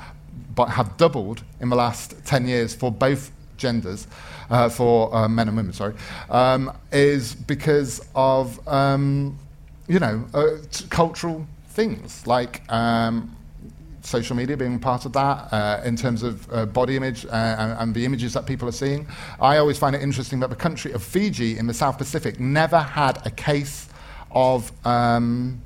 but 0.54 0.66
have 0.66 0.96
doubled 0.96 1.42
in 1.60 1.68
the 1.68 1.76
last 1.76 2.14
10 2.24 2.46
years 2.46 2.74
for 2.74 2.90
both 2.90 3.32
genders, 3.56 4.06
uh, 4.48 4.68
for 4.68 5.14
uh, 5.14 5.28
men 5.28 5.48
and 5.48 5.56
women, 5.56 5.72
sorry, 5.72 5.94
um, 6.30 6.72
is 6.92 7.34
because 7.34 8.06
of, 8.14 8.66
um, 8.68 9.36
you 9.88 9.98
know, 9.98 10.24
uh, 10.32 10.58
t- 10.70 10.86
cultural 10.88 11.46
things 11.70 12.26
like 12.26 12.70
um, 12.72 13.36
social 14.02 14.36
media 14.36 14.56
being 14.56 14.78
part 14.78 15.04
of 15.04 15.12
that 15.12 15.52
uh, 15.52 15.82
in 15.84 15.96
terms 15.96 16.22
of 16.22 16.50
uh, 16.52 16.64
body 16.64 16.96
image 16.96 17.26
uh, 17.26 17.30
and, 17.30 17.72
and 17.80 17.94
the 17.94 18.04
images 18.04 18.32
that 18.32 18.46
people 18.46 18.68
are 18.68 18.72
seeing. 18.72 19.06
I 19.40 19.58
always 19.58 19.78
find 19.78 19.96
it 19.96 20.02
interesting 20.02 20.40
that 20.40 20.50
the 20.50 20.56
country 20.56 20.92
of 20.92 21.02
Fiji 21.02 21.58
in 21.58 21.66
the 21.66 21.74
South 21.74 21.98
Pacific 21.98 22.38
never 22.38 22.78
had 22.78 23.26
a 23.26 23.30
case 23.30 23.88
of. 24.30 24.70
Um, 24.86 25.62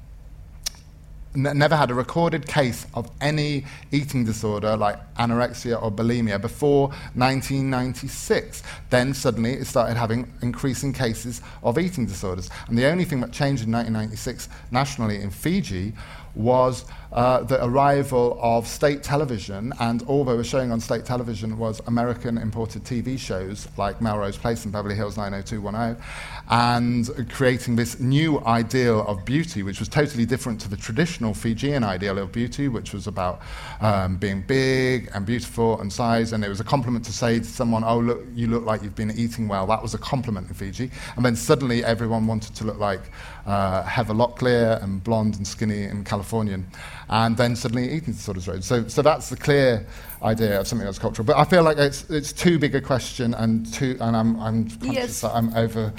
n- 1.34 1.58
never 1.58 1.76
had 1.76 1.90
a 1.90 1.94
recorded 1.94 2.46
case 2.46 2.86
of 2.94 3.10
any 3.20 3.64
eating 3.92 4.24
disorder 4.24 4.76
like 4.76 4.98
anorexia 5.14 5.80
or 5.82 5.90
bulimia 5.90 6.40
before 6.40 6.88
1996. 7.14 8.62
Then 8.90 9.14
suddenly 9.14 9.54
it 9.54 9.66
started 9.66 9.96
having 9.96 10.32
increasing 10.42 10.92
cases 10.92 11.40
of 11.62 11.78
eating 11.78 12.06
disorders. 12.06 12.50
And 12.68 12.76
the 12.76 12.86
only 12.86 13.04
thing 13.04 13.20
that 13.20 13.32
changed 13.32 13.64
in 13.64 13.72
1996 13.72 14.48
nationally 14.70 15.20
in 15.22 15.30
Fiji 15.30 15.92
was 16.34 16.84
uh, 17.12 17.42
the 17.42 17.64
arrival 17.64 18.38
of 18.40 18.66
state 18.66 19.02
television, 19.02 19.72
and 19.80 20.02
all 20.02 20.24
they 20.24 20.34
were 20.34 20.44
showing 20.44 20.70
on 20.70 20.80
state 20.80 21.04
television 21.04 21.58
was 21.58 21.80
American 21.86 22.38
imported 22.38 22.84
TV 22.84 23.18
shows 23.18 23.66
like 23.76 24.00
Melrose 24.00 24.36
Place 24.36 24.64
and 24.64 24.72
Beverly 24.72 24.94
Hills 24.94 25.16
90210, 25.16 26.02
and 26.50 27.28
creating 27.30 27.76
this 27.76 27.98
new 27.98 28.40
ideal 28.40 29.04
of 29.06 29.24
beauty, 29.24 29.62
which 29.62 29.80
was 29.80 29.88
totally 29.88 30.24
different 30.24 30.60
to 30.60 30.68
the 30.68 30.76
traditional 30.76 31.34
Fijian 31.34 31.82
ideal 31.82 32.18
of 32.18 32.30
beauty, 32.30 32.68
which 32.68 32.92
was 32.92 33.06
about 33.06 33.40
um, 33.80 34.16
being 34.16 34.42
big 34.42 35.10
and 35.14 35.26
beautiful 35.26 35.80
and 35.80 35.92
size, 35.92 36.32
and 36.32 36.44
it 36.44 36.48
was 36.48 36.60
a 36.60 36.64
compliment 36.64 37.04
to 37.06 37.12
say 37.12 37.38
to 37.38 37.44
someone, 37.44 37.82
"Oh, 37.82 37.98
look, 37.98 38.24
you 38.34 38.46
look 38.46 38.64
like 38.64 38.82
you've 38.82 38.94
been 38.94 39.10
eating 39.18 39.48
well." 39.48 39.66
That 39.66 39.82
was 39.82 39.94
a 39.94 39.98
compliment 39.98 40.48
in 40.48 40.54
Fiji, 40.54 40.90
and 41.16 41.24
then 41.24 41.34
suddenly 41.34 41.84
everyone 41.84 42.26
wanted 42.26 42.54
to 42.56 42.64
look 42.64 42.78
like 42.78 43.10
uh, 43.46 43.82
Heather 43.82 44.14
Locklear 44.14 44.82
and 44.82 45.02
blonde 45.02 45.36
and 45.36 45.46
skinny 45.46 45.84
and 45.84 46.04
Californian, 46.06 46.66
and 47.10 47.36
then 47.36 47.56
suddenly 47.56 47.90
eating 47.90 48.14
disorders 48.14 48.46
rose. 48.48 48.64
So, 48.64 48.86
so 48.88 49.02
that's 49.02 49.28
the 49.30 49.36
clear 49.36 49.84
idea 50.22 50.60
of 50.60 50.66
something 50.68 50.84
that's 50.86 50.98
cultural. 50.98 51.26
But 51.26 51.36
I 51.36 51.44
feel 51.44 51.62
like 51.64 51.76
it's 51.76 52.08
it's 52.08 52.32
too 52.32 52.58
big 52.58 52.74
a 52.74 52.80
question, 52.80 53.34
and 53.34 53.70
too, 53.72 53.96
and 54.00 54.16
I'm 54.16 54.40
I'm 54.40 54.70
conscious 54.70 54.94
Yes. 54.94 55.20
that 55.22 55.34
I'm 55.34 55.52
over 55.54 55.92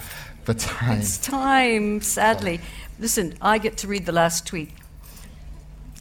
the 0.45 0.53
time. 0.53 0.99
It's 0.99 1.17
time, 1.17 2.01
sadly. 2.01 2.61
Listen, 2.97 3.33
I 3.41 3.57
get 3.57 3.77
to 3.79 3.87
read 3.87 4.05
the 4.05 4.11
last 4.13 4.47
tweet. 4.47 4.71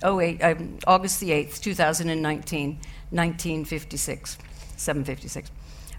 Oh, 0.02 0.16
wait, 0.16 0.40
um, 0.42 0.78
August 0.86 1.20
the 1.20 1.30
8th, 1.30 1.61
2019, 1.61 2.78
1956, 3.11 4.38
756. 4.76 5.50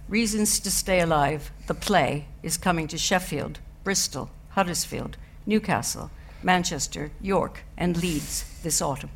Reasons 0.09 0.59
to 0.61 0.71
Stay 0.71 1.01
Alive, 1.01 1.51
the 1.67 1.73
play, 1.75 2.25
is 2.41 2.57
coming 2.57 2.87
to 2.87 2.97
Sheffield, 2.97 3.59
Bristol, 3.83 4.31
Huddersfield, 4.49 5.17
Newcastle, 5.45 6.09
Manchester, 6.43 7.11
York, 7.21 7.63
and 7.77 8.01
Leeds 8.01 8.45
this 8.63 8.81
autumn. 8.81 9.09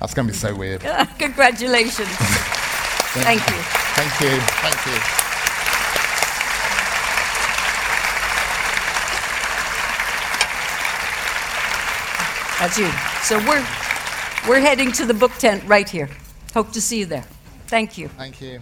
That's 0.00 0.14
going 0.14 0.26
to 0.26 0.32
be 0.32 0.38
so 0.38 0.54
weird. 0.54 0.80
Congratulations. 1.18 2.08
Thank 3.12 3.40
you. 3.40 3.56
Thank 3.96 4.20
you. 4.20 4.40
Thank 4.40 4.86
you. 4.86 5.20
That's 12.60 12.76
you. 12.78 12.90
So 13.22 13.38
we're 13.48 13.66
we're 14.46 14.60
heading 14.60 14.92
to 14.92 15.06
the 15.06 15.14
book 15.14 15.32
tent 15.38 15.64
right 15.66 15.88
here. 15.88 16.10
Hope 16.52 16.72
to 16.72 16.80
see 16.80 16.98
you 16.98 17.06
there. 17.06 17.24
Thank 17.68 17.96
you. 17.96 18.08
Thank 18.08 18.40
you. 18.42 18.60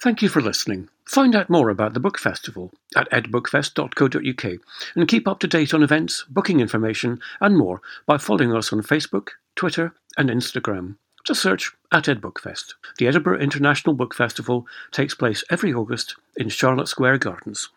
Thank 0.00 0.22
you 0.22 0.28
for 0.28 0.40
listening. 0.40 0.88
Find 1.06 1.36
out 1.36 1.48
more 1.48 1.70
about 1.70 1.94
the 1.94 2.00
Book 2.00 2.18
Festival 2.18 2.72
at 2.96 3.10
edbookfest.co.uk 3.10 4.60
and 4.96 5.08
keep 5.08 5.28
up 5.28 5.38
to 5.38 5.46
date 5.46 5.72
on 5.72 5.84
events, 5.84 6.24
booking 6.28 6.58
information, 6.58 7.20
and 7.40 7.56
more 7.56 7.80
by 8.06 8.18
following 8.18 8.52
us 8.52 8.72
on 8.72 8.82
Facebook, 8.82 9.28
Twitter, 9.54 9.94
and 10.16 10.28
Instagram. 10.28 10.96
Just 11.24 11.42
search 11.42 11.72
at 11.92 12.04
EdBookFest. 12.04 12.74
The 12.98 13.06
Edinburgh 13.06 13.40
International 13.40 13.94
Book 13.94 14.14
Festival 14.14 14.66
takes 14.90 15.14
place 15.14 15.44
every 15.48 15.72
August 15.72 16.16
in 16.36 16.48
Charlotte 16.48 16.88
Square 16.88 17.18
Gardens. 17.18 17.68